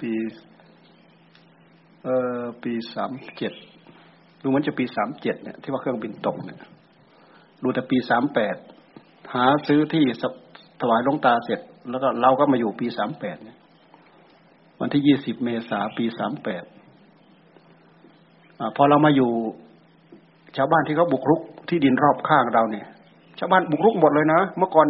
[0.00, 0.10] ปี
[2.04, 3.52] เอ่อปีสามเจ็ด
[4.42, 6.58] ดูเหมือนจะปีสามเจ็ดเนี่ยที่ว่าเครื่องบินตกเนี่ย
[7.62, 8.56] ดูแต่ปีสามแปด
[9.34, 10.04] หาซื้อที่
[10.80, 11.60] ถวายลงตาเสร็จ
[11.90, 13.58] แล้วก็เราก็มาอยู่ปีสามแปดเนี่ย
[14.80, 16.64] วันที่ยี่สิบเมษาปีสามแปด
[18.76, 19.30] พอเรามาอยู่
[20.56, 22.86] ชาวบ้านที่เขาบุกรุกที่ดินรอบข้างเราเนี่ย
[23.38, 24.86] ชาวบ้านบุกรุกหมดเลยนะเมื่อก่อน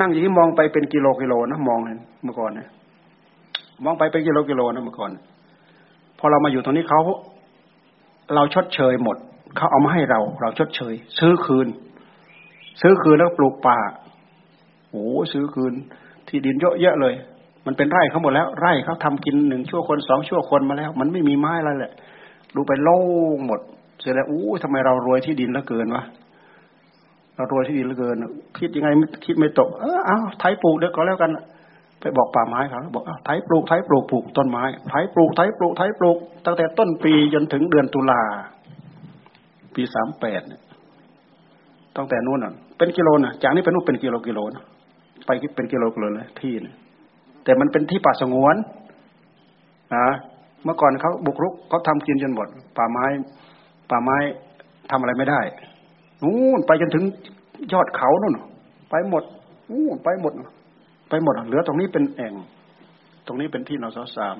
[0.00, 1.78] นั่งอย่างนี้มองไปเป็นกิโลกิโลนะมอง
[2.24, 2.68] เมื่อก่อนเนี่ย
[3.84, 5.10] มองไปเป็นกิโลกิโลนะเมื่อก่อน
[6.18, 7.00] พอเรามาอยู่ตรงนี้เขา
[8.34, 9.16] เราชดเชยหมด
[9.56, 11.68] เขาเอามาให้เรา เราชดเชย ซื้อคืน
[12.80, 13.78] ซื้อคืนแล้วปลูกป่า
[14.90, 15.72] โอ้ซื้อคืน
[16.28, 17.14] ที่ดินเยอะแยะเลย
[17.66, 21.92] มันเป็นไร่เขาหมดแล้ว ไร่เขาทำกินหนึ่งชั่วคนสองชั่วคนมาแล้ว มันไม่มีไม้อะไรแหละ
[22.54, 22.98] ดูไปโล่
[23.36, 23.60] งหมด
[24.00, 26.04] เสร็จแล้วอู้ทำไมเรารวยที่ดินเหลือเกินวะ
[27.36, 28.16] เรารวยที่ดินเหลือเกิน
[28.58, 28.88] คิดยังไง
[29.24, 31.30] คิดไม่ตก เออเอาไถปลูกเดี๋ยวก็แล้วกัน
[32.02, 36.16] ไปบอกป่าไม้เขาบอกไถปลูกไถปลูกปลูกต้นไม้ไถปลูกไถปลูกไถปลูก
[36.46, 38.22] ตั้งแต่ต้นปีจนถึงเดือนตุลา
[39.74, 40.62] ปีสามแปดเนี่ย
[41.96, 44.64] ตั้งแต่นู้นอะ เป็นกิโลนะจากนี้ไปนู้นเป็นกิโลกิโลนะ
[45.26, 46.74] ไปเป็นกิโลกิโลเลยที่นี่
[47.44, 48.56] แต่มันเป็นที่ป่าสงวน
[49.94, 50.06] นะ
[50.64, 53.06] เมื่อก่อนเขาบุกรุกเขาทำกินจนหมด ป่าไม้
[53.90, 54.16] ป่าไม้
[54.90, 55.40] ทำอะไรไม่ได้
[56.22, 57.04] นู่นไปจนถึง
[57.72, 58.34] ยอดเขานู่น
[58.90, 59.24] ไปหมด
[59.70, 60.32] นู่นไปหมด
[61.12, 62.34] ไปหมดเหลือตรงนี้เป็นแอ่ง
[63.26, 64.36] ตรงนี้เป็นที่นสสาม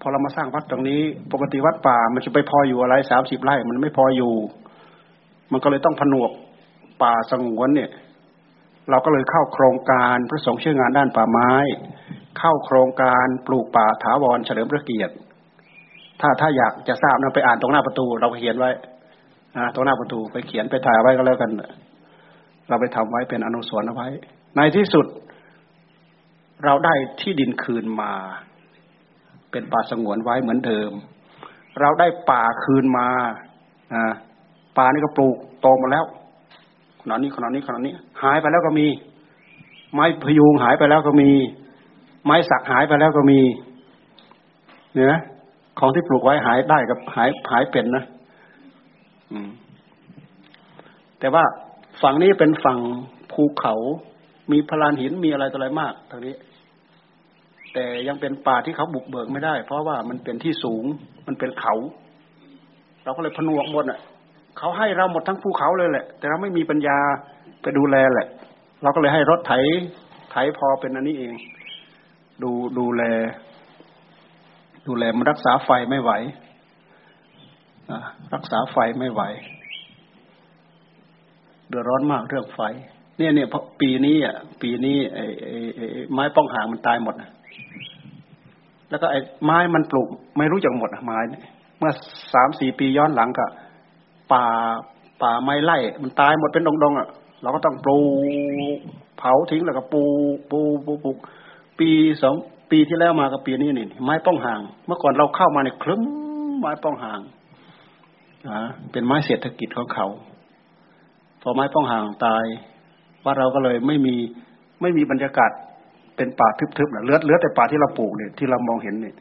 [0.00, 1.00] พอเรามาสร้างวัดตรงนี้
[1.32, 4.32] ปกติวัดป่า มันจะไปพออยู่อะไรสามสิบไร่ มันไม่พออยู่
[5.52, 6.30] มันก็เลยต้องผนวก
[7.02, 7.90] ป่าสงวนเนี่ย
[8.90, 11.52] เราก็เลยเข้าโครงการพระสงฆ์ช่วยงานด้านป่าไม้
[12.38, 15.14] เข้าโครงการปลูกป่าถาวรเฉลิมพระเกียรติ
[16.20, 18.70] ถ้าถ้าอยากจะทราบนะไปอ่านตรงหน้าประตู เราเขียนไว้
[19.74, 21.50] ตรงหน้าประตูไปเขียนไปถ่ายไว้ก็แล้วกัน
[22.68, 24.08] เราไปทำไว้เป็นอนุสรณ์เอาไว้
[24.58, 25.06] ในที่สุด
[26.64, 28.12] เราได้ที่ดินคืนมา
[29.50, 30.90] เป็นป่าสงวนไว้เหมือนเดิม
[31.80, 33.08] เราได้ป่าคืนมา
[34.78, 36.04] ป่านี่ก็ปลูกโตมาแล้ว
[37.00, 38.86] ขนาดนี้ขนาดนี้ขนาดนี้ หายไปแล้วก็มี
[39.92, 41.30] ไม้พยุงหายไปแล้วก็มี
[42.24, 43.40] ไม้สักหายไปแล้วก็มี
[44.94, 45.18] เนี่ย
[45.78, 48.04] ของที่ปลูกไว้หายได้กับหายหายเป็นนะ
[51.18, 51.44] แต่ว่า
[52.02, 52.78] ฝั่งนี้เป็นฝั่ง
[53.32, 53.74] ภูเขา
[54.52, 56.34] มีพลานหินมีอะไรต่ออะไรมากทางนี้
[57.74, 60.84] แต่ยังเป็นป่าที่เขาบุกเบิกไม่ได้ เพราะว่ามันเป็นที่สูง
[61.26, 61.74] มันเป็นเขา
[63.04, 64.00] เราก็เลยพนวกหมดอะ
[64.58, 66.98] เขาให้เราหมดทั้งภูเขาเลยแหละ แต่เราไม่มีปัญญา
[67.62, 68.28] ไปดูแลแหละ
[68.82, 69.52] เราก็เลยให้รถไถ
[70.30, 71.34] ไถพอเป็นอันนี้เอง
[72.42, 73.02] ดูดูแล
[74.88, 76.10] ดูแลมันรักษาไฟไม่ไหว
[78.34, 79.22] รักษาไฟไม่ไหว
[81.68, 82.60] เดือดร้อนมากเรื่องไฟ
[83.18, 83.48] เนี่ยเนี่ย
[83.80, 85.24] ปีนี้อะปีนี้ไอ้
[85.76, 87.30] ไอ้ไม้ป้องหางมันตายหมดนะ
[88.90, 90.08] แล้วก็ไอ้ไม้มันปลูก
[90.38, 91.18] ไม่รู้จักหมดไม้
[91.78, 91.92] เมื่อ
[92.34, 93.46] สามสี่ปีย้อนหลังก็
[94.32, 94.44] ป่า
[95.22, 97.08] ป่าไม้ไล่มันตายหมดเป็นดงๆอะ
[97.42, 98.00] เราก็ต้องปลู
[98.76, 98.78] ก
[99.18, 100.04] เผาทิ้งแล้วก็ปลู
[100.34, 101.16] กปลูกปลูก
[101.78, 101.90] ปี
[102.22, 102.34] สอง
[102.70, 106.02] ปีที่แล้วมากับปีนี้นี่ไม้ป้องห่าง เมื่อก่อนเราเข้ามาเนี่ยคลึ้ม
[106.60, 107.20] ไม้ป้องห่าง
[108.48, 108.60] นะ
[108.92, 110.06] เป็นไม้เศรษฐกิจของเขา
[111.42, 112.44] พอไม้ป้องห่างตาย
[113.24, 114.14] ว่าเราก็เลยไม่มี
[114.82, 115.50] ไม่มีบรรยากาศ
[116.16, 119.16] เป็นป่าทึบๆนะเลือดเลือดแต่ป่าที่เราปลูกเนี่ยที่เรามองเห็นเนี่ย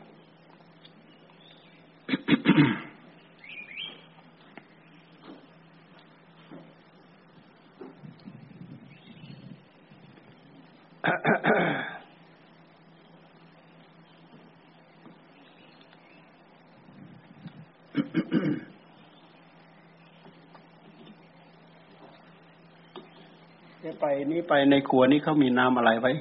[24.02, 26.12] ไปนี่ไปในครัวนี่เขามีน้ำอะไรไว้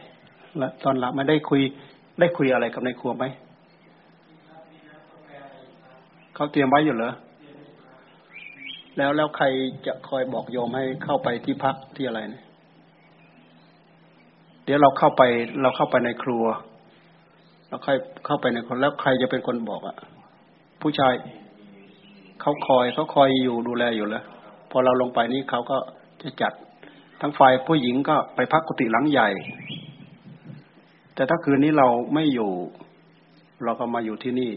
[0.58, 1.62] แล้วตอนหลับไม่ได้คุย
[2.20, 3.24] ได้คุยอะไรกับในครัวไหม
[6.34, 7.12] เขาเตรียมไว้อยู่เหรอ
[8.96, 9.46] แล้วแล้วใคร
[9.86, 12.44] จะคอยบอกโยมให้เข้าไปที่พักที่อะไรเนี่ย
[14.64, 15.22] เดี๋ยวเราเข้าไป
[15.62, 16.44] เราเข้าไปในครัว
[17.68, 17.96] เราค่อย
[18.26, 19.96] เข้าไปในคนแล้วใครจะเป็นคนบอกอะ่ะ
[20.82, 21.14] ผู้ชาย
[22.40, 24.24] เขาคอยเขาคอยอยู่ดูแลอยู่แล้ว
[24.70, 25.76] พอเราลงไปนี้เขาก็
[26.22, 26.52] จะจัด
[27.20, 29.28] ทั้งฝ่ายผู้หญิงก็ไปพักกุฏิหลังใหญ่
[31.14, 32.50] แต่ถ้าคืนนี้เราไม่อยู่
[33.64, 34.50] เราก็มาอยู่ที่นี่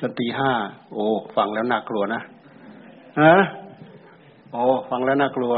[0.00, 0.52] จนตีห้า
[0.92, 1.06] โอ้
[1.36, 2.22] ฟังแล้วน่ากลัวนะ
[3.20, 3.36] ฮะ
[4.52, 5.54] โอ้ฟังแล้วน่ากลัว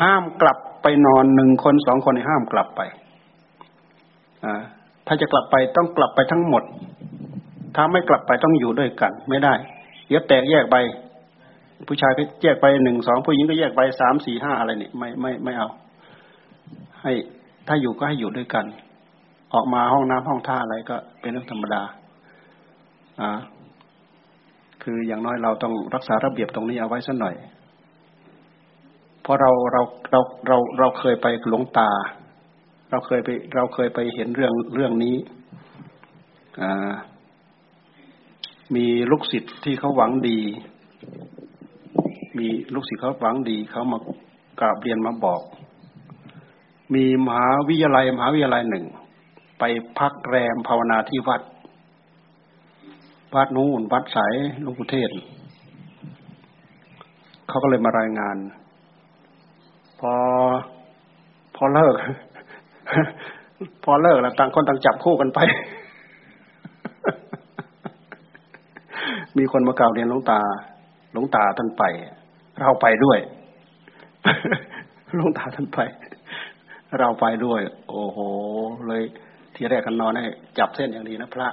[0.00, 2.80] ห้ามกลับไปนอนหนึ่งคนสองคนห้ามกลับไป
[4.44, 4.54] อ่า
[5.06, 6.62] ถ้าจะกลับไปต้องกลับไปทั้งหมด
[7.76, 9.54] ถ้าไม่กลับไปต้องอยู่ด้วยกัน ไม่ได้
[10.06, 10.76] เดี๋ยวแตกแยกไป
[11.86, 15.68] ผู้ชายก็แยกไปหนึ่งสองผู้หญิงก็แยกไปสามสี่ห้าอะไรนี่ไม่ไม่ไม่เอา
[17.02, 17.12] ให้
[17.68, 18.66] ถ้าอยู่ก็ให้อยู่ด้วยกัน
[19.54, 21.82] ออกมาห้องน้ำห้องท่าอะไรก็เป็นเรื่องธรรมดา
[23.20, 23.30] อ่า
[24.82, 27.34] คืออย่างน้อยเราต้องรักษาระเบียบตรงนี้เอาไว้สักหน่อย
[29.22, 31.90] เพราะเราเราเราเราเราเคยไปหลวงตา
[32.90, 35.16] เราเคยไปเราเคยไปเห็นเรื่องเรื่องนี้
[36.62, 36.92] อ่า
[38.76, 40.40] มีลูกศิษย์ที่เขาหวังดี
[42.36, 43.98] มีลูกศิษย์เขาหวังดีเขามา
[44.60, 45.42] กราบเรียนมาบอก
[46.94, 48.84] มีมหาวิทยาลัยมหาวิทยาลัยหนึ่ง
[49.58, 49.64] ไป
[49.98, 51.42] พักแรมภาวนาที่วัด
[53.34, 54.34] วัดนู้นวัดสาย
[54.64, 55.10] ลุงพุเทศ
[57.48, 58.36] เขาก็เลยมารายงาน
[60.00, 60.12] พอ
[61.56, 61.94] พอเลิก
[63.84, 65.38] พอเลิกแล้วต่างคนต่างจับคู่กันไป
[69.38, 70.40] มีคนมากล่าวเรียนหลวงตา
[71.12, 71.84] หลวงตาท่านไป
[72.60, 73.18] เราไปด้วย
[75.16, 75.78] หลวงตาท่านไป
[76.98, 78.18] เราไปด้วย โอ้โห
[78.88, 79.02] เลย
[79.54, 80.24] ทีแรกกันนอนให้
[80.58, 81.48] จับเส้นอย่างดีนะพระ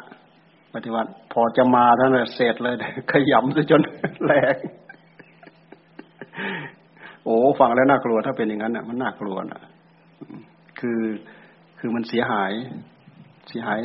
[0.73, 2.75] ปฏิวัติพอจะมาท่านเสร็จเลย
[3.11, 3.81] ขยำซะจน
[4.25, 4.55] แหลก
[7.25, 9.61] โอ้ฟังแล้วน่ากลัวถ้าเป็นอย่างนั้นน่ะ มันน่ากลัวน่ะ
[10.79, 11.01] คือ
[11.79, 12.51] คือมันเสียหาย
[13.49, 13.79] เสียหาย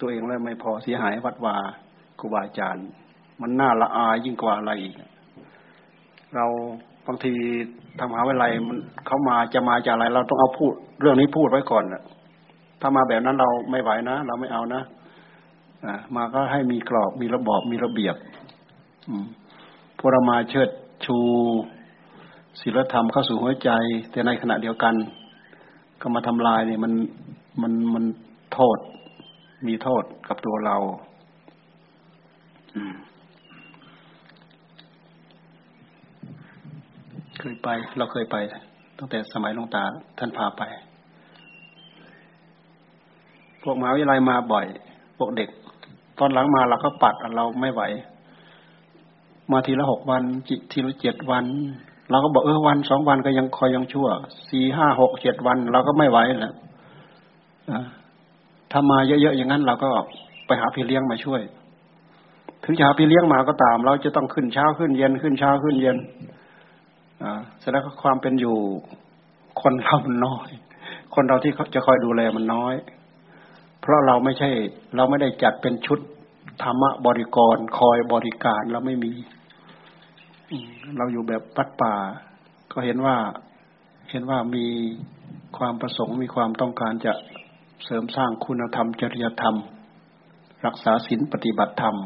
[0.00, 1.56] ตัวเองแล้วไม่พอเสียหายวัดวา
[2.20, 2.86] ครูบาอาจารย์
[3.40, 4.94] มันน่าละอายยิ่งกว่าอะไรอีก
[6.36, 6.46] เรา
[7.06, 7.32] บางที
[7.98, 12.02] ทำมหาวิทยาลัยมันเขามาจะมาจะอะไร เราต้องเอาพูด เรื่องนี้พูดไว้ก่อนนะ
[12.80, 14.82] ถ้ามาแบบนั้นเราไม่ไหวนะ เราไม่เอานะ
[15.84, 18.16] อ่ามาก็ให้มีกรอบมีระบอบมีระเบียบ
[19.08, 19.24] อืม
[19.98, 20.68] พวกเรามาเชิด
[21.04, 21.16] ชู
[22.60, 23.70] ศีลธรรมเข้าสู่หัวใจ
[24.10, 24.94] แต่ในขณะเดียวกัน
[26.00, 26.92] ก็มาทำลายเนี่ยมัน
[27.62, 28.04] มันมัน
[28.54, 28.78] โทษ
[29.66, 30.76] มีโทษกับตัวเรา
[32.74, 32.94] อืม
[37.40, 37.68] เคยไป
[37.98, 38.36] เราเคยไป
[38.98, 39.84] ตั้งแต่สมัยหลวงตา
[40.18, 40.62] ท่านพาไป
[43.62, 44.66] พวกมหาวิทยาลัยมาบ่อย
[45.18, 45.48] พวกเด็ก
[46.18, 47.82] ตอนหลังมาเราก็ปัดเราไม่ไหว
[49.52, 51.44] มาทีละหกวันจิทีละเจ็ดวัน
[52.10, 54.08] เราก็บอกเออวันสองวันก็ยังคอยยังชั่ว
[54.50, 56.54] สี่ห้าหกเจ็ดวัน เราก็ไม่ไหวแล้ว
[58.70, 59.88] ถ้ามาเยอะๆอย่างนั้นเราก็
[60.46, 61.42] ไปหาพี่เลี้ยงมาช่วย
[62.64, 65.96] ถึงจะหาพี่เลี้ยงมาก็ตาม เราจะต้องขึ้นเช้าขึ้นเย็นขึ้นเช้าขึ้นเย็น
[67.62, 68.56] แสดงว่าความเป็นอยู่
[69.62, 70.48] คนเรามันน้อย
[71.14, 72.74] คนเราที่จะคอยดูแลมันน้อย
[73.80, 74.50] เพราะเราไม่ใช่
[74.96, 75.98] เราไม่ได้จัดเป็นชุด
[76.62, 79.12] ธรรมะบริกร คอยบริการเราไม่มี
[80.96, 81.94] เราอยู่แบบปัดป่า
[82.72, 83.16] ก็เห็นว่า
[84.10, 84.66] เห็นว่ามี
[85.58, 87.12] ความประสงค์มีความต้องการจะ
[87.84, 89.56] เสริมสร้างคุณธรรมจริยธรรม
[90.66, 91.96] รักษาศีลปฏิบัติธรรม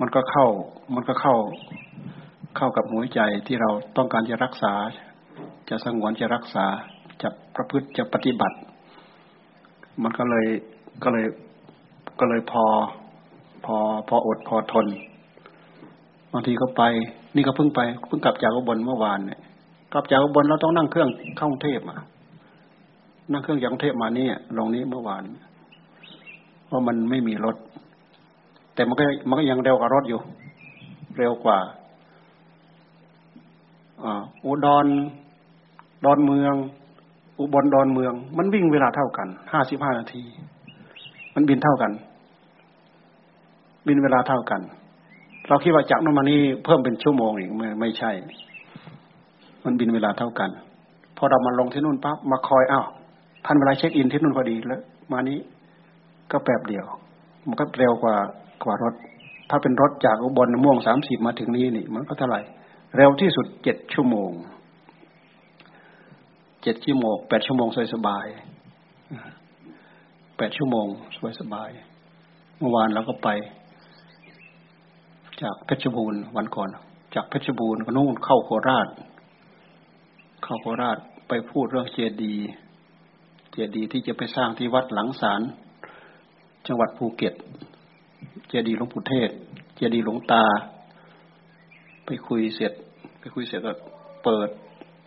[0.00, 0.46] มันก็เข้า
[0.94, 1.36] มันก็เข้า
[2.56, 4.72] เข้ากับหัวใจที่เราต้องการจะรักษา
[5.68, 6.64] จะสงวนจะรักษา
[7.22, 8.56] จะประพฤติจะปฏิบัติ
[10.02, 10.46] มันก็เลย
[11.02, 11.26] ก็เลย
[12.20, 12.64] ก็เลยพอ
[13.64, 13.76] พอ
[14.08, 14.86] พออดพอทน
[16.32, 16.82] บางทีก็ไป
[17.36, 19.40] นี่ก็เพิ่งไปเพิ่งกลับจากอุบลเมื่อวานเนี่ย
[19.92, 21.96] กลับจากอุบลเราต้องนั่งเครื่องเข้ากรุงเทพมา
[23.32, 25.24] นั่งเครื่องจากกรุงเทพมาเนี่ยลงนี้เมื่อวาน
[26.66, 27.56] เพราะมันไม่มีรถ
[28.74, 30.20] แต่มันก็มันก็ยังเร็วกว่ารถอยู่
[31.18, 31.58] เร็วกว่า
[34.46, 34.86] อุดร
[36.04, 36.54] ดอนเมือง
[37.38, 40.22] อุบลดอนเมือง มันวิ่งเวลาเท่ากันห้าสิบห้านาที
[41.34, 41.92] มันบินเท่ากัน
[43.86, 44.60] บินเวลาเท่ากัน
[45.48, 48.10] เราคิดว่าจากนั้นมานี้เพิ่มเป็นชั่วโมงอีกไม่ไม่ใช่
[49.64, 50.50] มันบินเวลาเท่ากัน
[51.16, 52.86] พอเรามาลงที่นู่นปั๊บมาคอยอ้าว
[53.44, 55.38] ท่านเวลาเช็คอินที่นู่นพอดีแล้ว มานี้
[56.30, 56.84] ก็แป๊บเดียว
[57.46, 58.14] มันก็เร็วกว่า
[58.64, 58.94] กว่ารถ
[59.50, 62.40] ถ้าเป็นรถจากอุบลม่วงสามสิบมาถึงนี้นี่ มันก็เท่าไหร่
[62.96, 64.32] เร็วที่สุดเจ็ดชั่วโมง
[66.62, 68.26] เจ็ดชั่วโมงแปดชั่วโมงสบายสบาย
[70.36, 71.70] แปดชั่วโมงสบายสบาย
[72.58, 73.28] เมื่อวานเราก็ไป
[75.42, 76.68] จากเพชรบูรณ์วันก่อน
[77.14, 78.88] จากเพชรบูรณ์ก็นู่นเข้าโคราช
[80.44, 80.98] เข้าโคราช
[81.28, 82.48] ไปพูดเรื่องเจดีย์
[83.52, 85.40] เจดีย์ที่จะไปสร้างที่วัดหลังศาล
[86.66, 87.34] จังหวัดภูเก็ต
[88.48, 89.30] เจดีย์หลวงปู่เทศ
[89.76, 90.44] เจดีย์หลวงตา
[92.06, 92.72] ไปคุยเสร็จ
[93.20, 93.72] ไปคุยเสร็จก็
[94.24, 94.48] เปิด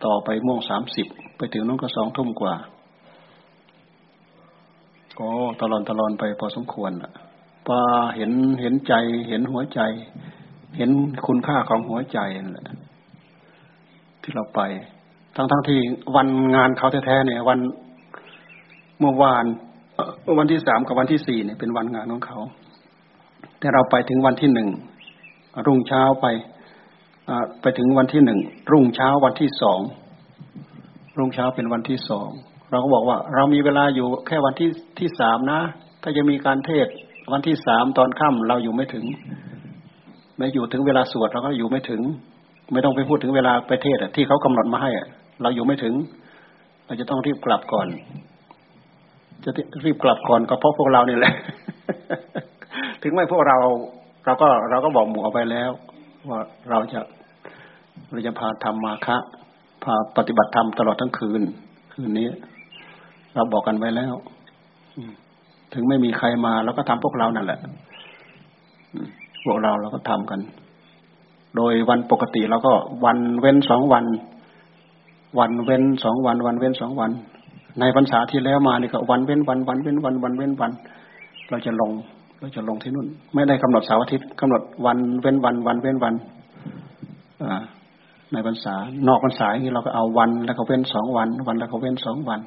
[0.04, 1.06] ต่อไปม่วงสามสิบ
[1.36, 2.54] ไปถึงนู้นก็สองทุ่มกว่า
[5.16, 5.28] โอ้
[5.60, 7.12] ตลอนตลอนไปพอสมควรอะ
[7.66, 7.76] พอ
[8.16, 8.94] เห็นเห็นใจ
[9.28, 9.80] เห็นหัวใจ
[10.76, 10.90] เห็น
[11.26, 12.78] คุณค่าของหัวใจนั่นแหละ
[14.22, 14.60] ที่เราไป
[15.36, 15.78] ทั้งทั้งที่
[16.16, 17.58] วันงานเขาแท้ๆเนี่ย วัน
[19.00, 19.44] เมื่อวาน
[20.38, 22.38] วันที่สามกับวันที่สี่เนี่ยเป็นวันงานของเขา
[23.58, 24.68] แต่เราไปถึงวันที่หนึ่ง
[25.66, 26.26] รุ่งเช้าไป
[27.62, 28.40] ไปถึงวันที่หนึ่ง
[28.72, 29.80] รุ่งเช้าวันที่สอง
[31.18, 32.28] รุ่งเช้าเป็นวันที่สอง
[32.70, 35.60] เราก็บอกว่า เรามีเวลาอยู่แค่วันที่ที่สามนะ
[36.02, 36.86] ถ้าจะมีการเทศ
[37.32, 39.04] วันที่สามตอนค่ำเราอยู่ไม่ถึง
[40.36, 42.00] ไม่อยู่ถึงเวลาสวดเราก็อยู่ไม่ถึง
[42.72, 44.90] ไม่ต้องไปพูดถึงเวลาไปเทศที่เขากำหนดมาให้
[45.42, 45.94] เราอยู่ไม่ถึง
[46.86, 47.86] เราจะต้องรีบกลับก่อน
[49.44, 49.50] จะ
[49.84, 51.34] รีบกลับก่อนก็เพราะพวกเราเนี่ยแหละ
[53.02, 53.58] ถึงไม่พวกเรา
[54.24, 55.70] เราก็เราก็บอกหมู่เอาไปแล้ว
[56.28, 56.38] ว่า
[56.70, 57.00] เราจะ
[58.10, 59.16] เราจะพาทำมาคะ
[59.84, 61.42] พาปฏิบัติธรรมตลอดทั้งคืน
[61.92, 62.28] คืนนี้
[63.34, 64.14] เราบอกกันไว้แล้ว
[65.72, 67.60] ถึงไม่มีใครมาเราก็ทำพวกเรานั่นแหละ
[69.44, 70.40] พวกเราเราก็ทำกัน
[71.56, 72.72] โดยวันปกติเราก็
[73.04, 74.04] วันเว้นสองวัน
[75.38, 77.10] วันเว้นสองวัน วันเว้นสองวัน
[77.80, 80.72] ในพรรษาที่แล้วมานี่ก็วันเว้นวันวันเว้นวันวันเว้นวัน
[81.50, 81.90] เราจะลง
[82.40, 86.14] เราจะลงที่นู่น ไม่ได้กำหนดเสาร์อาทิตย์กำหนดวันเว้นวัน วันเว้นวัน
[88.32, 88.74] ในพรรษา
[89.08, 92.40] นอกพรรษาอย่างนี้เราก็เอาวัน แล้วก็เว้นสองวัน วันแล้วก็เว้นสองวัน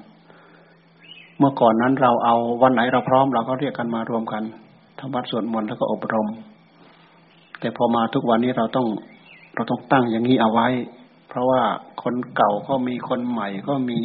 [1.40, 4.44] เมื่อก่อนนั้นเราเอาวันไหนเราพร้อม เราก็เรียกกันมารวมกัน
[4.99, 6.28] ทำวัดสวดมนต์แล้วก็อบรม
[7.60, 8.88] แต่พอมาทุกวันนี้เราต้อง
[9.56, 10.68] เราต้องตั้งอย่างนี้เอาไว้
[11.30, 11.61] เพราะว่า
[12.03, 13.99] คนเก่าก็มีคนใหม่ก็มี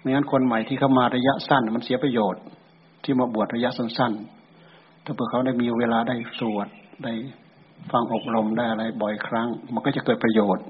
[0.00, 2.42] ไม่งั้นคนใหม่ที่เข้ามาระยะสั้น มันเสียประโยชน์
[3.04, 4.43] ที่มาบวชระยะสั้นๆ
[5.04, 6.68] ถ้าเพื่อเขาได้มีเวลาได้สวด
[7.04, 7.12] ได้
[7.90, 10.64] ฟังอบรมได้อะไรบ่อยครั้ง มันก็จะเกิดประโยชน์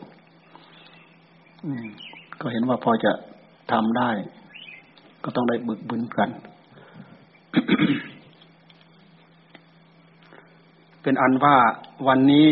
[2.40, 3.12] ก็เห็นว่าพอจะ
[3.72, 4.10] ทำได้
[5.24, 6.30] ก็ต้องได้บึกบึนกัน
[11.02, 11.56] เป็นอันว่า
[12.08, 12.46] วันนี้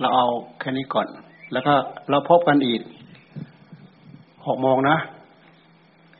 [0.00, 0.26] เราเอา
[0.60, 1.08] แค่นี้ก่อน
[1.52, 1.74] แล้วก็
[2.10, 2.80] เราพบกันอีก
[4.46, 4.96] หกโมงนะ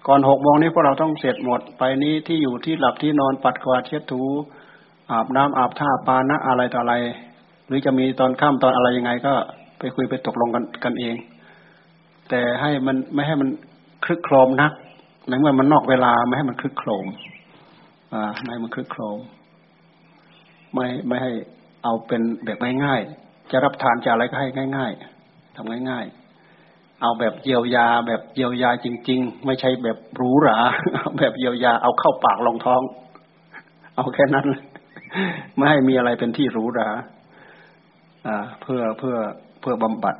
[0.07, 4.23] ก่อนหกโมงนี้พวกเราต้องเสร็จหมด ไปนี้ที่อยู่ที่หลับที่นอนปัดกวาดเช็ดถู
[5.13, 6.95] อาบน้ำอาบท่าปานะอะไรต่ออะไร
[7.67, 9.35] หรือจะมีตอนค่ำตอนอะไรยังไง ก็
[9.79, 11.17] ไปคุยไปตกลงกันกันเอง
[12.29, 13.49] แต่ให้มันไม่ให้มัน
[14.05, 14.73] คลึกโครมนัก
[15.29, 17.07] ในเมื่อมันนอกเวลาไม่ให้มันคลึกโครม
[18.13, 19.19] อ่าไม่ให้มันคลึกโครม
[20.75, 21.33] ไม่ไม่ให้
[21.85, 24.93] เอาเป็นแบบง่ายๆจะรับทานจะอะไรก็ให้ง่าย
[25.25, 26.05] ๆทำง่าย
[26.53, 30.59] ๆ เอาแบบเยียวยา แบบเยียวยาจริง ๆ ไม่ใช่แบบหรูหรา
[31.19, 32.83] แบบเยียวยาเอาเข้าปากลงท้อง
[33.97, 34.47] เอาแค่นั้น
[35.57, 36.91] ไม่ให้มีอะไรเป็นที่รูหรา
[38.27, 39.17] อ่าเพื่อเพื่อ
[39.61, 40.17] เพื่อบำบัด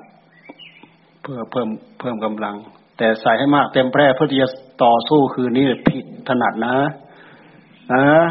[1.23, 1.69] เพื่อเพิ่ม
[2.01, 2.55] เพิ่มกำลัง
[2.99, 4.49] แต่ใส่ให้มากเต็มแปร่เพื่อที่จะ
[4.85, 6.75] ต่อสู้คืนนี้ผิดถนัดนะ
[7.93, 8.25] อ่า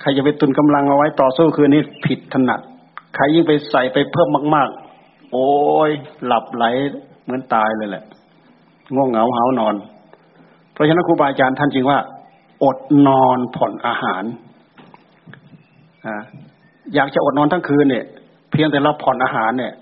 [0.00, 2.60] ใครจะไปตุนกำลังเอาไว้ต่อสู้คืนนี้ผิดถนัด
[3.14, 4.68] ใครยิ่งไปใส่ไปเพิ่มมาก
[5.00, 5.48] ๆ โอ้
[5.88, 5.90] ย
[6.26, 6.64] หลับไหล
[7.24, 8.04] เหมือนตายเลยแหละ
[8.94, 9.74] ง่วงเหงาหานอน
[10.72, 11.98] เพราะฉะนั้นครูบาอาจารย์ท่านจึงว่า
[12.64, 14.24] อดนอนผ่อนอาหาร
[16.94, 18.04] อยากจะอดนอนทั้งคืนเนี่ย
[18.50, 19.72] เพียงแต่เราผ่อนอาหารเนี่ย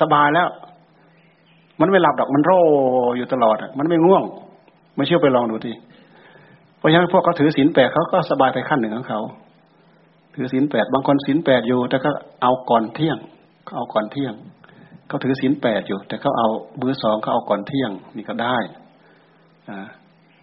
[0.00, 0.48] สบายแล้ว
[1.80, 2.60] มันไม่หลับดอกมันโร่
[3.16, 4.22] อยู่ตลอดมันไม่ง่วง
[4.96, 5.72] ไม่เชื่อไปลองดูที
[6.78, 9.20] เพราะฉะนั้นพวกเขาถือศีลแปดเขาก็สบายไปขั้นหนึ่งของเขา
[10.34, 12.10] ถือศีลแปดบางคนศีลแปดอยู่ แต่ก็
[12.42, 13.18] เอาก่อนเที่ยง
[13.64, 14.34] เขาเอาก่อนเที่ยง
[15.08, 16.48] เขาถือศีลแปดอยู่ แต่เขาเอา
[16.80, 18.56] มื้อสองเขาเอาก่อนเที่ยงนี่ก็ได้
[19.68, 19.86] อ่า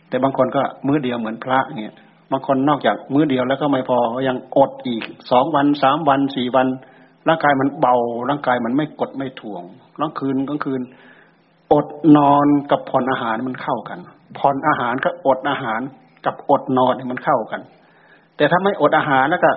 [0.10, 1.94] แต่บางคนก็มื้อเดียวเหมือนพระเนี่ย
[2.32, 3.98] บางคนนอกจากมื้อเดียวแล้วก็ไม่พอ
[4.28, 6.68] ยังอดอีกสองวันสามวันสี่วัน
[7.28, 7.96] ร่างกายมันเบา
[8.30, 9.64] ร่างกายมันไม่กดไม่ถ่วง
[9.98, 10.82] กลางคืนกลางคืน
[11.74, 11.88] อด
[12.18, 14.00] นอนกับผ่อนอาหารมันเข้ากัน
[14.38, 15.82] ผ่อนอาหารก็อดอาหาร
[16.26, 17.62] กับอดนอนมันเข้ากัน
[18.38, 19.50] แต่ถ้าไม่อดอาหารแล้วก็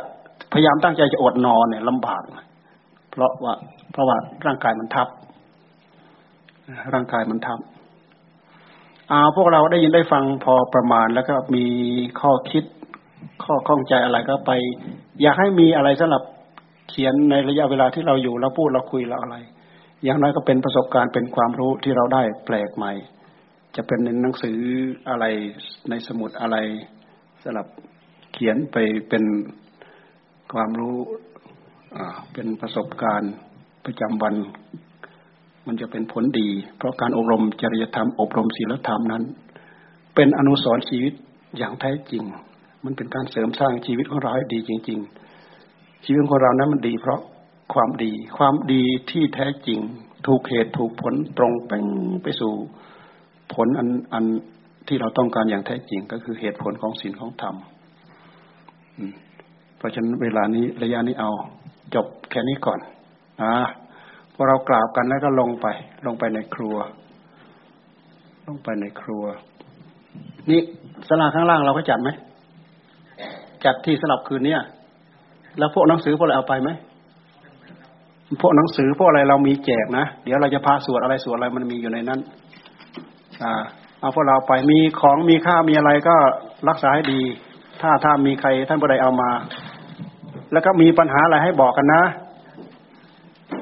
[0.52, 2.22] พยายามตั้งใจจะอดนอนเนี่ยลำบาก
[3.10, 3.54] เพราะว่า
[3.92, 4.16] เพราะว่า
[4.46, 5.08] ร่างกายมันทับ
[6.94, 7.58] ร่างกายมันทับ
[9.12, 11.64] อาพวกเราได้ยินได้ฟังพอประมาณแล้วก็มี
[12.20, 12.64] ข้อคิด
[13.44, 14.50] ข้อข้องใจอะไรก็ไป
[15.22, 16.22] อยากให้มีอะไรสำหรับ
[16.88, 19.36] เขียนในระยะเวลาที่เราอยู่เราพูดเราคุยเราอะไร
[20.04, 22.92] อย่างน้อยก็เป็นประสบการณ์เป็นความรู้ที่เราได้แปลกใหม่
[23.76, 24.58] จะเป็นในหนังสือ
[25.08, 25.24] อะไร
[25.90, 26.56] ในสมุดอะไร
[27.42, 27.66] สำหรับ
[28.32, 28.76] เขียนไป
[29.08, 29.24] เป็น
[30.52, 30.96] ความรู้
[32.32, 33.32] เป็นประสบการณ์
[33.86, 34.34] ประจำวัน
[35.68, 39.22] มันจะเป็นผลดี เพราะการอบรมจริยธรรม อบรมศีลธรรมนั้น
[40.14, 41.12] เป็นอนุสรณ์ชีวิต
[41.58, 42.22] อย่างแท้จริง
[42.84, 44.98] มันเป็นการเสริมสร้างชีวิตของเราให้ดีจริง
[45.52, 47.20] ๆ ชีวิตของเรานั้นมันดี เพราะ
[47.74, 49.78] ความดี ความดีที่แท้จริง
[50.26, 51.72] ถูกเหตุถูกผลตรงไป
[52.22, 52.52] ไปสู่
[53.54, 54.24] ผลอันอัน
[54.88, 57.54] ที่เราต้องการอย่างแท้จริง ก็คือเหตุผลของศีลของธรรม
[59.76, 61.30] เพราะฉะนั้นเวลานี้ระยะนี้เอา
[61.94, 62.78] จบแค่นี้ก่อน
[63.42, 63.52] อ่า
[64.40, 65.66] พอเรากราบกันแล้วก็ลงไป
[66.06, 66.76] ลงไปในครัว
[68.48, 69.24] ลงไปในครัว
[70.50, 70.60] นี่
[71.08, 72.08] สลาข้างล่างเราก็จัดไหม
[73.64, 74.60] จัดที่สลับคืนเนี้ย
[75.58, 76.70] แล้วพวกหนังสือพวกอะไรเอาไปไหม
[78.42, 82.20] พวกหนังสือพวกอะไรเรามีแจกนะเดี๋ยวเราจะพาสวดอะไรสวดอะไรมันมีอยู่ในนั้น
[83.42, 83.52] อ่า
[84.00, 86.16] เอาพวกเราไปมีของมีค่ามีอะไรก็
[86.68, 87.20] รักษาให้ดี
[87.80, 89.30] ถ้าถ้ามีใครท่านผู้ใดเอามา
[90.52, 92.02] แล้วก็มีปัญหาอะไรให้บอกกันนะ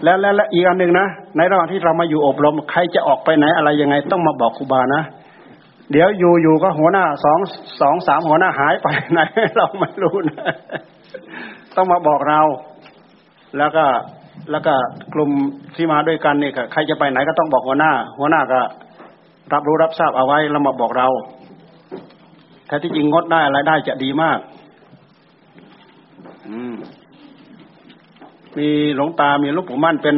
[0.05, 1.07] แล้วและและอีกอันหนึ่งนะ
[1.37, 5.03] ในระหว่างที่เรามาอยู่อบรม ใครจะออกไปไหนอะไรยังไง ต้องมาบอกครูบานะ
[5.93, 7.39] เดี๋ยวอยู่อยู่ก็หัวหน้าสอง
[7.81, 9.21] สองสามหัวหน้าหายไปไหน
[9.57, 10.47] เราไม่รู้นะ
[11.77, 12.41] ต้องมาบอกเรา
[13.59, 13.85] แล้วก็
[14.51, 14.75] แล้วก็
[15.15, 15.31] กลุ่ม
[15.77, 18.61] ที่มาด้วยกันเนี่ยใครจะไปไหนก็ต้องบอกหัวหน้า หัวหน้าก็
[19.53, 21.09] รับรู้รับทราบเอาไว้แล้วมาบอกเรา
[22.69, 24.39] ถ้าที่จริงงดได้อะไรได้จะดีมาก
[26.49, 26.75] อืม
[28.59, 30.17] มีหลวงตามีลูกปู่มั่นเป็น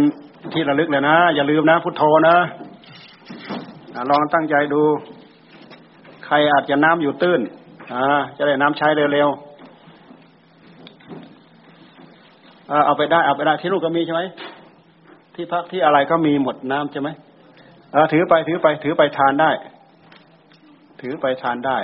[0.52, 2.36] ที่ระลึกเลยนะ อย่าลืมนะ พุทโธนะ
[4.10, 4.82] ลองตั้งใจดู
[6.26, 7.40] ใครอาจจะน้ำอยู่ตื้น
[7.92, 8.02] อา
[8.36, 9.38] จะได้น้ำใช้เร็วๆ
[12.86, 14.22] เอาไปได้เอาไปได้ที่ลูกก็มีใช่ไหม
[15.34, 17.08] ที่พักที่อะไรก็มีหมดน้ำใช่ไหม
[18.12, 19.50] ถือไปถือไป ถือไปทานได้
[21.00, 21.78] ถือไปทานได้